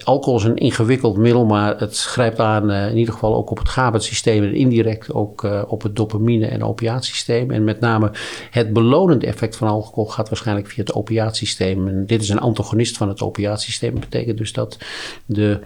alcohol 0.04 0.38
is 0.38 0.44
een 0.44 0.56
ingewikkeld 0.56 1.16
middel, 1.16 1.44
maar 1.46 1.78
het 1.78 1.98
grijpt 1.98 2.38
aan 2.38 2.70
in 2.70 2.96
ieder 2.96 3.14
geval 3.14 3.34
ook 3.34 3.50
op 3.50 3.58
het 3.58 3.68
GABA-systeem 3.68 4.44
en 4.44 4.54
indirect 4.54 5.12
ook 5.12 5.64
op 5.68 5.82
het 5.82 5.96
dopamine- 5.96 6.46
en 6.46 6.64
opiaatsysteem. 6.64 7.50
En 7.50 7.64
met 7.64 7.80
name 7.80 8.10
het 8.50 8.72
belonende 8.72 9.26
effect 9.26 9.56
van 9.56 9.68
alcohol 9.68 10.06
gaat 10.06 10.28
waarschijnlijk 10.28 10.68
via 10.68 10.82
het 10.82 10.94
opiaatsysteem. 10.94 11.88
En 11.88 12.06
dit 12.06 12.22
is 12.22 12.28
een 12.28 12.40
antagonist 12.40 12.96
van 12.96 13.08
het 13.08 13.22
opiaatsysteem. 13.22 13.90
Dat 13.90 14.00
betekent 14.00 14.38
dus 14.38 14.52
dat 14.52 14.78
de 15.26 15.60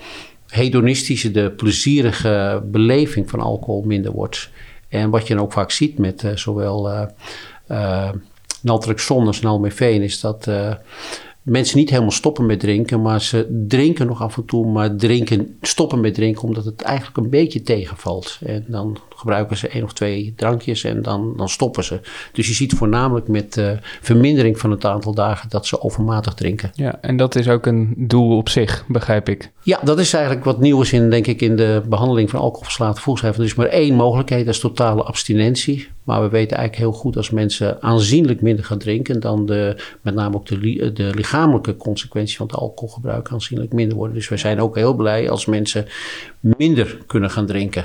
hedonistische, 0.48 1.30
de 1.30 1.50
plezierige 1.50 2.62
beleving 2.64 3.30
van 3.30 3.40
alcohol 3.40 3.82
minder 3.82 4.12
wordt. 4.12 4.50
En 4.88 5.10
wat 5.10 5.26
je 5.26 5.34
dan 5.34 5.42
ook 5.42 5.52
vaak 5.52 5.70
ziet 5.70 5.98
met 5.98 6.24
zowel 6.34 7.08
naltrexon 8.60 9.26
en 9.26 9.34
nalmefeen 9.42 10.02
is 10.02 10.20
dat 10.20 10.46
uh, 10.46 10.74
mensen 11.44 11.78
niet 11.78 11.90
helemaal 11.90 12.10
stoppen 12.10 12.46
met 12.46 12.60
drinken, 12.60 13.02
maar 13.02 13.20
ze 13.20 13.64
drinken 13.68 14.06
nog 14.06 14.22
af 14.22 14.36
en 14.36 14.44
toe, 14.44 14.66
maar 14.66 14.96
drinken, 14.96 15.56
stoppen 15.60 16.00
met 16.00 16.14
drinken 16.14 16.42
omdat 16.42 16.64
het 16.64 16.82
eigenlijk 16.82 17.16
een 17.16 17.30
beetje 17.30 17.62
tegenvalt. 17.62 18.38
En 18.46 18.64
dan 18.68 18.98
gebruiken 19.16 19.56
ze 19.56 19.68
één 19.68 19.82
of 19.84 19.92
twee 19.92 20.32
drankjes 20.36 20.84
en 20.84 21.02
dan, 21.02 21.34
dan 21.36 21.48
stoppen 21.48 21.84
ze. 21.84 22.00
Dus 22.32 22.46
je 22.46 22.54
ziet 22.54 22.72
voornamelijk 22.72 23.28
met 23.28 23.56
uh, 23.56 23.70
vermindering 24.00 24.58
van 24.58 24.70
het 24.70 24.84
aantal 24.84 25.14
dagen 25.14 25.48
dat 25.48 25.66
ze 25.66 25.80
overmatig 25.80 26.34
drinken. 26.34 26.70
Ja, 26.74 26.98
en 27.00 27.16
dat 27.16 27.34
is 27.34 27.48
ook 27.48 27.66
een 27.66 27.94
doel 27.96 28.36
op 28.36 28.48
zich, 28.48 28.84
begrijp 28.88 29.28
ik. 29.28 29.50
Ja, 29.62 29.80
dat 29.82 29.98
is 29.98 30.12
eigenlijk 30.12 30.44
wat 30.44 30.60
nieuw 30.60 30.80
is 30.80 30.92
in, 30.92 31.10
denk 31.10 31.26
ik, 31.26 31.40
in 31.40 31.56
de 31.56 31.82
behandeling 31.88 32.30
van 32.30 32.40
alcoholverslaafde 32.40 33.00
voelschuiven. 33.00 33.42
Er 33.42 33.48
is 33.48 33.54
maar 33.54 33.66
één 33.66 33.94
mogelijkheid, 33.94 34.44
dat 34.44 34.54
is 34.54 34.60
totale 34.60 35.02
abstinentie. 35.02 35.88
Maar 36.04 36.22
we 36.22 36.28
weten 36.28 36.56
eigenlijk 36.56 36.90
heel 36.90 37.00
goed 37.00 37.16
als 37.16 37.30
mensen 37.30 37.82
aanzienlijk 37.82 38.40
minder 38.40 38.64
gaan 38.64 38.78
drinken, 38.78 39.20
dan 39.20 39.46
de, 39.46 39.82
met 40.00 40.14
name 40.14 40.36
ook 40.36 40.46
de, 40.46 40.92
de 40.92 41.10
lichamelijke 41.14 41.76
consequenties 41.76 42.36
van 42.36 42.46
het 42.46 42.56
alcoholgebruik 42.56 43.30
aanzienlijk 43.30 43.72
minder 43.72 43.96
worden. 43.96 44.16
Dus 44.16 44.28
we 44.28 44.36
zijn 44.36 44.60
ook 44.60 44.74
heel 44.76 44.94
blij 44.94 45.30
als 45.30 45.46
mensen 45.46 45.86
minder 46.40 46.98
kunnen 47.06 47.30
gaan 47.30 47.46
drinken. 47.46 47.84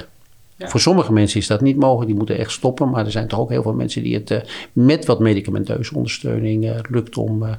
Voor 0.68 0.80
sommige 0.80 1.14
mensen 1.14 1.40
is 1.40 1.48
dat 1.48 1.62
niet 1.62 1.78
mogelijk, 1.78 2.08
die 2.08 2.16
moeten 2.16 2.38
echt 2.38 2.52
stoppen. 2.52 2.90
Maar 2.90 3.06
er 3.06 3.12
zijn 3.12 3.28
toch 3.28 3.40
ook 3.40 3.50
heel 3.50 3.62
veel 3.62 3.74
mensen 3.74 4.04
die 4.04 4.14
het 4.14 4.32
uh, 4.32 4.38
met 4.74 5.06
wat 5.06 5.20
medicamenteuze 5.20 5.96
ondersteuning 5.96 6.66
uh, 6.66 6.76
lukt 6.90 7.18
om 7.18 7.44
uh, 7.44 7.50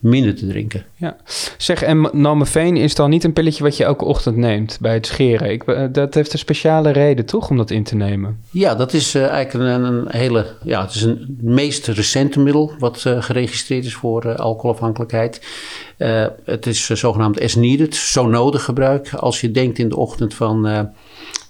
minder 0.00 0.34
te 0.34 0.46
drinken. 0.46 0.84
Ja, 0.94 1.16
zeg, 1.56 1.82
en 1.82 2.08
nalmefeen 2.12 2.76
is 2.76 2.94
dan 2.94 3.10
niet 3.10 3.24
een 3.24 3.32
pilletje 3.32 3.62
wat 3.62 3.76
je 3.76 3.84
elke 3.84 4.04
ochtend 4.04 4.36
neemt 4.36 4.78
bij 4.80 4.94
het 4.94 5.06
scheren? 5.06 5.50
Ik, 5.50 5.92
dat 5.92 6.14
heeft 6.14 6.32
een 6.32 6.38
speciale 6.38 6.90
reden, 6.90 7.26
toch, 7.26 7.50
om 7.50 7.56
dat 7.56 7.70
in 7.70 7.84
te 7.84 7.96
nemen? 7.96 8.40
Ja, 8.50 8.74
dat 8.74 8.92
is 8.92 9.14
eigenlijk 9.14 9.52
een, 9.52 9.84
een, 9.84 10.04
hele, 10.08 10.46
ja, 10.64 10.80
het 10.80 10.94
is 10.94 11.02
een 11.02 11.38
meest 11.40 11.86
recente 11.86 12.40
middel 12.40 12.72
wat 12.78 12.98
geregistreerd 13.00 13.84
is 13.84 13.94
voor 13.94 14.36
alcoholafhankelijkheid. 14.36 15.46
het 16.44 16.66
is 16.66 16.86
zogenaamd 16.86 17.40
as 17.40 17.54
needed, 17.54 17.94
zo 17.94 18.26
nodig 18.26 18.64
gebruik. 18.64 19.14
Als 19.14 19.40
je 19.40 19.50
denkt 19.50 19.78
in 19.78 19.88
de 19.88 19.96
ochtend 19.96 20.34
van 20.34 20.90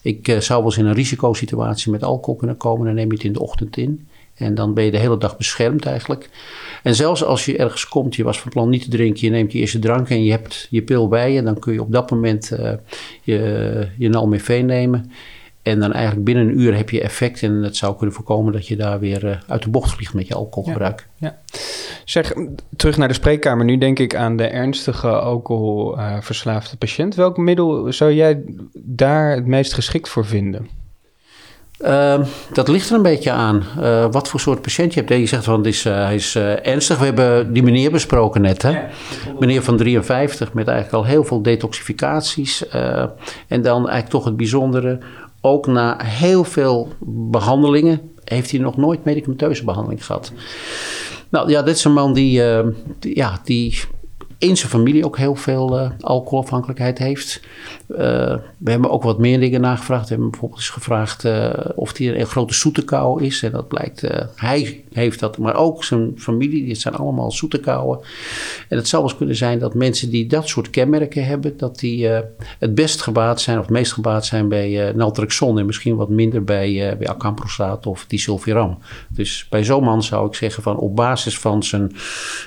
ik 0.02 0.28
uh, 0.28 0.38
zou 0.38 0.58
wel 0.58 0.70
eens 0.70 0.80
in 0.80 0.86
een 0.86 0.94
risicosituatie 0.94 1.90
met 1.90 2.02
alcohol 2.02 2.36
kunnen 2.36 2.56
komen. 2.56 2.86
Dan 2.86 2.94
neem 2.94 3.08
je 3.08 3.14
het 3.14 3.24
in 3.24 3.32
de 3.32 3.40
ochtend 3.40 3.76
in. 3.76 4.08
En 4.34 4.54
dan 4.54 4.74
ben 4.74 4.84
je 4.84 4.90
de 4.90 4.98
hele 4.98 5.18
dag 5.18 5.36
beschermd 5.36 5.86
eigenlijk. 5.86 6.30
En 6.82 6.94
zelfs 6.94 7.24
als 7.24 7.44
je 7.44 7.56
ergens 7.56 7.88
komt, 7.88 8.16
je 8.16 8.24
was 8.24 8.40
van 8.40 8.50
plan 8.50 8.68
niet 8.68 8.82
te 8.82 8.90
drinken, 8.90 9.20
je 9.20 9.30
neemt 9.30 9.52
je 9.52 9.58
eerste 9.58 9.78
drank 9.78 10.08
en 10.08 10.24
je 10.24 10.30
hebt 10.30 10.66
je 10.70 10.82
pil 10.82 11.08
bij 11.08 11.32
je, 11.32 11.42
dan 11.42 11.58
kun 11.58 11.72
je 11.72 11.82
op 11.82 11.92
dat 11.92 12.10
moment 12.10 12.50
uh, 12.52 12.72
je, 13.22 13.88
je 13.98 14.08
nalmefeen 14.08 14.66
nemen. 14.66 15.10
En 15.62 15.80
dan 15.80 15.92
eigenlijk 15.92 16.24
binnen 16.24 16.48
een 16.48 16.60
uur 16.60 16.76
heb 16.76 16.90
je 16.90 17.00
effect 17.00 17.42
en 17.42 17.62
het 17.62 17.76
zou 17.76 17.96
kunnen 17.96 18.14
voorkomen 18.14 18.52
dat 18.52 18.66
je 18.66 18.76
daar 18.76 18.98
weer 18.98 19.24
uh, 19.24 19.36
uit 19.46 19.62
de 19.62 19.70
bocht 19.70 19.92
vliegt 19.92 20.14
met 20.14 20.28
je 20.28 20.34
alcoholgebruik. 20.34 21.08
Ja, 21.16 21.28
ja. 21.28 21.58
Zeg, 22.04 22.32
terug 22.76 22.96
naar 22.96 23.08
de 23.08 23.14
spreekkamer. 23.14 23.64
Nu 23.64 23.78
denk 23.78 23.98
ik 23.98 24.14
aan 24.14 24.36
de 24.36 24.46
ernstige 24.46 25.08
alcoholverslaafde 25.08 26.76
patiënt. 26.76 27.14
Welk 27.14 27.36
middel 27.36 27.92
zou 27.92 28.12
jij 28.12 28.42
daar 28.74 29.34
het 29.34 29.46
meest 29.46 29.72
geschikt 29.72 30.08
voor 30.08 30.26
vinden? 30.26 30.68
Uh, 31.84 32.20
dat 32.52 32.68
ligt 32.68 32.90
er 32.90 32.96
een 32.96 33.02
beetje 33.02 33.30
aan. 33.30 33.64
Uh, 33.78 34.06
wat 34.10 34.28
voor 34.28 34.40
soort 34.40 34.62
patiënt 34.62 34.94
je 34.94 35.00
hebt. 35.00 35.12
Je 35.12 35.26
zegt 35.26 35.44
van 35.44 35.66
is, 35.66 35.86
uh, 35.86 35.94
hij 35.94 36.14
is 36.14 36.36
ernstig. 36.36 36.98
We 36.98 37.04
hebben 37.04 37.52
die 37.52 37.62
meneer 37.62 37.90
besproken 37.90 38.42
net. 38.42 38.62
Hè? 38.62 38.78
Meneer 39.38 39.62
van 39.62 39.76
53 39.76 40.52
met 40.52 40.68
eigenlijk 40.68 40.96
al 40.96 41.10
heel 41.10 41.24
veel 41.24 41.42
detoxificaties. 41.42 42.68
en 43.48 43.62
dan 43.62 43.76
eigenlijk 43.76 44.08
toch 44.08 44.24
het 44.24 44.36
bijzondere. 44.36 44.98
Ook 45.40 45.66
na 45.66 45.96
heel 46.02 46.44
veel 46.44 46.88
behandelingen 47.30 48.00
heeft 48.24 48.50
hij 48.50 48.60
nog 48.60 48.76
nooit 48.76 49.04
medicamenteuze 49.04 49.64
behandeling 49.64 50.06
gehad. 50.06 50.32
Nou 51.28 51.50
ja, 51.50 51.62
dit 51.62 51.76
is 51.76 51.84
een 51.84 51.92
man 51.92 52.12
die, 52.12 52.42
die 52.98 53.16
ja, 53.16 53.40
die 53.44 53.80
in 54.40 54.56
zijn 54.56 54.70
familie 54.70 55.04
ook 55.04 55.16
heel 55.16 55.34
veel 55.34 55.78
uh, 55.78 55.90
alcoholafhankelijkheid 56.00 56.98
heeft. 56.98 57.40
Uh, 57.88 57.98
we 58.58 58.70
hebben 58.70 58.90
ook 58.90 59.02
wat 59.02 59.18
meer 59.18 59.40
dingen 59.40 59.60
nagevraagd. 59.60 60.02
We 60.02 60.08
hebben 60.08 60.30
bijvoorbeeld 60.30 60.60
eens 60.60 60.70
gevraagd 60.70 61.24
uh, 61.24 61.50
of 61.74 61.98
hij 61.98 62.20
een 62.20 62.26
grote 62.26 62.54
zoete 62.54 62.84
kou 62.84 63.24
is. 63.24 63.42
En 63.42 63.50
dat 63.50 63.68
blijkt, 63.68 64.00
hij 64.34 64.84
heeft 64.92 65.20
dat, 65.20 65.38
maar 65.38 65.54
ook 65.54 65.84
zijn 65.84 66.12
familie. 66.16 66.66
Dit 66.66 66.80
zijn 66.80 66.94
allemaal 66.94 67.32
zoete 67.32 67.60
kouwen. 67.60 68.00
En 68.68 68.76
het 68.76 68.88
zou 68.88 69.02
wel 69.02 69.10
eens 69.10 69.18
kunnen 69.20 69.36
zijn 69.36 69.58
dat 69.58 69.74
mensen 69.74 70.10
die 70.10 70.26
dat 70.26 70.48
soort 70.48 70.70
kenmerken 70.70 71.24
hebben, 71.24 71.56
dat 71.56 71.78
die 71.78 72.06
het 72.58 72.74
best 72.74 73.00
gebaat 73.00 73.40
zijn 73.40 73.58
of 73.58 73.64
het 73.64 73.72
meest 73.72 73.92
gebaat 73.92 74.26
zijn 74.26 74.48
bij 74.48 74.92
naltrexon 74.92 75.58
en 75.58 75.66
misschien 75.66 75.96
wat 75.96 76.08
minder 76.08 76.44
bij, 76.44 76.96
bij 76.98 77.16
of 77.84 78.04
disulfiram. 78.08 78.78
Dus 79.08 79.46
bij 79.50 79.64
zo'n 79.64 79.84
man 79.84 80.02
zou 80.02 80.26
ik 80.26 80.34
zeggen 80.34 80.62
van 80.62 80.76
op 80.76 80.96
basis 80.96 81.38
van 81.38 81.62
zijn, 81.62 81.92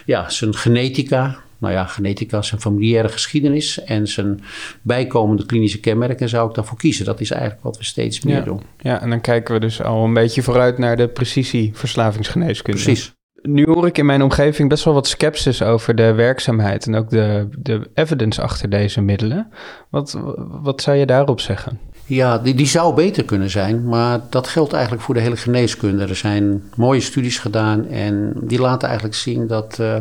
ja, 0.06 0.30
zijn 0.30 0.56
genetica, 0.56 1.38
nou 1.64 1.76
ja, 1.76 1.86
genetica, 1.86 2.42
zijn 2.42 2.62
familiaire 2.62 3.10
geschiedenis 3.10 3.84
en 3.84 4.08
zijn 4.08 4.44
bijkomende 4.82 5.46
klinische 5.46 5.80
kenmerken 5.80 6.30
zou 6.30 6.50
ik 6.50 6.56
daarvoor 6.56 6.78
kiezen. 6.78 7.06
Dat 7.06 7.20
is 7.20 7.32
eigenlijk 7.32 7.64
wat 7.64 7.78
we 7.78 7.84
steeds 7.84 8.22
meer 8.22 8.44
doen. 8.44 8.62
Ja, 8.78 9.02
en 9.02 9.10
dan 9.10 9.22
kijken 9.22 9.54
we 9.54 9.60
dus 9.60 9.82
al 9.82 10.04
een 10.04 10.14
beetje 10.14 10.42
vooruit 10.42 10.78
naar 10.78 10.98
de 10.98 11.08
precisieverslavingsgeneeskunde. 11.08 12.82
Precies. 12.84 13.14
Nu 13.42 13.66
hoor 13.66 13.88
ik 13.88 13.98
in 13.98 14.06
mijn 14.06 14.22
omgeving 14.22 14.70
best 14.70 14.84
wel 14.84 14.94
wat 14.94 15.08
sceptisch 15.08 15.62
over 15.62 15.96
de 15.96 16.14
werkzaamheid 16.14 16.86
en 16.86 16.96
ook 16.96 17.10
de, 17.10 17.48
de 17.60 17.90
evidence 17.94 18.42
achter 18.42 18.70
deze 18.70 19.02
middelen. 19.02 19.48
Wat, 19.90 20.20
wat 20.62 20.82
zou 20.82 20.98
je 20.98 21.06
daarop 21.06 21.40
zeggen? 21.40 21.80
Ja, 22.06 22.38
die, 22.38 22.54
die 22.54 22.68
zou 22.68 22.96
beter 22.96 23.26
kunnen 23.26 23.50
zijn, 23.50 23.86
maar 23.86 24.20
dat 24.30 24.48
geldt 24.48 24.74
eigenlijk 24.74 25.04
voor 25.04 25.14
de 25.14 25.22
hele 25.22 25.38
geneeskunde. 25.38 26.04
Er 26.04 26.16
zijn 26.16 26.64
mooie 26.76 27.00
studies 27.00 27.38
gedaan 27.40 27.88
en 27.88 28.34
die 28.42 28.60
laten 28.60 28.88
eigenlijk 28.88 29.18
zien 29.18 29.48
dat. 29.48 29.78
Uh, 29.82 29.96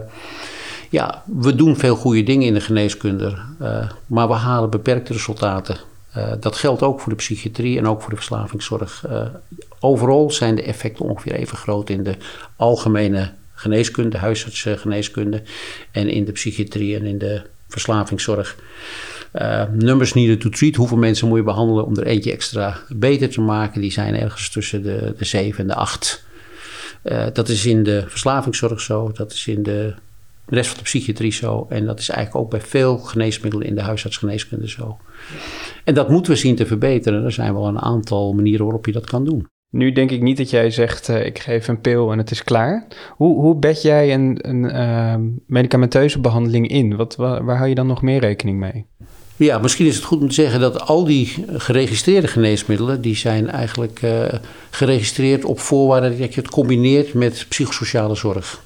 ja, 0.93 1.23
we 1.41 1.55
doen 1.55 1.77
veel 1.77 1.97
goede 1.97 2.23
dingen 2.23 2.47
in 2.47 2.55
de 2.55 2.61
geneeskunde, 2.61 3.35
uh, 3.63 3.91
maar 4.07 4.29
we 4.29 4.35
halen 4.35 4.71
beperkte 4.71 5.13
resultaten. 5.13 5.77
Uh, 6.17 6.33
dat 6.41 6.57
geldt 6.57 6.83
ook 6.83 7.01
voor 7.01 7.11
de 7.13 7.19
psychiatrie 7.19 7.79
en 7.79 7.87
ook 7.87 8.01
voor 8.01 8.11
de 8.11 8.17
verslavingszorg. 8.17 9.05
Uh, 9.11 9.27
overal 9.81 10.31
zijn 10.31 10.55
de 10.55 10.63
effecten 10.63 11.05
ongeveer 11.05 11.33
even 11.33 11.57
groot 11.57 11.91
in 11.91 12.03
de 12.03 12.17
algemene 12.57 13.33
geneeskunde, 13.55 14.19
huisartsgeneeskunde 14.19 15.43
en 15.91 16.09
in 16.09 16.25
de 16.25 16.33
psychiatrie 16.33 16.97
en 16.97 17.05
in 17.05 17.19
de 17.19 17.43
verslavingszorg. 17.69 18.57
Uh, 19.35 19.63
numbers 19.73 20.15
needed 20.15 20.41
to 20.41 20.49
treat, 20.49 20.75
hoeveel 20.75 20.97
mensen 20.97 21.29
moet 21.29 21.39
je 21.39 21.45
behandelen 21.45 21.87
om 21.87 21.97
er 21.97 22.07
eentje 22.07 22.33
extra 22.33 22.79
beter 22.89 23.29
te 23.29 23.41
maken, 23.41 23.81
die 23.81 23.93
zijn 23.93 24.15
ergens 24.15 24.51
tussen 24.51 24.83
de, 24.83 25.15
de 25.19 25.25
7 25.25 25.61
en 25.61 25.67
de 25.67 25.75
8. 25.75 26.25
Uh, 27.05 27.27
dat 27.33 27.49
is 27.49 27.67
in 27.67 27.83
de 27.83 28.05
verslavingszorg 28.09 28.81
zo, 28.81 29.13
dat 29.15 29.33
is 29.33 29.47
in 29.47 29.63
de 29.63 29.95
de 30.47 30.55
rest 30.55 30.69
van 30.69 30.79
de 30.79 30.85
psychiatrie 30.85 31.33
zo. 31.33 31.67
En 31.69 31.87
dat 31.87 31.99
is 31.99 32.09
eigenlijk 32.09 32.45
ook 32.45 32.51
bij 32.51 32.61
veel 32.61 32.99
geneesmiddelen 32.99 33.67
in 33.67 33.75
de 33.75 33.83
huisartsgeneeskunde 33.83 34.69
zo. 34.69 34.97
En 35.85 35.95
dat 35.95 36.09
moeten 36.09 36.33
we 36.33 36.39
zien 36.39 36.57
te 36.57 36.67
verbeteren. 36.67 37.25
Er 37.25 37.33
zijn 37.33 37.55
wel 37.55 37.67
een 37.67 37.81
aantal 37.81 38.33
manieren 38.33 38.65
waarop 38.65 38.87
je 38.87 38.93
dat 38.93 39.07
kan 39.07 39.25
doen. 39.25 39.47
Nu 39.71 39.93
denk 39.93 40.11
ik 40.11 40.23
niet 40.23 40.37
dat 40.37 40.51
jij 40.51 40.71
zegt, 40.71 41.09
uh, 41.09 41.27
ik 41.27 41.39
geef 41.39 41.69
een 41.69 41.81
pil 41.81 42.13
en 42.13 42.19
het 42.19 42.31
is 42.31 42.45
klaar. 42.45 42.87
Hoe, 43.09 43.41
hoe 43.41 43.57
bed 43.57 43.83
jij 43.83 44.15
een, 44.15 44.39
een 44.41 44.65
uh, 44.65 45.15
medicamenteuze 45.47 46.21
behandeling 46.21 46.69
in? 46.69 46.97
Wat, 46.97 47.17
waar, 47.17 47.45
waar 47.45 47.57
hou 47.57 47.69
je 47.69 47.75
dan 47.75 47.87
nog 47.87 48.03
meer 48.03 48.21
rekening 48.21 48.59
mee? 48.59 48.87
Ja, 49.37 49.59
misschien 49.59 49.87
is 49.87 49.95
het 49.95 50.05
goed 50.05 50.21
om 50.21 50.29
te 50.29 50.35
zeggen 50.35 50.61
dat 50.61 50.81
al 50.81 51.05
die 51.05 51.45
geregistreerde 51.57 52.27
geneesmiddelen... 52.27 53.01
die 53.01 53.17
zijn 53.17 53.49
eigenlijk 53.51 54.03
uh, 54.03 54.25
geregistreerd 54.71 55.45
op 55.45 55.61
voorwaarde 55.61 56.19
dat 56.19 56.35
je 56.35 56.41
het 56.41 56.51
combineert 56.51 57.15
met 57.15 57.47
psychosociale 57.49 58.15
zorg. 58.15 58.63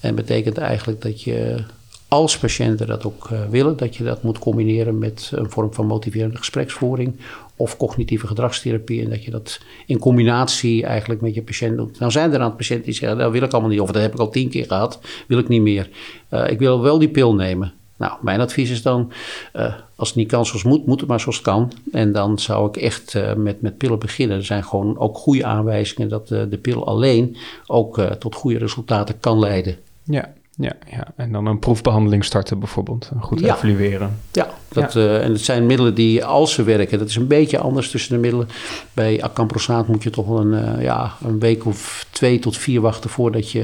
En 0.00 0.14
betekent 0.14 0.58
eigenlijk 0.58 1.02
dat 1.02 1.22
je 1.22 1.64
als 2.10 2.38
patiënten 2.38 2.86
dat 2.86 3.04
ook 3.04 3.28
uh, 3.32 3.40
willen, 3.50 3.76
dat 3.76 3.96
je 3.96 4.04
dat 4.04 4.22
moet 4.22 4.38
combineren 4.38 4.98
met 4.98 5.30
een 5.34 5.50
vorm 5.50 5.74
van 5.74 5.86
motiverende 5.86 6.36
gespreksvoering 6.36 7.16
of 7.56 7.76
cognitieve 7.76 8.26
gedragstherapie. 8.26 9.04
En 9.04 9.10
dat 9.10 9.24
je 9.24 9.30
dat 9.30 9.60
in 9.86 9.98
combinatie 9.98 10.84
eigenlijk 10.84 11.20
met 11.20 11.34
je 11.34 11.42
patiënt 11.42 11.76
doet. 11.76 11.98
Nou 11.98 12.12
zijn 12.12 12.32
er 12.32 12.40
aantal 12.40 12.56
patiënten 12.56 12.84
die 12.84 12.94
zeggen, 12.94 13.18
dat 13.18 13.32
wil 13.32 13.42
ik 13.42 13.52
allemaal 13.52 13.70
niet, 13.70 13.80
of 13.80 13.90
dat 13.90 14.02
heb 14.02 14.12
ik 14.12 14.18
al 14.18 14.30
tien 14.30 14.48
keer 14.48 14.66
gehad, 14.66 15.00
wil 15.26 15.38
ik 15.38 15.48
niet 15.48 15.62
meer. 15.62 15.88
Uh, 16.30 16.50
ik 16.50 16.58
wil 16.58 16.80
wel 16.80 16.98
die 16.98 17.08
pil 17.08 17.34
nemen. 17.34 17.72
Nou, 17.96 18.12
mijn 18.22 18.40
advies 18.40 18.70
is 18.70 18.82
dan, 18.82 19.12
uh, 19.56 19.74
als 19.96 20.08
het 20.08 20.16
niet 20.16 20.28
kan 20.28 20.46
zoals 20.46 20.62
moet, 20.62 20.86
moet 20.86 21.00
het 21.00 21.08
maar 21.08 21.20
zoals 21.20 21.36
het 21.36 21.44
kan. 21.46 21.72
En 21.92 22.12
dan 22.12 22.38
zou 22.38 22.68
ik 22.68 22.76
echt 22.76 23.18
met, 23.36 23.62
met 23.62 23.78
pillen 23.78 23.98
beginnen. 23.98 24.36
Er 24.36 24.44
zijn 24.44 24.64
gewoon 24.64 24.98
ook 24.98 25.18
goede 25.18 25.44
aanwijzingen 25.44 26.08
dat 26.08 26.28
de 26.28 26.58
pil 26.62 26.86
alleen 26.86 27.36
ook 27.66 28.00
tot 28.18 28.34
goede 28.34 28.58
resultaten 28.58 29.20
kan 29.20 29.38
leiden. 29.38 29.78
Ja, 30.10 30.32
ja, 30.56 30.72
ja, 30.86 31.12
en 31.16 31.32
dan 31.32 31.46
een 31.46 31.58
proefbehandeling 31.58 32.24
starten 32.24 32.58
bijvoorbeeld. 32.58 33.10
Goed 33.20 33.40
ja. 33.40 33.54
evalueren. 33.54 34.18
Ja, 34.32 34.48
dat, 34.72 34.92
ja. 34.92 35.00
Uh, 35.00 35.24
en 35.24 35.32
het 35.32 35.40
zijn 35.40 35.66
middelen 35.66 35.94
die 35.94 36.24
als 36.24 36.52
ze 36.52 36.62
werken, 36.62 36.98
dat 36.98 37.08
is 37.08 37.16
een 37.16 37.26
beetje 37.26 37.58
anders 37.58 37.90
tussen 37.90 38.14
de 38.14 38.20
middelen. 38.20 38.48
Bij 38.92 39.22
acamprosaat 39.22 39.88
moet 39.88 40.02
je 40.02 40.10
toch 40.10 40.26
wel 40.26 40.40
een, 40.40 40.76
uh, 40.76 40.82
ja, 40.82 41.12
een 41.24 41.38
week 41.38 41.66
of 41.66 42.06
twee 42.10 42.38
tot 42.38 42.56
vier 42.56 42.80
wachten 42.80 43.10
voordat 43.10 43.50
je 43.50 43.62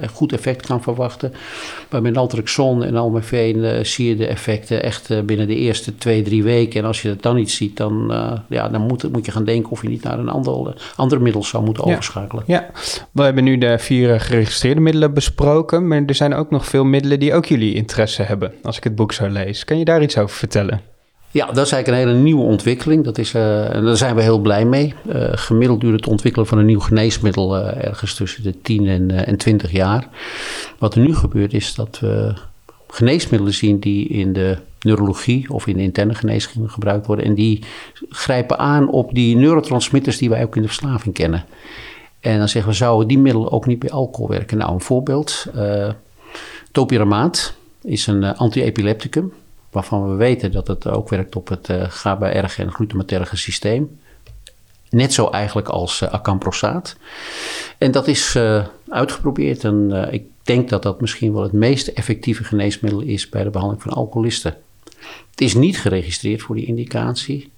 uh, 0.00 0.08
goed 0.08 0.32
effect 0.32 0.66
kan 0.66 0.82
verwachten. 0.82 1.32
Maar 1.90 2.02
met 2.02 2.12
naltrexon 2.12 2.84
en 2.84 2.96
almefeen 2.96 3.86
zie 3.86 4.08
je 4.08 4.16
de 4.16 4.26
effecten 4.26 4.82
echt 4.82 5.26
binnen 5.26 5.46
de 5.46 5.54
eerste 5.56 5.96
twee, 5.96 6.22
drie 6.22 6.42
weken. 6.42 6.80
En 6.80 6.86
als 6.86 7.02
je 7.02 7.08
het 7.08 7.22
dan 7.22 7.36
niet 7.36 7.50
ziet, 7.50 7.76
dan, 7.76 8.14
ja, 8.48 8.68
dan 8.68 8.80
moet, 8.80 9.12
moet 9.12 9.26
je 9.26 9.32
gaan 9.32 9.44
denken 9.44 9.70
of 9.70 9.82
je 9.82 9.88
niet 9.88 10.02
naar 10.02 10.18
een 10.18 10.28
ander, 10.28 10.74
ander 10.96 11.22
middel 11.22 11.44
zou 11.44 11.64
moeten 11.64 11.84
ja. 11.86 11.92
overschakelen. 11.92 12.44
Ja, 12.46 12.70
we 13.12 13.22
hebben 13.22 13.44
nu 13.44 13.58
de 13.58 13.78
vier 13.78 14.20
geregistreerde 14.20 14.80
middelen 14.80 15.14
besproken, 15.14 15.88
maar 15.88 16.02
er 16.06 16.14
zijn 16.14 16.34
ook 16.34 16.50
nog 16.50 16.66
veel 16.66 16.84
middelen 16.84 17.20
die 17.20 17.34
ook 17.34 17.46
jullie 17.46 17.74
interesse 17.74 18.22
hebben, 18.22 18.52
als 18.62 18.76
ik 18.76 18.84
het 18.84 18.94
boek 18.94 19.12
zo 19.12 19.28
lees. 19.28 19.64
Kan 19.64 19.78
je 19.78 19.84
daar 19.84 20.02
iets 20.02 20.18
over 20.18 20.28
vertellen? 20.28 20.45
Ja, 21.36 21.46
dat 21.46 21.66
is 21.66 21.72
eigenlijk 21.72 21.88
een 21.88 22.08
hele 22.08 22.22
nieuwe 22.22 22.42
ontwikkeling. 22.42 23.04
Dat 23.04 23.18
is, 23.18 23.34
en 23.34 23.84
daar 23.84 23.96
zijn 23.96 24.14
we 24.14 24.22
heel 24.22 24.38
blij 24.38 24.64
mee. 24.64 24.94
Uh, 25.06 25.28
gemiddeld 25.30 25.80
duurt 25.80 25.94
het 25.94 26.06
ontwikkelen 26.06 26.46
van 26.46 26.58
een 26.58 26.66
nieuw 26.66 26.80
geneesmiddel 26.80 27.56
uh, 27.56 27.84
ergens 27.84 28.14
tussen 28.14 28.42
de 28.42 28.60
10 28.60 28.86
en, 28.86 29.26
en 29.26 29.36
20 29.36 29.72
jaar. 29.72 30.08
Wat 30.78 30.94
er 30.94 31.00
nu 31.00 31.14
gebeurt 31.14 31.52
is 31.52 31.74
dat 31.74 31.98
we 32.00 32.34
geneesmiddelen 32.88 33.54
zien 33.54 33.78
die 33.78 34.08
in 34.08 34.32
de 34.32 34.56
neurologie 34.80 35.50
of 35.50 35.66
in 35.66 35.76
de 35.76 35.82
interne 35.82 36.14
geneeskunde 36.14 36.68
gebruikt 36.68 37.06
worden. 37.06 37.24
En 37.24 37.34
die 37.34 37.64
grijpen 38.08 38.58
aan 38.58 38.88
op 38.88 39.14
die 39.14 39.36
neurotransmitters 39.36 40.18
die 40.18 40.28
wij 40.28 40.42
ook 40.44 40.56
in 40.56 40.62
de 40.62 40.68
verslaving 40.68 41.14
kennen. 41.14 41.44
En 42.20 42.38
dan 42.38 42.48
zeggen 42.48 42.70
we, 42.70 42.76
zouden 42.76 43.08
die 43.08 43.18
middelen 43.18 43.52
ook 43.52 43.66
niet 43.66 43.78
bij 43.78 43.90
alcohol 43.90 44.28
werken? 44.28 44.58
Nou, 44.58 44.72
een 44.72 44.80
voorbeeld. 44.80 45.46
Topiramaat 46.72 47.54
is 47.82 48.06
een 48.06 48.24
antiepilepticum 48.24 49.32
waarvan 49.76 50.10
we 50.10 50.14
weten 50.14 50.52
dat 50.52 50.66
het 50.66 50.88
ook 50.88 51.08
werkt 51.08 51.36
op 51.36 51.48
het 51.48 51.68
uh, 51.68 51.84
GABA-erge 51.88 52.62
en 52.62 52.72
glutamaterge 52.72 53.36
systeem. 53.36 53.98
Net 54.90 55.12
zo 55.12 55.28
eigenlijk 55.28 55.68
als 55.68 56.00
uh, 56.00 56.08
acamprosaat. 56.08 56.96
En 57.78 57.90
dat 57.90 58.08
is 58.08 58.34
uh, 58.34 58.66
uitgeprobeerd 58.88 59.64
en 59.64 60.08
ik 60.10 60.24
denk 60.42 60.68
dat 60.68 60.82
dat 60.82 61.00
misschien 61.00 61.32
wel 61.32 61.42
het 61.42 61.52
meest 61.52 61.86
effectieve 61.86 62.44
geneesmiddel 62.44 63.00
is 63.00 63.28
bij 63.28 63.42
de 63.42 63.50
behandeling 63.50 63.82
van 63.82 63.92
alcoholisten. 63.92 64.56
Het 65.30 65.40
is 65.40 65.54
niet 65.54 65.78
geregistreerd 65.78 66.42
voor 66.42 66.54
die 66.54 66.66
indicatie. 66.66 67.50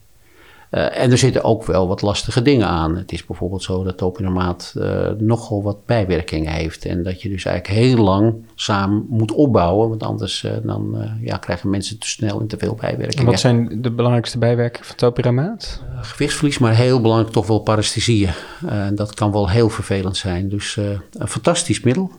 Uh, 0.71 0.99
en 0.99 1.11
er 1.11 1.19
zitten 1.19 1.45
ook 1.45 1.65
wel 1.65 1.89
wat 1.89 2.03
lastige 2.03 2.43
dingen 2.43 2.67
aan. 2.67 2.97
Het 2.97 3.13
is 3.13 3.25
bijvoorbeeld 3.25 3.63
zo 3.63 3.85
dat 3.85 3.97
topinamaat 3.97 4.75
uh, 4.77 5.09
nogal 5.19 5.63
wat 5.63 5.87
bijwerkingen 5.87 6.53
heeft. 6.53 6.85
En 6.85 7.03
dat 7.03 7.23
je 7.23 7.29
dus 7.29 7.45
eigenlijk 7.45 7.81
heel 7.81 8.05
lang 8.05 8.35
samen 8.55 9.07
moet 9.09 9.33
opbouwen. 9.33 9.89
Want 9.89 10.03
anders 10.03 10.43
uh, 10.43 10.53
dan, 10.63 11.09
ja, 11.21 11.37
krijgen 11.37 11.71
mensen 11.71 11.99
te 11.99 12.09
snel 12.09 12.41
en 12.41 12.47
te 12.47 12.59
veel 12.59 12.75
bijwerkingen. 12.75 13.25
En 13.25 13.31
wat 13.31 13.41
zijn 13.41 13.83
de 13.83 13.91
belangrijkste 13.91 14.39
bijwerkingen 14.39 14.87
van 14.87 14.97
topinamaat? 14.97 15.83
gewichtsverlies, 16.01 16.59
maar 16.59 16.75
heel 16.75 17.01
belangrijk 17.01 17.33
toch 17.33 17.47
wel 17.47 17.59
paresthesieën. 17.59 18.31
En 18.67 18.95
dat 18.95 19.15
kan 19.15 19.33
wel 19.33 19.49
heel 19.49 19.69
vervelend 19.69 20.17
zijn. 20.17 20.49
Dus 20.49 20.77
een 20.77 21.29
fantastisch 21.29 21.81
middel. 21.81 22.11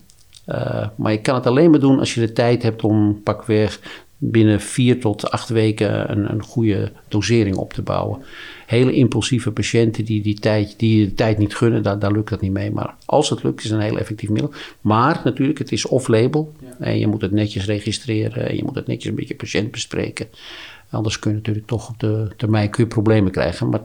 maar 0.96 1.12
je 1.12 1.22
kan 1.22 1.36
het 1.36 1.48
alleen 1.48 1.70
maar 1.70 1.80
doen 1.80 2.00
als 2.00 2.14
je 2.14 2.22
de 2.22 2.34
tijd 2.34 2.64
hebt 2.64 2.84
om 2.84 3.24
pakweg 3.24 3.80
binnen 4.22 4.62
vier 4.62 5.00
tot 5.00 5.32
acht 5.32 5.50
weken 5.50 6.12
een, 6.12 6.32
een 6.32 6.44
goede 6.44 6.92
dosering 7.08 7.56
op 7.56 7.74
te 7.74 7.82
bouwen. 7.82 8.22
Hele 8.66 8.94
impulsieve 8.94 9.52
patiënten 9.52 10.06
die, 10.06 10.22
die, 10.22 10.40
tijd, 10.40 10.74
die 10.78 11.06
de 11.06 11.14
tijd 11.14 11.38
niet 11.38 11.56
gunnen, 11.56 11.84
daar, 11.84 12.00
daar 12.00 12.12
lukt 12.12 12.30
dat 12.30 12.42
niet 12.42 12.52
mee. 12.52 12.72
Maar 12.72 12.96
als 13.06 13.30
het 13.30 13.44
lukt, 13.44 13.64
is 13.64 13.70
het 13.70 13.80
een 13.80 13.86
heel 13.86 13.98
effectief 13.98 14.30
middel. 14.30 14.52
Maar 14.82 15.22
natuurlijk, 15.24 15.60
het 15.60 15.72
is 15.72 15.86
off-label. 15.86 16.54
Ja. 16.60 16.76
En 16.80 17.00
je 17.00 17.08
moet 17.08 17.22
het 17.22 17.32
netjes 17.32 17.66
registreren. 17.66 18.50
En 18.50 18.56
je 18.56 18.64
moet 18.64 18.76
het 18.76 18.88
netjes 18.88 19.10
een 19.10 19.18
beetje 19.18 19.36
patiënt 19.36 19.72
bespreken. 19.72 20.28
Anders 20.90 21.20
kun 21.20 21.32
je 21.32 21.38
natuurlijk 21.38 21.68
toch 21.68 21.90
op 21.90 22.00
de 22.00 22.28
termijn 22.38 22.70
kun 22.70 22.84
je 22.84 22.90
problemen 22.90 23.32
krijgen. 23.32 23.70
Maar 23.70 23.82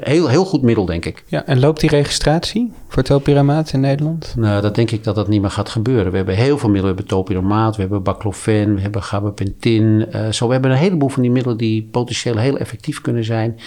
heel, 0.00 0.28
heel 0.28 0.44
goed 0.44 0.62
middel, 0.62 0.84
denk 0.84 1.04
ik. 1.04 1.24
Ja, 1.26 1.46
en 1.46 1.60
loopt 1.60 1.80
die 1.80 1.90
registratie 1.90 2.72
voor 2.88 3.02
topiramaat 3.02 3.72
in 3.72 3.80
Nederland? 3.80 4.34
Nou, 4.36 4.62
dat 4.62 4.74
denk 4.74 4.90
ik 4.90 5.04
dat 5.04 5.14
dat 5.14 5.28
niet 5.28 5.40
meer 5.40 5.50
gaat 5.50 5.68
gebeuren. 5.68 6.10
We 6.10 6.16
hebben 6.16 6.34
heel 6.34 6.58
veel 6.58 6.68
middelen. 6.68 6.94
We 6.94 7.00
hebben 7.00 7.06
topiramaat, 7.06 7.74
we 7.76 7.80
hebben 7.80 8.02
baclofen, 8.02 8.74
we 8.74 8.80
hebben 8.80 9.02
gabapentin. 9.02 10.06
Uh, 10.14 10.28
zo, 10.28 10.46
we 10.46 10.52
hebben 10.52 10.70
een 10.70 10.76
heleboel 10.76 11.08
van 11.08 11.22
die 11.22 11.30
middelen 11.30 11.58
die 11.58 11.88
potentieel 11.90 12.36
heel 12.36 12.58
effectief 12.58 13.00
kunnen 13.00 13.24
zijn. 13.24 13.58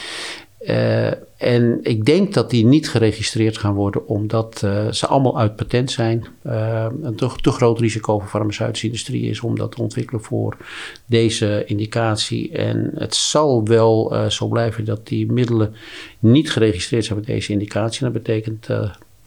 Uh, 0.68 1.12
en 1.38 1.80
ik 1.82 2.06
denk 2.06 2.34
dat 2.34 2.50
die 2.50 2.66
niet 2.66 2.90
geregistreerd 2.90 3.58
gaan 3.58 3.74
worden, 3.74 4.08
omdat 4.08 4.62
uh, 4.66 4.92
ze 4.92 5.08
allemaal 5.08 5.40
uit 5.40 5.56
patent 5.56 5.92
zijn. 5.92 6.26
Uh, 6.46 6.86
een 7.02 7.16
te, 7.16 7.30
te, 7.42 7.52
groot 7.52 7.80
risico 7.80 8.14
voor 8.14 8.22
de 8.22 8.28
farmaceutische 8.28 8.86
industrie 8.86 9.30
is 9.30 9.42
om 9.42 9.58
dat 9.58 9.72
te 9.72 9.82
ontwikkelen 9.82 10.24
voor 10.24 10.58
deze 11.06 11.64
indicatie. 11.66 12.52
En 12.52 12.92
het 12.96 13.16
zal 13.16 13.66
wel 13.66 14.16
zo 14.30 14.48
blijven 14.48 14.86
dat 14.86 15.08
die 15.08 15.32
middelen 15.32 15.76
niet 16.20 16.52
geregistreerd 16.52 17.06
zijn 17.06 17.18
met 17.18 17.28
deze 17.28 17.52
indicatie. 17.52 18.04
Dat 18.04 18.14
betekent 18.14 18.68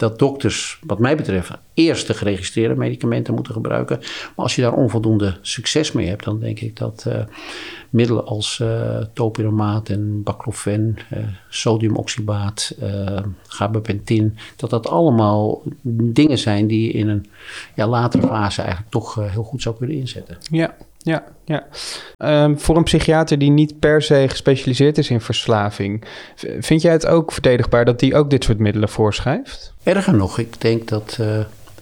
dat 0.01 0.19
dokters, 0.19 0.79
wat 0.85 0.99
mij 0.99 1.15
betreft, 1.15 1.51
eerst 1.73 2.07
de 2.07 2.13
geregistreerde 2.13 2.75
medicamenten 2.75 3.33
moeten 3.33 3.53
gebruiken. 3.53 3.97
Maar 3.97 4.31
als 4.35 4.55
je 4.55 4.61
daar 4.61 4.73
onvoldoende 4.73 5.37
succes 5.41 5.91
mee 5.91 6.07
hebt, 6.07 6.23
dan 6.23 6.39
denk 6.39 6.59
ik 6.59 6.77
dat 6.77 7.05
uh, 7.07 7.13
middelen 7.89 8.25
als 8.25 8.59
uh, 8.61 8.97
topiramaat 9.13 9.89
en 9.89 10.23
baclofen, 10.23 10.97
uh, 11.13 11.19
sodiumoxybaat, 11.49 12.75
gabapentin, 13.47 14.37
dat 14.55 14.69
dat 14.69 14.87
allemaal 14.87 15.61
dingen 16.13 16.37
zijn 16.37 16.67
die 16.67 16.87
je 16.87 16.91
in 16.91 17.07
een 17.07 17.25
ja, 17.75 17.87
latere 17.87 18.27
fase 18.27 18.61
eigenlijk 18.61 18.91
toch 18.91 19.15
heel 19.15 19.43
goed 19.43 19.61
zou 19.61 19.75
kunnen 19.77 19.95
inzetten. 19.95 20.37
Ja, 20.51 20.75
ja, 21.03 21.23
ja. 21.45 21.67
Um, 22.43 22.59
voor 22.59 22.77
een 22.77 22.83
psychiater 22.83 23.37
die 23.37 23.51
niet 23.51 23.79
per 23.79 24.01
se 24.01 24.25
gespecialiseerd 24.29 24.97
is 24.97 25.09
in 25.09 25.21
verslaving, 25.21 26.03
vind 26.59 26.81
jij 26.81 26.91
het 26.91 27.05
ook 27.05 27.31
verdedigbaar 27.31 27.85
dat 27.85 27.99
die 27.99 28.15
ook 28.15 28.29
dit 28.29 28.43
soort 28.43 28.59
middelen 28.59 28.89
voorschrijft? 28.89 29.73
Erger 29.83 30.15
nog, 30.15 30.37
ik 30.37 30.61
denk 30.61 30.87
dat 30.87 31.17
uh, 31.21 31.39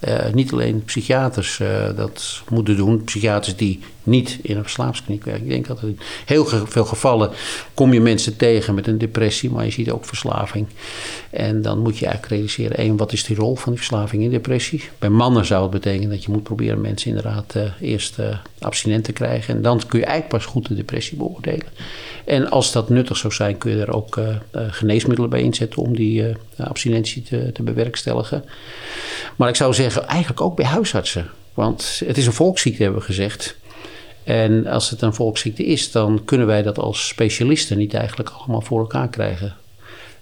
uh, 0.08 0.34
niet 0.34 0.52
alleen 0.52 0.84
psychiaters 0.84 1.60
uh, 1.60 1.96
dat 1.96 2.44
moeten 2.50 2.76
doen, 2.76 3.04
psychiaters 3.04 3.56
die 3.56 3.80
niet 4.04 4.40
in 4.42 4.58
een 4.58 4.94
werken. 5.24 5.44
Ik 5.44 5.50
denk 5.50 5.68
dat 5.68 5.82
in 5.82 6.00
heel 6.26 6.46
veel 6.46 6.86
gevallen 6.86 7.32
kom 7.74 7.94
je 7.94 8.02
mensen 8.02 8.36
tegen 8.36 8.76
met 8.76 8.88
een 8.88 8.98
depressie, 8.98 9.50
maar 9.50 9.66
je 9.66 9.72
ziet 9.72 9.92
ook 9.92 10.06
verslaving. 10.06 10.68
En 11.30 11.62
dan 11.62 11.80
moet 11.80 11.98
je 11.98 12.06
eigenlijk 12.06 12.34
realiseren, 12.34 12.78
één, 12.78 12.98
wat 12.98 13.14
is 13.14 13.24
die 13.24 13.36
rol 13.36 13.56
van 13.56 13.72
die 13.72 13.82
verslaving 13.82 14.24
in 14.24 14.30
depressie? 14.30 14.84
Bij 15.00 15.10
mannen 15.10 15.46
zou 15.46 15.62
het 15.62 15.72
betekenen 15.72 16.10
dat 16.10 16.24
je 16.24 16.32
moet 16.32 16.44
proberen 16.44 16.82
mensen 16.82 17.10
inderdaad 17.10 17.56
uh, 17.56 17.64
eerst 17.82 18.20
uh, 18.20 18.38
abstinent 18.60 19.04
te 19.04 19.12
krijgen. 19.12 19.56
En 19.56 19.62
dan 19.62 19.82
kun 19.88 20.00
je 20.00 20.06
eigenlijk 20.06 20.44
pas 20.44 20.52
goed 20.52 20.68
de 20.68 20.76
depressie 20.76 21.18
beoordelen. 21.18 21.68
En 22.26 22.50
als 22.50 22.72
dat 22.72 22.90
nuttig 22.90 23.18
zou 23.18 23.34
zijn, 23.34 23.58
kun 23.58 23.72
je 23.72 23.82
er 23.82 23.94
ook 23.94 24.18
uh, 24.18 24.36
geneesmiddelen 24.52 25.30
bij 25.30 25.42
inzetten 25.42 25.82
om 25.82 25.96
die 25.96 26.24
abstinentie 26.58 27.22
te, 27.22 27.52
te 27.52 27.64
bewerkstelligen. 27.64 28.46
Maar 29.36 29.50
ik 29.50 29.56
zou 29.56 29.74
zeggen, 29.74 30.08
eigenlijk 30.08 30.42
ook 30.42 30.56
bij 30.56 30.66
huisartsen. 30.66 31.30
Want 31.54 32.02
het 32.06 32.18
is 32.18 32.26
een 32.26 32.34
volksziekte, 32.34 32.84
hebben 32.84 33.00
we 33.00 33.06
gezegd. 33.06 33.58
En 34.30 34.68
als 34.68 34.90
het 34.90 35.02
een 35.02 35.14
volksziekte 35.14 35.66
is, 35.66 35.92
dan 35.92 36.22
kunnen 36.26 36.48
wij 36.48 36.62
dat 36.62 36.80
als 36.80 37.08
specialisten 37.08 37.78
niet 37.78 37.94
eigenlijk 37.94 38.30
allemaal 38.30 38.62
voor 38.62 38.80
elkaar 38.80 39.10
krijgen. 39.10 39.56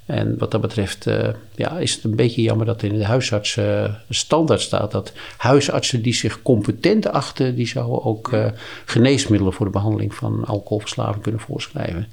En 0.05 0.37
wat 0.37 0.51
dat 0.51 0.61
betreft 0.61 1.07
uh, 1.07 1.27
ja, 1.55 1.77
is 1.77 1.95
het 1.95 2.03
een 2.03 2.15
beetje 2.15 2.41
jammer 2.41 2.65
dat 2.65 2.83
in 2.83 2.97
de 2.97 3.05
huisarts 3.05 3.55
uh, 3.55 3.93
standaard 4.09 4.61
staat 4.61 4.91
dat 4.91 5.13
huisartsen 5.37 6.01
die 6.01 6.13
zich 6.13 6.41
competent 6.41 7.07
achten, 7.07 7.55
die 7.55 7.67
zouden 7.67 8.03
ook 8.03 8.31
uh, 8.31 8.45
geneesmiddelen 8.85 9.53
voor 9.53 9.65
de 9.65 9.71
behandeling 9.71 10.15
van 10.15 10.45
alcoholverslaving 10.45 11.23
kunnen 11.23 11.41
voorschrijven. 11.41 12.07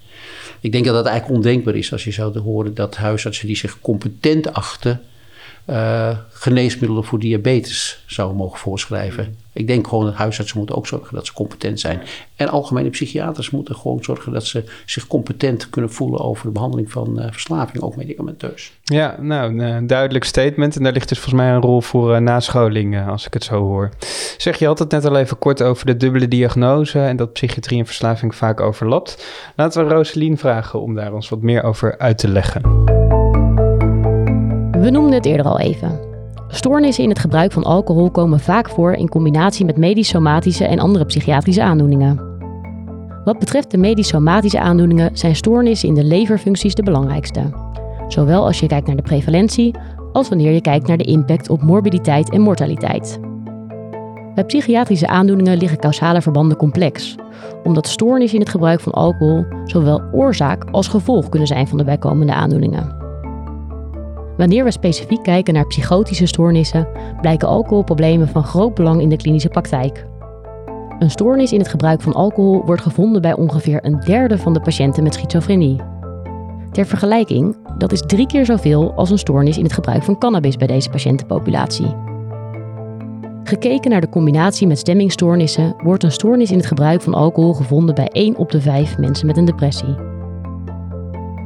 Ik 0.60 0.72
denk 0.72 0.84
dat 0.84 0.94
dat 0.94 1.06
eigenlijk 1.06 1.36
ondenkbaar 1.36 1.74
is 1.74 1.92
als 1.92 2.04
je 2.04 2.12
zou 2.12 2.38
horen 2.38 2.74
dat 2.74 2.96
huisartsen 2.96 3.46
die 3.46 3.56
zich 3.56 3.80
competent 3.80 4.52
achten, 4.52 5.00
uh, 5.70 6.18
geneesmiddelen 6.30 7.04
voor 7.04 7.18
diabetes 7.18 8.04
zouden 8.06 8.36
mogen 8.36 8.58
voorschrijven. 8.58 9.36
Ik 9.52 9.66
denk 9.66 9.86
gewoon 9.88 10.04
dat 10.04 10.14
huisartsen 10.14 10.58
moeten 10.58 10.76
ook 10.76 10.86
zorgen 10.86 11.14
dat 11.14 11.26
ze 11.26 11.32
competent 11.32 11.80
zijn. 11.80 12.00
En 12.36 12.48
algemene 12.48 12.90
psychiaters 12.90 13.50
moeten 13.50 13.76
gewoon 13.76 14.04
zorgen 14.04 14.32
dat 14.32 14.46
ze 14.46 14.64
zich 14.86 15.06
competent 15.06 15.70
kunnen 15.70 15.90
voelen 15.90 16.20
over 16.20 16.46
de 16.46 16.52
behandeling 16.52 16.92
van 16.92 17.20
uh, 17.20 17.26
verslaving, 17.30 17.82
ook 17.82 17.96
medicamenteus. 17.96 18.72
Ja, 18.82 19.16
nou, 19.20 19.60
een 19.62 19.86
duidelijk 19.86 20.24
statement. 20.24 20.76
En 20.76 20.82
daar 20.82 20.92
ligt 20.92 21.08
dus 21.08 21.18
volgens 21.18 21.42
mij 21.42 21.52
een 21.52 21.60
rol 21.60 21.80
voor 21.80 22.14
uh, 22.14 22.18
nascholing, 22.18 23.06
als 23.08 23.26
ik 23.26 23.34
het 23.34 23.44
zo 23.44 23.60
hoor. 23.60 23.90
Zeg, 24.38 24.58
je 24.58 24.66
had 24.66 24.78
het 24.78 24.90
net 24.90 25.04
al 25.04 25.16
even 25.16 25.38
kort 25.38 25.62
over 25.62 25.86
de 25.86 25.96
dubbele 25.96 26.28
diagnose 26.28 27.00
en 27.00 27.16
dat 27.16 27.32
psychiatrie 27.32 27.78
en 27.78 27.86
verslaving 27.86 28.34
vaak 28.34 28.60
overlapt. 28.60 29.26
Laten 29.56 29.86
we 29.86 29.94
Roselien 29.94 30.38
vragen 30.38 30.80
om 30.80 30.94
daar 30.94 31.12
ons 31.12 31.28
wat 31.28 31.42
meer 31.42 31.62
over 31.62 31.98
uit 31.98 32.18
te 32.18 32.28
leggen. 32.28 32.62
We 34.84 34.90
noemden 34.90 35.12
het 35.12 35.26
eerder 35.26 35.46
al 35.46 35.58
even. 35.58 36.00
Stoornissen 36.48 37.04
in 37.04 37.10
het 37.10 37.18
gebruik 37.18 37.52
van 37.52 37.62
alcohol 37.62 38.10
komen 38.10 38.40
vaak 38.40 38.68
voor 38.68 38.92
in 38.92 39.08
combinatie 39.08 39.64
met 39.64 39.76
medisch-somatische 39.76 40.64
en 40.64 40.78
andere 40.78 41.04
psychiatrische 41.04 41.62
aandoeningen. 41.62 42.20
Wat 43.24 43.38
betreft 43.38 43.70
de 43.70 43.76
medisch-somatische 43.76 44.60
aandoeningen 44.60 45.16
zijn 45.16 45.36
stoornissen 45.36 45.88
in 45.88 45.94
de 45.94 46.04
leverfuncties 46.04 46.74
de 46.74 46.82
belangrijkste. 46.82 47.42
Zowel 48.08 48.44
als 48.44 48.60
je 48.60 48.66
kijkt 48.66 48.86
naar 48.86 48.96
de 48.96 49.02
prevalentie, 49.02 49.74
als 50.12 50.28
wanneer 50.28 50.52
je 50.52 50.60
kijkt 50.60 50.86
naar 50.86 50.96
de 50.96 51.04
impact 51.04 51.50
op 51.50 51.62
morbiditeit 51.62 52.30
en 52.30 52.40
mortaliteit. 52.40 53.20
Bij 54.34 54.44
psychiatrische 54.44 55.06
aandoeningen 55.08 55.56
liggen 55.56 55.78
causale 55.78 56.22
verbanden 56.22 56.56
complex, 56.56 57.14
omdat 57.62 57.86
stoornissen 57.88 58.38
in 58.38 58.44
het 58.44 58.52
gebruik 58.52 58.80
van 58.80 58.92
alcohol 58.92 59.44
zowel 59.64 60.02
oorzaak 60.12 60.64
als 60.70 60.88
gevolg 60.88 61.28
kunnen 61.28 61.48
zijn 61.48 61.68
van 61.68 61.78
de 61.78 61.84
bijkomende 61.84 62.34
aandoeningen. 62.34 63.03
Wanneer 64.36 64.64
we 64.64 64.70
specifiek 64.70 65.22
kijken 65.22 65.54
naar 65.54 65.66
psychotische 65.66 66.26
stoornissen, 66.26 66.88
blijken 67.20 67.48
alcoholproblemen 67.48 68.28
van 68.28 68.44
groot 68.44 68.74
belang 68.74 69.00
in 69.00 69.08
de 69.08 69.16
klinische 69.16 69.48
praktijk. 69.48 70.06
Een 70.98 71.10
stoornis 71.10 71.52
in 71.52 71.58
het 71.58 71.68
gebruik 71.68 72.00
van 72.00 72.14
alcohol 72.14 72.62
wordt 72.64 72.82
gevonden 72.82 73.22
bij 73.22 73.34
ongeveer 73.34 73.84
een 73.84 74.00
derde 74.00 74.38
van 74.38 74.52
de 74.52 74.60
patiënten 74.60 75.02
met 75.02 75.14
schizofrenie. 75.14 75.80
Ter 76.70 76.86
vergelijking, 76.86 77.56
dat 77.78 77.92
is 77.92 78.00
drie 78.00 78.26
keer 78.26 78.44
zoveel 78.44 78.92
als 78.92 79.10
een 79.10 79.18
stoornis 79.18 79.58
in 79.58 79.64
het 79.64 79.72
gebruik 79.72 80.02
van 80.02 80.18
cannabis 80.18 80.56
bij 80.56 80.66
deze 80.66 80.90
patiëntenpopulatie. 80.90 81.94
Gekeken 83.44 83.90
naar 83.90 84.00
de 84.00 84.08
combinatie 84.08 84.66
met 84.66 84.78
stemmingstoornissen 84.78 85.74
wordt 85.82 86.02
een 86.02 86.12
stoornis 86.12 86.50
in 86.50 86.56
het 86.56 86.66
gebruik 86.66 87.02
van 87.02 87.14
alcohol 87.14 87.52
gevonden 87.52 87.94
bij 87.94 88.08
1 88.08 88.36
op 88.36 88.50
de 88.50 88.60
5 88.60 88.98
mensen 88.98 89.26
met 89.26 89.36
een 89.36 89.44
depressie. 89.44 89.94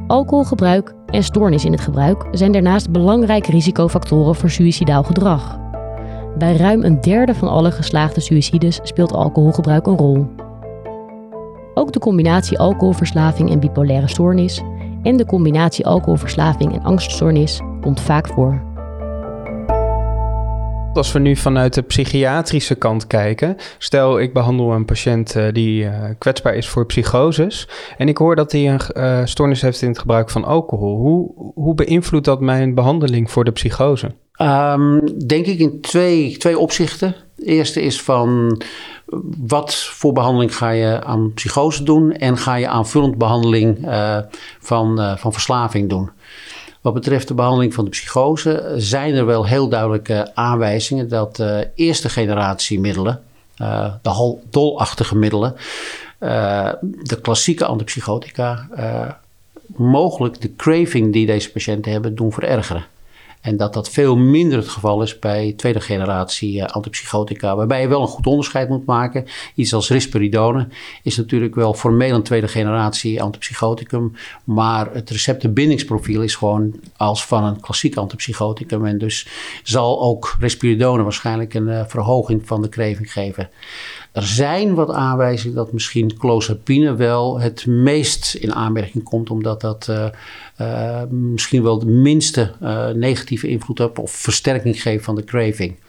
Alcoholgebruik 0.07 0.93
en 1.11 1.23
stoornis 1.23 1.65
in 1.65 1.71
het 1.71 1.81
gebruik 1.81 2.27
zijn 2.31 2.51
daarnaast 2.51 2.91
belangrijke 2.91 3.51
risicofactoren 3.51 4.35
voor 4.35 4.49
suïcidaal 4.49 5.03
gedrag. 5.03 5.59
Bij 6.37 6.55
ruim 6.55 6.83
een 6.83 7.01
derde 7.01 7.35
van 7.35 7.47
alle 7.47 7.71
geslaagde 7.71 8.21
suïcides 8.21 8.79
speelt 8.83 9.13
alcoholgebruik 9.13 9.87
een 9.87 9.97
rol. 9.97 10.27
Ook 11.73 11.93
de 11.93 11.99
combinatie 11.99 12.59
alcoholverslaving 12.59 13.51
en 13.51 13.59
bipolaire 13.59 14.07
stoornis 14.07 14.61
en 15.03 15.17
de 15.17 15.25
combinatie 15.25 15.85
alcoholverslaving 15.85 16.73
en 16.73 16.83
angststoornis 16.83 17.61
komt 17.81 18.01
vaak 18.01 18.27
voor. 18.27 18.68
Als 20.99 21.11
we 21.11 21.19
nu 21.19 21.35
vanuit 21.35 21.73
de 21.73 21.81
psychiatrische 21.81 22.75
kant 22.75 23.07
kijken, 23.07 23.55
stel 23.77 24.19
ik 24.19 24.33
behandel 24.33 24.71
een 24.71 24.85
patiënt 24.85 25.35
uh, 25.35 25.47
die 25.51 25.83
uh, 25.83 26.03
kwetsbaar 26.17 26.55
is 26.55 26.67
voor 26.67 26.85
psychoses 26.85 27.67
en 27.97 28.07
ik 28.07 28.17
hoor 28.17 28.35
dat 28.35 28.51
hij 28.51 28.69
een 28.69 28.81
uh, 28.93 29.25
stoornis 29.25 29.61
heeft 29.61 29.81
in 29.81 29.87
het 29.87 29.99
gebruik 29.99 30.29
van 30.29 30.43
alcohol. 30.43 30.97
Hoe, 30.97 31.51
hoe 31.53 31.75
beïnvloedt 31.75 32.25
dat 32.25 32.41
mijn 32.41 32.75
behandeling 32.75 33.31
voor 33.31 33.43
de 33.43 33.51
psychose? 33.51 34.11
Um, 34.41 35.17
denk 35.27 35.45
ik 35.45 35.59
in 35.59 35.81
twee, 35.81 36.37
twee 36.37 36.59
opzichten. 36.59 37.15
De 37.35 37.45
eerste 37.45 37.81
is 37.81 38.01
van 38.01 38.61
wat 39.37 39.75
voor 39.75 40.13
behandeling 40.13 40.55
ga 40.55 40.69
je 40.69 41.03
aan 41.03 41.33
psychose 41.33 41.83
doen 41.83 42.11
en 42.11 42.37
ga 42.37 42.55
je 42.55 42.67
aanvullend 42.67 43.17
behandeling 43.17 43.87
van, 44.59 45.17
van 45.17 45.33
verslaving 45.33 45.89
doen. 45.89 46.09
Wat 46.81 46.93
betreft 46.93 47.27
de 47.27 47.33
behandeling 47.33 47.73
van 47.73 47.83
de 47.83 47.89
psychose 47.89 48.73
zijn 48.77 49.15
er 49.15 49.25
wel 49.25 49.45
heel 49.45 49.69
duidelijke 49.69 50.31
aanwijzingen 50.35 51.09
dat 51.09 51.35
de 51.35 51.69
eerste 51.75 52.09
generatie 52.09 52.79
middelen, 52.79 53.21
de 54.01 54.37
dolachtige 54.49 55.15
middelen, 55.15 55.55
de 57.03 57.17
klassieke 57.21 57.65
antipsychotica, 57.65 58.67
mogelijk 59.65 60.41
de 60.41 60.55
craving 60.55 61.13
die 61.13 61.25
deze 61.25 61.51
patiënten 61.51 61.91
hebben 61.91 62.15
doen 62.15 62.31
verergeren. 62.31 62.85
En 63.41 63.57
dat 63.57 63.73
dat 63.73 63.89
veel 63.89 64.15
minder 64.15 64.57
het 64.57 64.67
geval 64.67 65.01
is 65.01 65.19
bij 65.19 65.53
tweede 65.57 65.79
generatie 65.79 66.57
uh, 66.57 66.65
antipsychotica. 66.65 67.55
Waarbij 67.55 67.81
je 67.81 67.87
wel 67.87 68.01
een 68.01 68.07
goed 68.07 68.27
onderscheid 68.27 68.69
moet 68.69 68.85
maken. 68.85 69.25
Iets 69.55 69.73
als 69.73 69.89
risperidone 69.89 70.67
is 71.03 71.17
natuurlijk 71.17 71.55
wel 71.55 71.73
formeel 71.73 72.15
een 72.15 72.23
tweede 72.23 72.47
generatie 72.47 73.21
antipsychoticum. 73.21 74.15
Maar 74.43 74.93
het 74.93 75.09
receptenbindingsprofiel 75.09 76.21
is 76.21 76.35
gewoon 76.35 76.73
als 76.97 77.25
van 77.25 77.43
een 77.43 77.59
klassiek 77.59 77.95
antipsychoticum. 77.95 78.85
En 78.85 78.97
dus 78.97 79.27
zal 79.63 80.01
ook 80.01 80.35
risperidone 80.39 81.03
waarschijnlijk 81.03 81.53
een 81.53 81.67
uh, 81.67 81.83
verhoging 81.87 82.47
van 82.47 82.61
de 82.61 82.69
kreving 82.69 83.11
geven. 83.11 83.49
Er 84.11 84.27
zijn 84.27 84.75
wat 84.75 84.91
aanwijzingen 84.91 85.55
dat 85.55 85.73
misschien 85.73 86.17
clozapine 86.17 86.95
wel 86.95 87.39
het 87.39 87.65
meest 87.65 88.33
in 88.33 88.55
aanmerking 88.55 89.03
komt, 89.03 89.29
omdat 89.29 89.61
dat 89.61 89.87
uh, 89.89 90.05
misschien 91.09 91.63
wel 91.63 91.79
de 91.79 91.85
minste 91.85 92.51
negatieve 92.95 93.47
invloed 93.47 93.77
hebt 93.77 93.99
of 93.99 94.11
versterking 94.11 94.81
geeft 94.81 95.03
van 95.03 95.15
de 95.15 95.23
craving. 95.23 95.79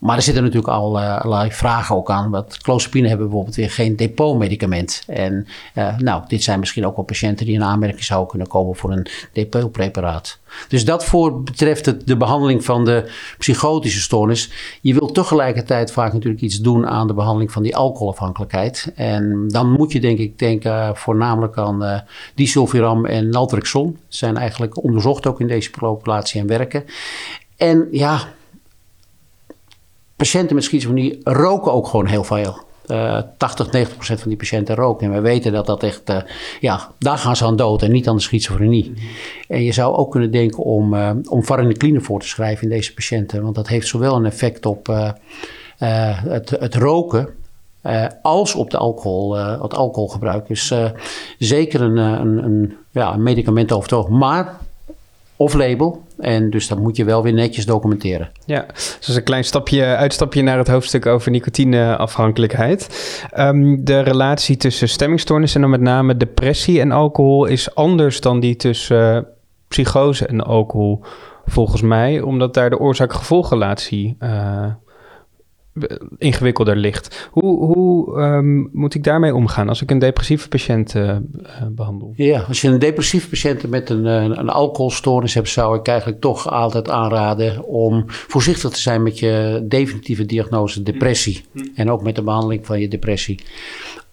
Maar 0.00 0.16
er 0.16 0.22
zitten 0.22 0.42
natuurlijk 0.42 0.72
allerlei 0.72 1.52
vragen 1.52 1.96
ook 1.96 2.10
aan. 2.10 2.30
Want 2.30 2.56
clozapine 2.62 3.08
hebben 3.08 3.26
bijvoorbeeld 3.26 3.56
weer 3.56 3.70
geen 3.70 3.96
depotmedicament. 3.96 5.02
En 5.06 5.46
uh, 5.74 5.98
nou, 5.98 6.22
dit 6.28 6.42
zijn 6.42 6.58
misschien 6.58 6.86
ook 6.86 6.96
wel 6.96 7.04
patiënten 7.04 7.46
die 7.46 7.54
in 7.54 7.62
aanmerking 7.62 8.04
zouden 8.04 8.28
kunnen 8.28 8.48
komen 8.48 8.76
voor 8.76 8.92
een 8.92 9.06
depotpreparaat. 9.32 10.38
Dus 10.68 10.84
dat 10.84 11.04
voor 11.04 11.42
betreft 11.42 11.86
het, 11.86 12.06
de 12.06 12.16
behandeling 12.16 12.64
van 12.64 12.84
de 12.84 13.10
psychotische 13.38 14.00
stoornis. 14.00 14.50
Je 14.80 14.94
wilt 14.94 15.14
tegelijkertijd 15.14 15.92
vaak 15.92 16.12
natuurlijk 16.12 16.42
iets 16.42 16.60
doen 16.60 16.86
aan 16.86 17.06
de 17.06 17.14
behandeling 17.14 17.52
van 17.52 17.62
die 17.62 17.76
alcoholafhankelijkheid. 17.76 18.92
En 18.94 19.48
dan 19.48 19.70
moet 19.70 19.92
je 19.92 20.00
denk 20.00 20.18
ik 20.18 20.38
denken 20.38 20.96
voornamelijk 20.96 21.58
aan 21.58 21.82
uh, 21.82 21.98
disulfiram 22.34 23.06
en 23.06 23.28
naltrexon. 23.28 23.98
Zijn 24.08 24.36
eigenlijk 24.36 24.82
onderzocht 24.84 25.26
ook 25.26 25.40
in 25.40 25.46
deze 25.46 25.70
populatie 25.70 26.40
en 26.40 26.46
werken. 26.46 26.84
En 27.56 27.88
ja, 27.90 28.28
patiënten 30.20 30.54
met 30.54 30.64
schizofrenie 30.64 31.20
roken 31.22 31.72
ook 31.72 31.86
gewoon 31.86 32.06
heel 32.06 32.24
veel. 32.24 32.68
Uh, 32.86 33.18
80, 33.36 33.70
90 33.70 33.96
procent 33.96 34.20
van 34.20 34.28
die 34.28 34.38
patiënten 34.38 34.74
roken. 34.74 35.06
En 35.06 35.12
we 35.12 35.20
weten 35.20 35.52
dat 35.52 35.66
dat 35.66 35.82
echt, 35.82 36.10
uh, 36.10 36.16
ja, 36.60 36.88
daar 36.98 37.18
gaan 37.18 37.36
ze 37.36 37.44
aan 37.44 37.56
dood 37.56 37.82
en 37.82 37.92
niet 37.92 38.08
aan 38.08 38.16
de 38.16 38.22
schizofrenie. 38.22 38.92
En 39.48 39.62
je 39.62 39.72
zou 39.72 39.96
ook 39.96 40.10
kunnen 40.10 40.30
denken 40.30 40.62
om, 40.62 40.94
uh, 40.94 41.10
om 41.28 41.44
varenicline 41.44 42.00
voor 42.00 42.20
te 42.20 42.28
schrijven 42.28 42.62
in 42.62 42.68
deze 42.68 42.94
patiënten. 42.94 43.42
Want 43.42 43.54
dat 43.54 43.68
heeft 43.68 43.86
zowel 43.86 44.16
een 44.16 44.24
effect 44.24 44.66
op 44.66 44.88
uh, 44.88 45.10
het, 45.78 46.50
het 46.50 46.74
roken 46.74 47.28
als 48.22 48.54
op 48.54 48.70
de 48.70 48.76
alcohol, 48.76 49.36
het 49.36 49.74
alcoholgebruik. 49.74 50.48
Dus 50.48 50.74
zeker 51.38 51.80
een, 51.80 51.96
een, 51.96 52.44
een, 52.44 52.76
ja, 52.90 53.16
medicament 53.16 53.72
over 53.72 53.90
het 53.90 53.98
oog. 53.98 54.08
Maar 54.08 54.58
of 55.40 55.54
label. 55.54 56.02
En 56.18 56.50
dus 56.50 56.68
dat 56.68 56.78
moet 56.78 56.96
je 56.96 57.04
wel 57.04 57.22
weer 57.22 57.32
netjes 57.32 57.66
documenteren. 57.66 58.30
Ja, 58.44 58.66
dus 59.06 59.16
een 59.16 59.22
klein 59.22 59.44
stapje, 59.44 59.84
uitstapje 59.84 60.42
naar 60.42 60.58
het 60.58 60.68
hoofdstuk 60.68 61.06
over 61.06 61.30
nicotineafhankelijkheid. 61.30 62.88
Um, 63.38 63.84
de 63.84 64.00
relatie 64.00 64.56
tussen 64.56 64.88
stemmingstoornissen 64.88 65.62
en 65.62 65.70
dan 65.70 65.80
met 65.80 65.88
name 65.88 66.16
depressie 66.16 66.80
en 66.80 66.92
alcohol 66.92 67.44
is 67.44 67.74
anders 67.74 68.20
dan 68.20 68.40
die 68.40 68.56
tussen 68.56 69.16
uh, 69.16 69.22
psychose 69.68 70.26
en 70.26 70.40
alcohol, 70.40 71.00
volgens 71.46 71.82
mij, 71.82 72.20
omdat 72.20 72.54
daar 72.54 72.70
de 72.70 72.78
oorzaak-gevolgrelatie 72.78 74.16
uh, 74.18 74.66
ingewikkelder 76.18 76.76
ligt. 76.76 77.28
Hoe, 77.30 77.64
hoe 77.64 78.20
um, 78.20 78.70
moet 78.72 78.94
ik 78.94 79.04
daarmee 79.04 79.34
omgaan 79.34 79.68
als 79.68 79.82
ik 79.82 79.90
een 79.90 79.98
depressieve 79.98 80.48
patiënt 80.48 80.94
uh, 80.94 81.16
behandel? 81.70 82.12
Ja, 82.16 82.40
als 82.40 82.60
je 82.60 82.68
een 82.68 82.78
depressieve 82.78 83.28
patiënt 83.28 83.68
met 83.68 83.90
een, 83.90 84.04
een 84.04 84.48
alcoholstoornis 84.48 85.34
hebt, 85.34 85.48
zou 85.48 85.78
ik 85.78 85.86
eigenlijk 85.86 86.20
toch 86.20 86.50
altijd 86.50 86.90
aanraden 86.90 87.64
om 87.64 88.04
voorzichtig 88.06 88.70
te 88.70 88.80
zijn 88.80 89.02
met 89.02 89.18
je 89.18 89.64
definitieve 89.68 90.26
diagnose 90.26 90.82
depressie. 90.82 91.44
En 91.74 91.90
ook 91.90 92.02
met 92.02 92.16
de 92.16 92.22
behandeling 92.22 92.66
van 92.66 92.80
je 92.80 92.88
depressie 92.88 93.40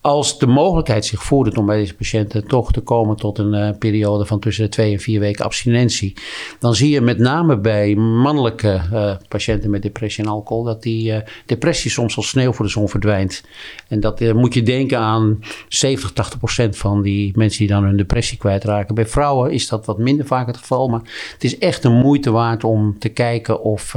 als 0.07 0.39
de 0.39 0.47
mogelijkheid 0.47 1.05
zich 1.05 1.23
voordoet 1.23 1.57
om 1.57 1.65
bij 1.65 1.77
deze 1.77 1.95
patiënten 1.95 2.47
toch 2.47 2.71
te 2.71 2.81
komen 2.81 3.15
tot 3.15 3.37
een 3.37 3.53
uh, 3.53 3.69
periode 3.79 4.25
van 4.25 4.39
tussen 4.39 4.63
de 4.63 4.69
twee 4.69 4.93
en 4.93 4.99
vier 4.99 5.19
weken 5.19 5.45
abstinentie, 5.45 6.13
dan 6.59 6.75
zie 6.75 6.89
je 6.89 7.01
met 7.01 7.17
name 7.17 7.57
bij 7.57 7.95
mannelijke 7.95 8.81
uh, 8.93 9.15
patiënten 9.27 9.69
met 9.69 9.81
depressie 9.81 10.23
en 10.23 10.29
alcohol 10.29 10.63
dat 10.63 10.83
die 10.83 11.11
uh, 11.11 11.17
depressie 11.45 11.91
soms 11.91 12.17
als 12.17 12.27
sneeuw 12.27 12.53
voor 12.53 12.65
de 12.65 12.71
zon 12.71 12.89
verdwijnt. 12.89 13.43
En 13.87 13.99
dat 13.99 14.19
moet 14.33 14.53
je 14.53 14.63
denken 14.63 14.99
aan 14.99 15.39
70, 15.67 16.11
80 16.11 16.37
procent 16.37 16.77
van 16.77 17.01
die 17.01 17.31
mensen 17.35 17.59
die 17.59 17.67
dan 17.67 17.83
hun 17.83 17.97
depressie 17.97 18.37
kwijtraken. 18.37 18.95
Bij 18.95 19.05
vrouwen 19.05 19.51
is 19.51 19.67
dat 19.67 19.85
wat 19.85 19.97
minder 19.97 20.25
vaak 20.25 20.47
het 20.47 20.57
geval, 20.57 20.87
maar 20.87 21.01
het 21.33 21.43
is 21.43 21.57
echt 21.57 21.83
een 21.83 21.99
moeite 21.99 22.31
waard 22.31 22.63
om 22.63 22.99
te 22.99 23.09
kijken 23.09 23.61
of 23.61 23.95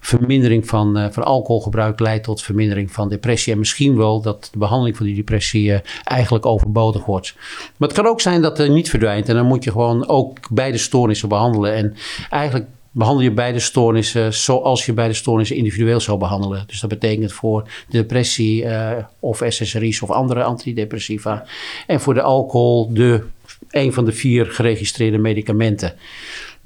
vermindering 0.00 0.68
van, 0.68 1.08
van 1.12 1.24
alcoholgebruik 1.24 2.00
leidt 2.00 2.24
tot 2.24 2.42
vermindering 2.42 2.92
van 2.92 3.08
depressie. 3.08 3.52
En 3.52 3.58
misschien 3.58 3.96
wel 3.96 4.20
dat 4.20 4.48
de 4.52 4.58
behandeling 4.58 4.96
van 4.96 5.06
die 5.06 5.14
depressie 5.14 5.45
depressie 5.52 6.00
eigenlijk 6.04 6.46
overbodig 6.46 7.04
wordt. 7.04 7.34
Maar 7.76 7.88
het 7.88 7.98
kan 7.98 8.06
ook 8.06 8.20
zijn 8.20 8.42
dat 8.42 8.58
het 8.58 8.70
niet 8.70 8.90
verdwijnt. 8.90 9.28
En 9.28 9.34
dan 9.34 9.46
moet 9.46 9.64
je 9.64 9.70
gewoon 9.70 10.08
ook 10.08 10.38
beide 10.50 10.78
stoornissen 10.78 11.28
behandelen. 11.28 11.74
En 11.74 11.96
eigenlijk 12.30 12.66
behandel 12.90 13.22
je 13.22 13.32
beide 13.32 13.58
stoornissen 13.58 14.34
zoals 14.34 14.86
je 14.86 14.92
beide 14.92 15.14
stoornissen 15.14 15.56
individueel 15.56 16.00
zou 16.00 16.18
behandelen. 16.18 16.64
Dus 16.66 16.80
dat 16.80 16.90
betekent 16.90 17.32
voor 17.32 17.62
de 17.62 17.98
depressie 17.98 18.62
uh, 18.62 18.90
of 19.20 19.42
SSRI's 19.48 20.02
of 20.02 20.10
andere 20.10 20.42
antidepressiva. 20.42 21.46
En 21.86 22.00
voor 22.00 22.14
de 22.14 22.22
alcohol 22.22 22.92
de 22.92 23.22
een 23.70 23.92
van 23.92 24.04
de 24.04 24.12
vier 24.12 24.46
geregistreerde 24.46 25.18
medicamenten. 25.18 25.94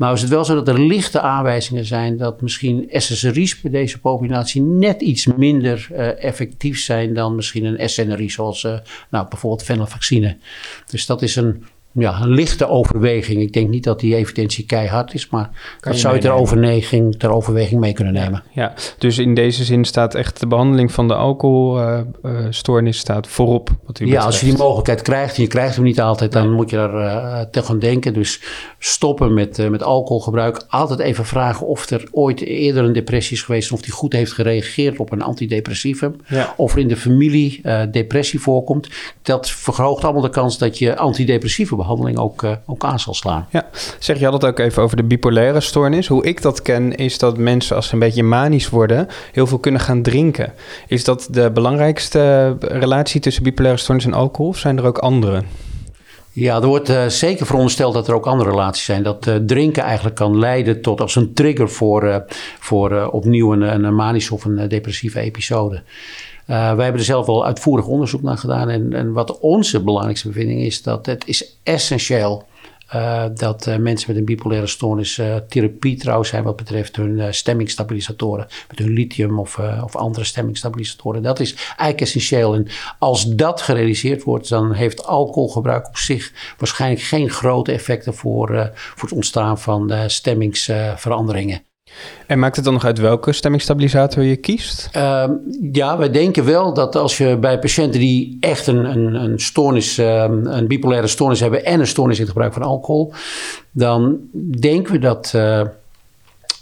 Nou 0.01 0.15
is 0.15 0.21
het 0.21 0.31
wel 0.31 0.45
zo 0.45 0.55
dat 0.55 0.69
er 0.69 0.81
lichte 0.81 1.21
aanwijzingen 1.21 1.85
zijn 1.85 2.17
dat 2.17 2.41
misschien 2.41 2.87
SSRI's 2.91 3.61
bij 3.61 3.71
deze 3.71 4.01
populatie 4.01 4.63
net 4.63 5.01
iets 5.01 5.27
minder 5.27 5.89
uh, 5.93 6.25
effectief 6.25 6.81
zijn 6.81 7.15
dan 7.15 7.35
misschien 7.35 7.65
een 7.65 7.89
SNRI, 7.89 8.31
zoals 8.31 8.65
uh, 8.65 8.79
nou, 9.11 9.29
bijvoorbeeld 9.29 9.63
venlafaxine. 9.63 10.37
Dus 10.87 11.07
dat 11.07 11.23
is 11.23 11.37
een 11.37 11.65
ja, 11.93 12.21
een 12.21 12.31
lichte 12.31 12.69
overweging. 12.69 13.41
Ik 13.41 13.53
denk 13.53 13.69
niet 13.69 13.85
dat 13.85 14.01
die 14.01 14.17
evidentie 14.17 14.67
keihard 14.67 15.15
is, 15.15 15.29
maar 15.29 15.51
kan 15.81 15.93
dat 15.93 16.01
zou 16.01 16.15
je 16.15 16.21
ter 16.21 16.31
overweging, 16.31 17.19
ter 17.19 17.31
overweging 17.31 17.81
mee 17.81 17.93
kunnen 17.93 18.13
nemen. 18.13 18.43
Ja, 18.53 18.75
dus 18.99 19.19
in 19.19 19.35
deze 19.35 19.65
zin 19.65 19.85
staat 19.85 20.15
echt 20.15 20.41
de 20.41 20.47
behandeling 20.47 20.93
van 20.93 21.09
de 21.09 21.15
alcoholstoornis 21.15 22.95
uh, 22.95 23.01
staat 23.01 23.27
voorop. 23.27 23.71
Wat 23.87 24.01
u 24.01 24.07
ja, 24.07 24.25
als 24.25 24.41
je 24.41 24.47
die 24.47 24.57
mogelijkheid 24.57 25.03
krijgt 25.03 25.37
en 25.37 25.43
je 25.43 25.49
krijgt 25.49 25.75
hem 25.75 25.85
niet 25.85 26.01
altijd, 26.01 26.33
dan 26.33 26.53
moet 26.53 26.71
je 26.71 26.77
daar 26.77 26.95
uh, 26.95 27.41
te 27.51 27.63
gaan 27.63 27.79
denken. 27.79 28.15
Dus 28.15 28.43
stoppen 28.79 29.35
met, 29.35 29.59
uh, 29.59 29.69
met 29.69 29.83
alcoholgebruik. 29.83 30.65
Altijd 30.69 31.01
even 31.01 31.25
vragen 31.25 31.67
of 31.67 31.91
er 31.91 32.09
ooit 32.11 32.41
eerder 32.41 32.85
een 32.85 32.93
depressie 32.93 33.37
is 33.37 33.43
geweest, 33.43 33.73
of 33.73 33.83
die 33.83 33.93
goed 33.93 34.13
heeft 34.13 34.33
gereageerd 34.33 34.99
op 34.99 35.13
een 35.13 35.23
antidepressivum. 35.23 36.17
Ja. 36.27 36.55
Of 36.57 36.73
er 36.73 36.79
in 36.79 36.89
de 36.89 36.97
familie 36.97 37.61
depressie 37.91 38.41
voorkomt. 38.41 38.89
Dat 39.23 39.51
verhoogt 39.51 40.05
allemaal 40.05 40.23
de 40.23 40.31
kans 40.31 40.59
dat 40.59 40.79
je 40.79 40.97
antidepressieve 40.97 41.77
behandeling 41.81 42.19
ook, 42.19 42.43
uh, 42.43 42.53
ook 42.67 42.85
aan 42.85 43.01
zal 43.01 43.15
slaan. 43.15 43.47
Ja, 43.51 43.67
zeg 43.99 44.19
je 44.19 44.25
had 44.25 44.33
het 44.33 44.45
ook 44.45 44.59
even 44.59 44.83
over 44.83 44.97
de 44.97 45.05
bipolaire 45.05 45.61
stoornis. 45.61 46.07
Hoe 46.07 46.25
ik 46.25 46.43
dat 46.43 46.63
ken 46.63 46.95
is 46.95 47.19
dat 47.19 47.39
mensen 47.39 47.77
als 47.77 47.87
ze 47.87 47.93
een 47.93 47.99
beetje 47.99 48.23
manisch 48.23 48.69
worden 48.69 49.09
heel 49.33 49.47
veel 49.47 49.59
kunnen 49.59 49.81
gaan 49.81 50.03
drinken. 50.03 50.53
Is 50.87 51.05
dat 51.05 51.29
de 51.31 51.51
belangrijkste 51.51 52.57
relatie 52.61 53.21
tussen 53.21 53.43
bipolaire 53.43 53.81
stoornis 53.81 54.05
en 54.05 54.15
alcohol 54.15 54.51
of 54.51 54.59
zijn 54.59 54.79
er 54.79 54.85
ook 54.85 54.99
andere? 54.99 55.43
Ja, 56.33 56.61
er 56.61 56.67
wordt 56.67 56.91
uh, 56.91 57.07
zeker 57.07 57.47
verondersteld 57.47 57.95
dat 57.95 58.09
er 58.09 58.15
ook 58.15 58.27
andere 58.27 58.51
relaties 58.51 58.85
zijn. 58.85 59.03
Dat 59.03 59.27
uh, 59.27 59.35
drinken 59.35 59.83
eigenlijk 59.83 60.17
kan 60.17 60.39
leiden 60.39 60.83
tot 60.83 61.01
als 61.01 61.17
een 61.17 61.35
trigger 61.35 61.69
voor, 61.69 62.05
uh, 62.05 62.17
voor 62.59 63.11
opnieuw 63.11 63.53
een, 63.53 63.85
een 63.85 63.95
manische 63.95 64.35
of 64.35 64.45
een 64.45 64.69
depressieve 64.69 65.21
episode. 65.21 65.83
Uh, 66.47 66.75
wij 66.75 66.85
hebben 66.85 67.01
er 67.01 67.07
zelf 67.07 67.27
al 67.27 67.47
uitvoerig 67.47 67.87
onderzoek 67.87 68.23
naar 68.23 68.39
gedaan. 68.39 68.69
En, 68.69 68.93
en 68.93 69.13
wat 69.13 69.39
onze 69.39 69.83
belangrijkste 69.83 70.29
bevinding 70.29 70.61
is, 70.61 70.83
dat 70.83 71.07
het 71.07 71.27
is 71.27 71.59
essentieel 71.63 72.49
uh, 72.95 73.25
dat 73.35 73.67
uh, 73.67 73.77
mensen 73.77 74.11
met 74.11 74.19
een 74.19 74.25
bipolaire 74.25 74.67
stoornis 74.67 75.21
therapie 75.49 75.97
trouw 75.97 76.23
zijn 76.23 76.45
wat 76.45 76.57
betreft 76.57 76.97
hun 76.97 77.35
stemmingstabilisatoren. 77.35 78.47
Met 78.69 78.79
hun 78.79 78.93
lithium 78.93 79.39
of, 79.39 79.59
of 79.83 79.97
andere 79.97 80.25
stemmingstabilisatoren. 80.25 81.23
Dat 81.23 81.41
is 81.41 81.55
eigenlijk 81.55 82.01
essentieel. 82.01 82.55
En 82.55 82.67
als 82.99 83.35
dat 83.35 83.63
gerealiseerd 83.63 84.23
wordt, 84.23 84.49
dan 84.49 84.73
heeft 84.73 85.07
alcoholgebruik 85.07 85.89
op 85.89 85.97
zich 85.97 86.33
waarschijnlijk 86.59 87.03
geen 87.03 87.31
grote 87.31 87.73
effecten 87.73 88.15
voor, 88.15 88.71
voor 88.75 89.09
het 89.09 89.17
ontstaan 89.17 89.59
van 89.59 89.93
stemmingsveranderingen. 90.07 91.63
En 92.27 92.39
maakt 92.39 92.57
het 92.57 92.65
dan 92.65 92.75
nog 92.75 92.85
uit 92.85 92.99
welke 92.99 93.33
stemmingstabilisator 93.33 94.23
je 94.23 94.37
kiest? 94.37 94.91
Uh, 94.97 95.25
ja, 95.73 95.99
wij 95.99 96.11
denken 96.11 96.45
wel 96.45 96.75
dat 96.75 96.97
als 96.97 97.19
je 97.19 97.37
bij 97.37 97.59
patiënten 97.59 98.01
die 98.01 98.37
echt 98.41 98.67
een, 98.67 98.85
een, 98.85 99.15
een 99.15 99.39
stoornis, 99.39 99.99
uh, 99.99 100.25
een 100.45 100.67
bipolaire 100.67 101.07
stoornis 101.07 101.41
hebben 101.41 101.65
en 101.65 101.81
een 101.81 101.87
stoornis 101.87 102.17
in 102.17 102.23
het 102.23 102.33
gebruik 102.33 102.53
van 102.53 102.63
alcohol, 102.63 103.13
dan 103.71 104.19
denken 104.61 104.93
we 104.93 104.99
dat 104.99 105.33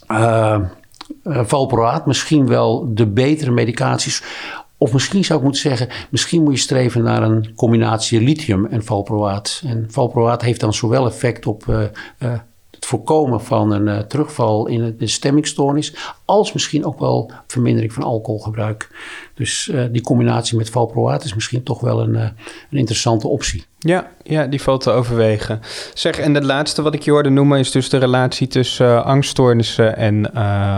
uh, 0.08 0.60
valproaat 1.24 2.06
misschien 2.06 2.46
wel 2.46 2.94
de 2.94 3.06
betere 3.06 3.50
medicaties 3.50 4.22
of 4.76 4.92
misschien 4.92 5.24
zou 5.24 5.38
ik 5.38 5.44
moeten 5.44 5.62
zeggen, 5.62 5.88
misschien 6.10 6.42
moet 6.42 6.54
je 6.54 6.60
streven 6.60 7.02
naar 7.02 7.22
een 7.22 7.54
combinatie 7.54 8.20
lithium 8.20 8.66
en 8.66 8.84
valproaat. 8.84 9.62
En 9.66 9.86
valproaat 9.90 10.42
heeft 10.42 10.60
dan 10.60 10.74
zowel 10.74 11.06
effect 11.06 11.46
op 11.46 11.88
voorkomen 12.88 13.40
van 13.40 13.72
een 13.72 13.86
uh, 13.86 13.98
terugval 13.98 14.66
in 14.66 14.94
de 14.98 15.06
stemmingstoornis, 15.06 15.94
als 16.24 16.52
misschien 16.52 16.84
ook 16.84 16.98
wel 16.98 17.32
vermindering 17.46 17.92
van 17.92 18.02
alcoholgebruik. 18.02 18.88
Dus 19.34 19.68
uh, 19.68 19.84
die 19.92 20.02
combinatie 20.02 20.56
met 20.56 20.70
valproat 20.70 21.24
is 21.24 21.34
misschien 21.34 21.62
toch 21.62 21.80
wel 21.80 22.00
een, 22.00 22.14
uh, 22.14 22.22
een 22.70 22.78
interessante 22.78 23.28
optie. 23.28 23.64
Ja, 23.78 24.10
ja, 24.22 24.46
die 24.46 24.62
valt 24.62 24.80
te 24.80 24.90
overwegen. 24.90 25.60
Zeg, 25.94 26.18
en 26.18 26.34
het 26.34 26.44
laatste 26.44 26.82
wat 26.82 26.94
ik 26.94 27.02
je 27.02 27.10
hoorde 27.10 27.28
noemen 27.28 27.58
is 27.58 27.70
dus 27.70 27.88
de 27.88 27.96
relatie 27.96 28.46
tussen 28.46 29.04
angststoornissen 29.04 29.96
en 29.96 30.32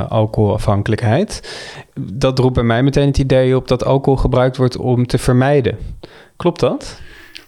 alcoholafhankelijkheid. 0.09 1.59
Dat 2.01 2.39
roept 2.39 2.55
bij 2.55 2.63
mij 2.63 2.83
meteen 2.83 3.07
het 3.07 3.19
idee 3.19 3.57
op 3.57 3.69
dat 3.69 3.85
alcohol 3.85 4.19
gebruikt 4.19 4.57
wordt 4.57 4.77
om 4.77 5.07
te 5.07 5.19
vermijden. 5.19 5.79
Klopt 6.37 6.61
dat? 6.61 7.01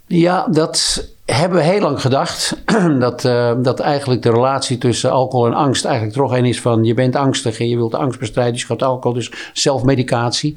Ja, 0.06 0.46
dat 0.50 1.08
hebben 1.24 1.58
we 1.58 1.64
heel 1.64 1.80
lang 1.80 2.00
gedacht. 2.00 2.62
dat, 2.98 3.24
uh, 3.24 3.52
dat 3.62 3.80
eigenlijk 3.80 4.22
de 4.22 4.30
relatie 4.30 4.78
tussen 4.78 5.10
alcohol 5.10 5.46
en 5.46 5.54
angst 5.54 5.84
eigenlijk 5.84 6.16
toch 6.16 6.36
een 6.36 6.44
is 6.44 6.60
van 6.60 6.84
je 6.84 6.94
bent 6.94 7.16
angstig 7.16 7.60
en 7.60 7.68
je 7.68 7.76
wilt 7.76 7.90
de 7.90 7.96
angst 7.96 8.18
bestrijden, 8.18 8.58
je 8.58 8.64
gaat 8.64 8.82
alcohol, 8.82 9.16
dus 9.16 9.32
zelfmedicatie. 9.52 10.54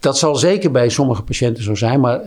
Dat 0.00 0.18
zal 0.18 0.36
zeker 0.36 0.70
bij 0.70 0.88
sommige 0.88 1.22
patiënten 1.22 1.62
zo 1.62 1.74
zijn, 1.74 2.00
maar 2.00 2.26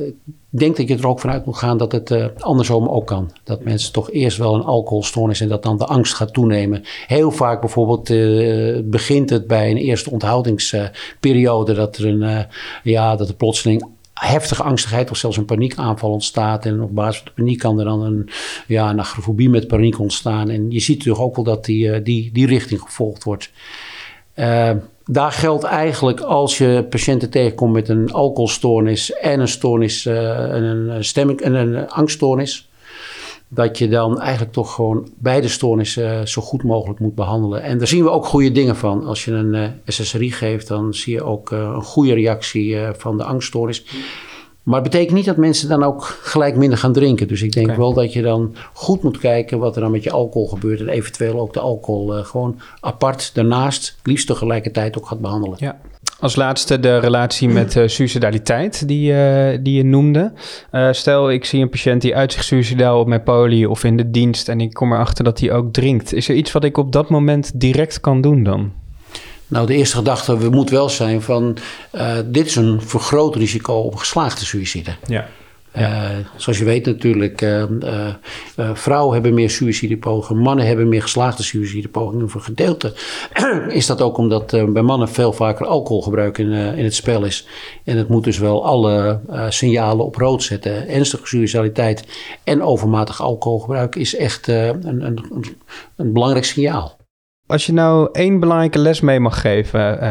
ik 0.52 0.60
denk 0.60 0.78
dat 0.78 0.88
je 0.88 0.98
er 0.98 1.08
ook 1.08 1.20
vanuit 1.20 1.46
moet 1.46 1.58
gaan 1.58 1.78
dat 1.78 1.92
het 1.92 2.10
uh, 2.10 2.26
andersom 2.40 2.88
ook 2.88 3.08
kan. 3.08 3.32
Dat 3.44 3.64
mensen 3.64 3.94
toch 3.94 4.12
eerst 4.12 4.38
wel 4.38 4.56
een 4.56 4.64
alcoholstoornis 4.64 5.42
en 5.42 5.48
dat 5.48 5.64
dan 5.64 5.78
de 5.78 5.86
angst 5.86 6.14
gaat 6.14 6.34
toenemen. 6.34 6.84
Heel 7.08 7.32
vaak 7.32 7.60
bijvoorbeeld 7.60 8.10
uh, 8.10 8.80
begint 8.84 9.30
het 9.30 9.48
bij 9.48 9.72
een 9.72 9.78
eerste 9.78 10.12
onthoudingsperiode 10.12 11.74
dat 11.74 11.98
er 11.98 12.06
een, 12.06 12.46
ja, 12.84 13.16
dat 13.16 13.30
er 13.30 13.36
plotseling 13.36 13.84
heftige 14.20 14.64
angstigheid 14.64 15.12
of 15.12 15.18
zelfs 15.18 15.38
een 15.38 15.46
paniekaanval 15.46 16.12
ontstaat. 16.12 16.66
En 16.66 16.82
op 16.82 16.96
basis 16.96 17.18
van 17.18 17.26
de 17.26 17.42
paniek 17.42 17.60
kan 17.60 17.80
er 17.80 17.86
dan 17.86 18.02
een, 18.02 18.30
ja, 18.68 18.90
een 18.90 19.00
agrofobie 19.00 19.50
met 19.50 19.68
paniek 19.68 20.00
ontstaan. 20.00 20.50
En 20.50 20.72
je 20.72 20.80
ziet 20.80 20.98
natuurlijk 20.98 21.24
ook 21.24 21.36
wel 21.36 21.46
dat 21.46 21.66
die, 21.66 21.92
eh, 21.92 22.04
die, 22.04 22.30
die 22.34 22.48
richting 22.48 22.82
gevolgd 22.82 23.24
wordt. 23.24 23.52
Uh, 24.36 24.72
daar 25.06 25.32
geldt 25.32 25.64
eigenlijk 25.64 26.20
als 26.20 26.58
je 26.58 26.86
patiënten 26.90 27.30
tegenkomt 27.30 27.74
met 27.74 27.90
een 27.90 28.12
alcoholstoornis 28.12 29.14
en 29.14 29.40
een 29.40 29.48
stoornis, 29.48 30.06
uh, 30.06 30.14
een, 30.50 31.04
stemming, 31.04 31.42
en 31.42 31.54
een 31.54 31.90
angststoornis 31.90 32.69
dat 33.50 33.78
je 33.78 33.88
dan 33.88 34.20
eigenlijk 34.20 34.52
toch 34.52 34.74
gewoon 34.74 35.10
beide 35.18 35.48
stoornissen 35.48 36.28
zo 36.28 36.42
goed 36.42 36.64
mogelijk 36.64 37.00
moet 37.00 37.16
behandelen. 37.16 37.62
En 37.62 37.78
daar 37.78 37.88
zien 37.88 38.04
we 38.04 38.10
ook 38.10 38.26
goede 38.26 38.52
dingen 38.52 38.76
van. 38.76 39.06
Als 39.06 39.26
je 39.26 39.32
een 39.32 39.54
uh, 39.54 39.68
SSRI 39.86 40.32
geeft, 40.32 40.68
dan 40.68 40.94
zie 40.94 41.14
je 41.14 41.24
ook 41.24 41.52
uh, 41.52 41.60
een 41.60 41.84
goede 41.84 42.14
reactie 42.14 42.78
van 42.98 43.18
de 43.18 43.24
angststoornis. 43.24 43.86
Maar 44.64 44.82
het 44.82 44.92
betekent 44.92 45.16
niet 45.16 45.26
dat 45.26 45.38
mensen 45.38 45.70
dan 45.70 45.84
ook 45.84 46.04
gelijk 46.04 46.56
minder 46.56 46.78
gaan 46.78 46.94
drinken. 46.94 47.28
Dus 47.28 47.42
ik 47.42 47.52
denk 47.52 47.66
okay. 47.66 47.78
wel 47.78 47.94
dat 47.94 48.14
je 48.14 48.22
dan 48.22 48.56
goed 48.74 49.04
moet 49.04 49.18
kijken 49.18 49.60
wat 49.60 49.76
er 49.76 49.82
dan 49.82 49.92
met 49.92 50.04
je 50.04 50.12
alcohol 50.12 50.48
gebeurt. 50.48 50.80
En 50.80 50.90
eventueel 50.90 51.40
ook 51.40 51.54
de 51.54 51.60
alcohol 51.60 52.24
gewoon 52.24 52.60
apart 52.80 53.32
daarnaast, 53.34 53.98
liefst 54.04 54.28
tegelijkertijd 54.28 54.98
ook 54.98 55.08
gaat 55.08 55.20
behandelen. 55.20 55.58
Ja. 55.60 55.80
Als 56.20 56.36
laatste 56.36 56.80
de 56.80 56.98
relatie 56.98 57.50
met 57.50 57.76
uh, 57.76 57.88
suicidaliteit 57.88 58.88
die, 58.88 59.12
uh, 59.12 59.58
die 59.62 59.76
je 59.76 59.84
noemde. 59.84 60.32
Uh, 60.72 60.88
stel, 60.92 61.32
ik 61.32 61.46
zie 61.46 61.62
een 61.62 61.70
patiënt 61.70 62.02
die 62.02 62.16
uit 62.16 62.34
zich 62.34 62.44
suicidaal 62.44 63.00
op 63.00 63.08
mijn 63.08 63.24
poli 63.24 63.66
of 63.66 63.84
in 63.84 63.98
de 63.98 64.12
dienst 64.12 64.50
en 64.50 64.62
ik 64.62 64.74
kom 64.74 64.94
erachter 64.94 65.24
dat 65.24 65.40
hij 65.40 65.52
ook 65.52 65.74
drinkt. 65.74 66.14
Is 66.14 66.30
er 66.30 66.36
iets 66.36 66.52
wat 66.52 66.64
ik 66.64 66.78
op 66.78 66.92
dat 66.92 67.10
moment 67.10 67.52
direct 67.54 68.00
kan 68.00 68.22
doen 68.22 68.44
dan? 68.44 68.72
Nou, 69.48 69.68
de 69.68 69.74
eerste 69.76 69.96
gedachte 69.96 70.38
we 70.38 70.50
moet 70.50 70.70
wel 70.70 70.90
zijn 70.90 71.22
van 71.22 71.58
dit 72.26 72.46
is 72.46 72.56
een 72.56 72.82
vergroot 72.82 73.36
risico 73.36 73.74
op 73.74 73.96
geslaagde 73.96 74.46
suïcide. 74.46 74.92
Ja. 75.06 75.28
Ja. 75.74 76.12
Uh, 76.12 76.18
zoals 76.36 76.58
je 76.58 76.66
weet 76.66 76.86
natuurlijk, 76.86 77.42
uh, 77.42 77.64
uh, 77.84 78.10
vrouwen 78.74 79.14
hebben 79.14 79.34
meer 79.34 79.50
suïcidepogingen, 79.50 80.42
mannen 80.42 80.66
hebben 80.66 80.90
meer 80.90 81.02
geslaagde 81.02 81.44
suïcidepogingen. 81.44 82.30
Voor 82.30 82.42
gedeelte 82.42 82.94
is 83.70 83.86
dat 83.86 84.02
ook 84.02 84.18
omdat 84.18 84.52
bij 84.74 84.82
mannen 84.82 85.10
veel 85.10 85.34
vaker 85.34 85.66
alcoholgebruik 85.66 86.38
in, 86.38 86.52
in 86.52 86.84
het 86.84 86.96
spel 86.96 87.24
is. 87.24 87.48
En 87.84 87.98
het 87.98 88.10
moet 88.10 88.24
dus 88.24 88.38
wel 88.38 88.66
alle 88.66 89.20
signalen 89.50 90.06
op 90.06 90.16
rood 90.16 90.44
zetten. 90.44 90.88
Ernstige 90.88 91.28
suicidaliteit 91.28 92.04
en 92.44 92.62
overmatig 92.62 93.22
alcoholgebruik 93.22 93.96
is 93.96 94.16
echt 94.16 94.48
een, 94.48 95.06
een, 95.06 95.20
een, 95.96 96.14
belangrijk 96.14 96.46
signaal. 96.46 96.98
Als 97.48 97.66
je 97.66 97.74
nou 97.74 98.10
één 98.12 98.40
belangrijke 98.40 98.80
les 98.80 99.02
mee 99.02 99.20
mag 99.20 99.42
geven 99.42 100.02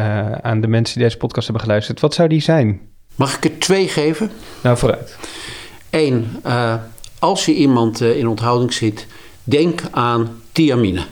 aan 0.45 0.61
de 0.61 0.69
mensen 0.69 0.95
die 0.95 1.05
deze 1.05 1.17
podcast 1.19 1.47
hebben 1.47 1.65
geluisterd, 1.65 2.01
wat 2.01 2.15
zou 2.15 2.29
die 2.29 2.41
zijn? 2.41 2.81
Mag 3.19 3.37
ik 3.37 3.45
er 3.45 3.59
twee 3.59 3.89
geven? 3.89 4.31
Nou, 4.63 4.77
vooruit. 4.77 5.17
Eén, 5.91 6.41
uh, 6.47 6.75
als 7.19 7.45
je 7.45 7.55
iemand 7.55 8.01
uh, 8.01 8.17
in 8.17 8.29
onthouding 8.29 8.73
ziet, 8.73 9.07
denk 9.45 9.83
aan 9.91 10.43
thiamine. 10.53 11.05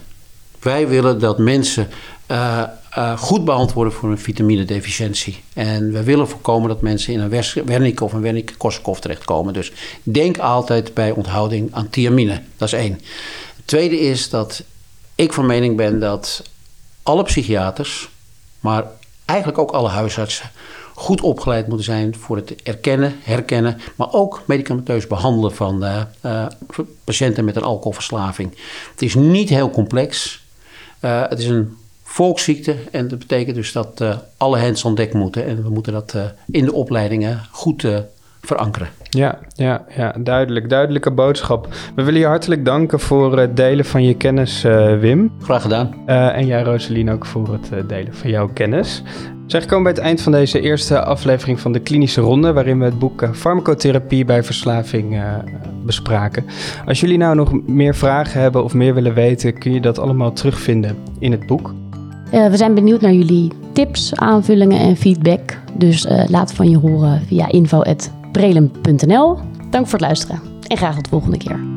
Wij 0.60 0.88
willen 0.88 1.18
dat 1.20 1.38
mensen 1.38 1.88
uh, 2.30 2.62
goed 3.16 3.44
behandeld 3.44 3.72
worden 3.72 3.92
voor 3.92 4.10
een 4.10 4.18
vitaminedeficiëntie. 4.18 5.42
En 5.54 5.92
we 5.92 6.02
willen 6.02 6.28
voorkomen 6.28 6.68
dat 6.68 6.80
mensen 6.80 7.12
in 7.12 7.20
een 7.20 7.64
Wernicke 7.64 8.04
of 8.04 8.12
een 8.12 8.20
Wernicke-Korsakoff 8.20 9.00
terechtkomen. 9.00 9.52
Dus 9.52 9.72
denk 10.02 10.38
altijd 10.38 10.94
bij 10.94 11.10
onthouding 11.10 11.68
aan 11.74 11.90
thiamine. 11.90 12.42
Dat 12.56 12.68
is 12.68 12.74
één. 12.74 12.92
Het 13.56 13.66
tweede 13.66 14.00
is 14.00 14.30
dat 14.30 14.62
ik 15.14 15.32
van 15.32 15.46
mening 15.46 15.76
ben 15.76 16.00
dat 16.00 16.42
alle 17.02 17.22
psychiaters, 17.22 18.08
maar 18.60 18.84
eigenlijk 19.24 19.58
ook 19.58 19.70
alle 19.70 19.88
huisartsen 19.88 20.50
goed 20.96 21.20
opgeleid 21.20 21.66
moeten 21.66 21.84
zijn 21.84 22.14
voor 22.14 22.36
het 22.36 22.62
erkennen, 22.62 23.14
herkennen, 23.22 23.78
maar 23.96 24.12
ook 24.12 24.42
medicamenteus 24.46 25.06
behandelen 25.06 25.54
van 25.54 25.84
uh, 25.84 26.00
uh, 26.24 26.46
patiënten 27.04 27.44
met 27.44 27.56
een 27.56 27.62
alcoholverslaving. 27.62 28.50
Het 28.90 29.02
is 29.02 29.14
niet 29.14 29.48
heel 29.48 29.70
complex. 29.70 30.42
Uh, 31.00 31.22
het 31.28 31.38
is 31.38 31.46
een 31.46 31.76
volksziekte 32.02 32.76
en 32.90 33.08
dat 33.08 33.18
betekent 33.18 33.56
dus 33.56 33.72
dat 33.72 34.04
alle 34.36 34.58
hens 34.58 34.86
aan 34.86 34.94
dek 34.94 35.12
moeten 35.12 35.46
en 35.46 35.62
we 35.62 35.70
moeten 35.70 35.92
dat 35.92 36.16
in 36.46 36.64
de 36.64 36.72
opleidingen 36.72 37.40
goed 37.50 37.86
verankeren. 38.40 38.88
Ja, 39.10 39.38
ja, 39.54 39.84
ja, 39.96 40.14
duidelijk. 40.18 40.68
Duidelijke 40.68 41.10
boodschap. 41.10 41.68
We 41.94 42.02
willen 42.02 42.20
je 42.20 42.26
hartelijk 42.26 42.64
danken 42.64 43.00
voor 43.00 43.38
het 43.38 43.56
delen 43.56 43.84
van 43.84 44.04
je 44.04 44.14
kennis, 44.14 44.64
uh, 44.64 44.98
Wim. 44.98 45.32
Graag 45.42 45.62
gedaan. 45.62 45.94
Uh, 46.06 46.36
en 46.36 46.46
jij, 46.46 46.62
Rosalien, 46.62 47.10
ook 47.10 47.26
voor 47.26 47.52
het 47.52 47.88
delen 47.88 48.14
van 48.14 48.30
jouw 48.30 48.48
kennis. 48.52 49.02
Zeg, 49.46 49.66
komen 49.66 49.82
bij 49.82 49.92
het 49.92 50.00
eind 50.00 50.20
van 50.20 50.32
deze 50.32 50.60
eerste 50.60 51.04
aflevering 51.04 51.60
van 51.60 51.72
de 51.72 51.78
klinische 51.78 52.20
ronde, 52.20 52.52
waarin 52.52 52.78
we 52.78 52.84
het 52.84 52.98
boek 52.98 53.28
Farmacotherapie 53.32 54.24
bij 54.24 54.42
verslaving 54.42 55.14
uh, 55.14 55.34
bespraken. 55.84 56.44
Als 56.86 57.00
jullie 57.00 57.18
nou 57.18 57.34
nog 57.34 57.66
meer 57.66 57.94
vragen 57.94 58.40
hebben 58.40 58.64
of 58.64 58.74
meer 58.74 58.94
willen 58.94 59.14
weten, 59.14 59.58
kun 59.58 59.72
je 59.72 59.80
dat 59.80 59.98
allemaal 59.98 60.32
terugvinden 60.32 60.96
in 61.18 61.32
het 61.32 61.46
boek. 61.46 61.74
Uh, 62.32 62.46
we 62.46 62.56
zijn 62.56 62.74
benieuwd 62.74 63.00
naar 63.00 63.12
jullie 63.12 63.52
tips, 63.72 64.14
aanvullingen 64.14 64.78
en 64.78 64.96
feedback. 64.96 65.58
Dus 65.78 66.04
uh, 66.04 66.24
laat 66.28 66.52
van 66.52 66.70
je 66.70 66.78
horen 66.78 67.22
via 67.26 67.48
info.prelem.nl. 67.48 69.38
Dank 69.70 69.84
voor 69.86 69.98
het 69.98 70.00
luisteren 70.00 70.40
en 70.66 70.76
graag 70.76 70.94
tot 70.94 71.04
de 71.04 71.10
volgende 71.10 71.38
keer. 71.38 71.75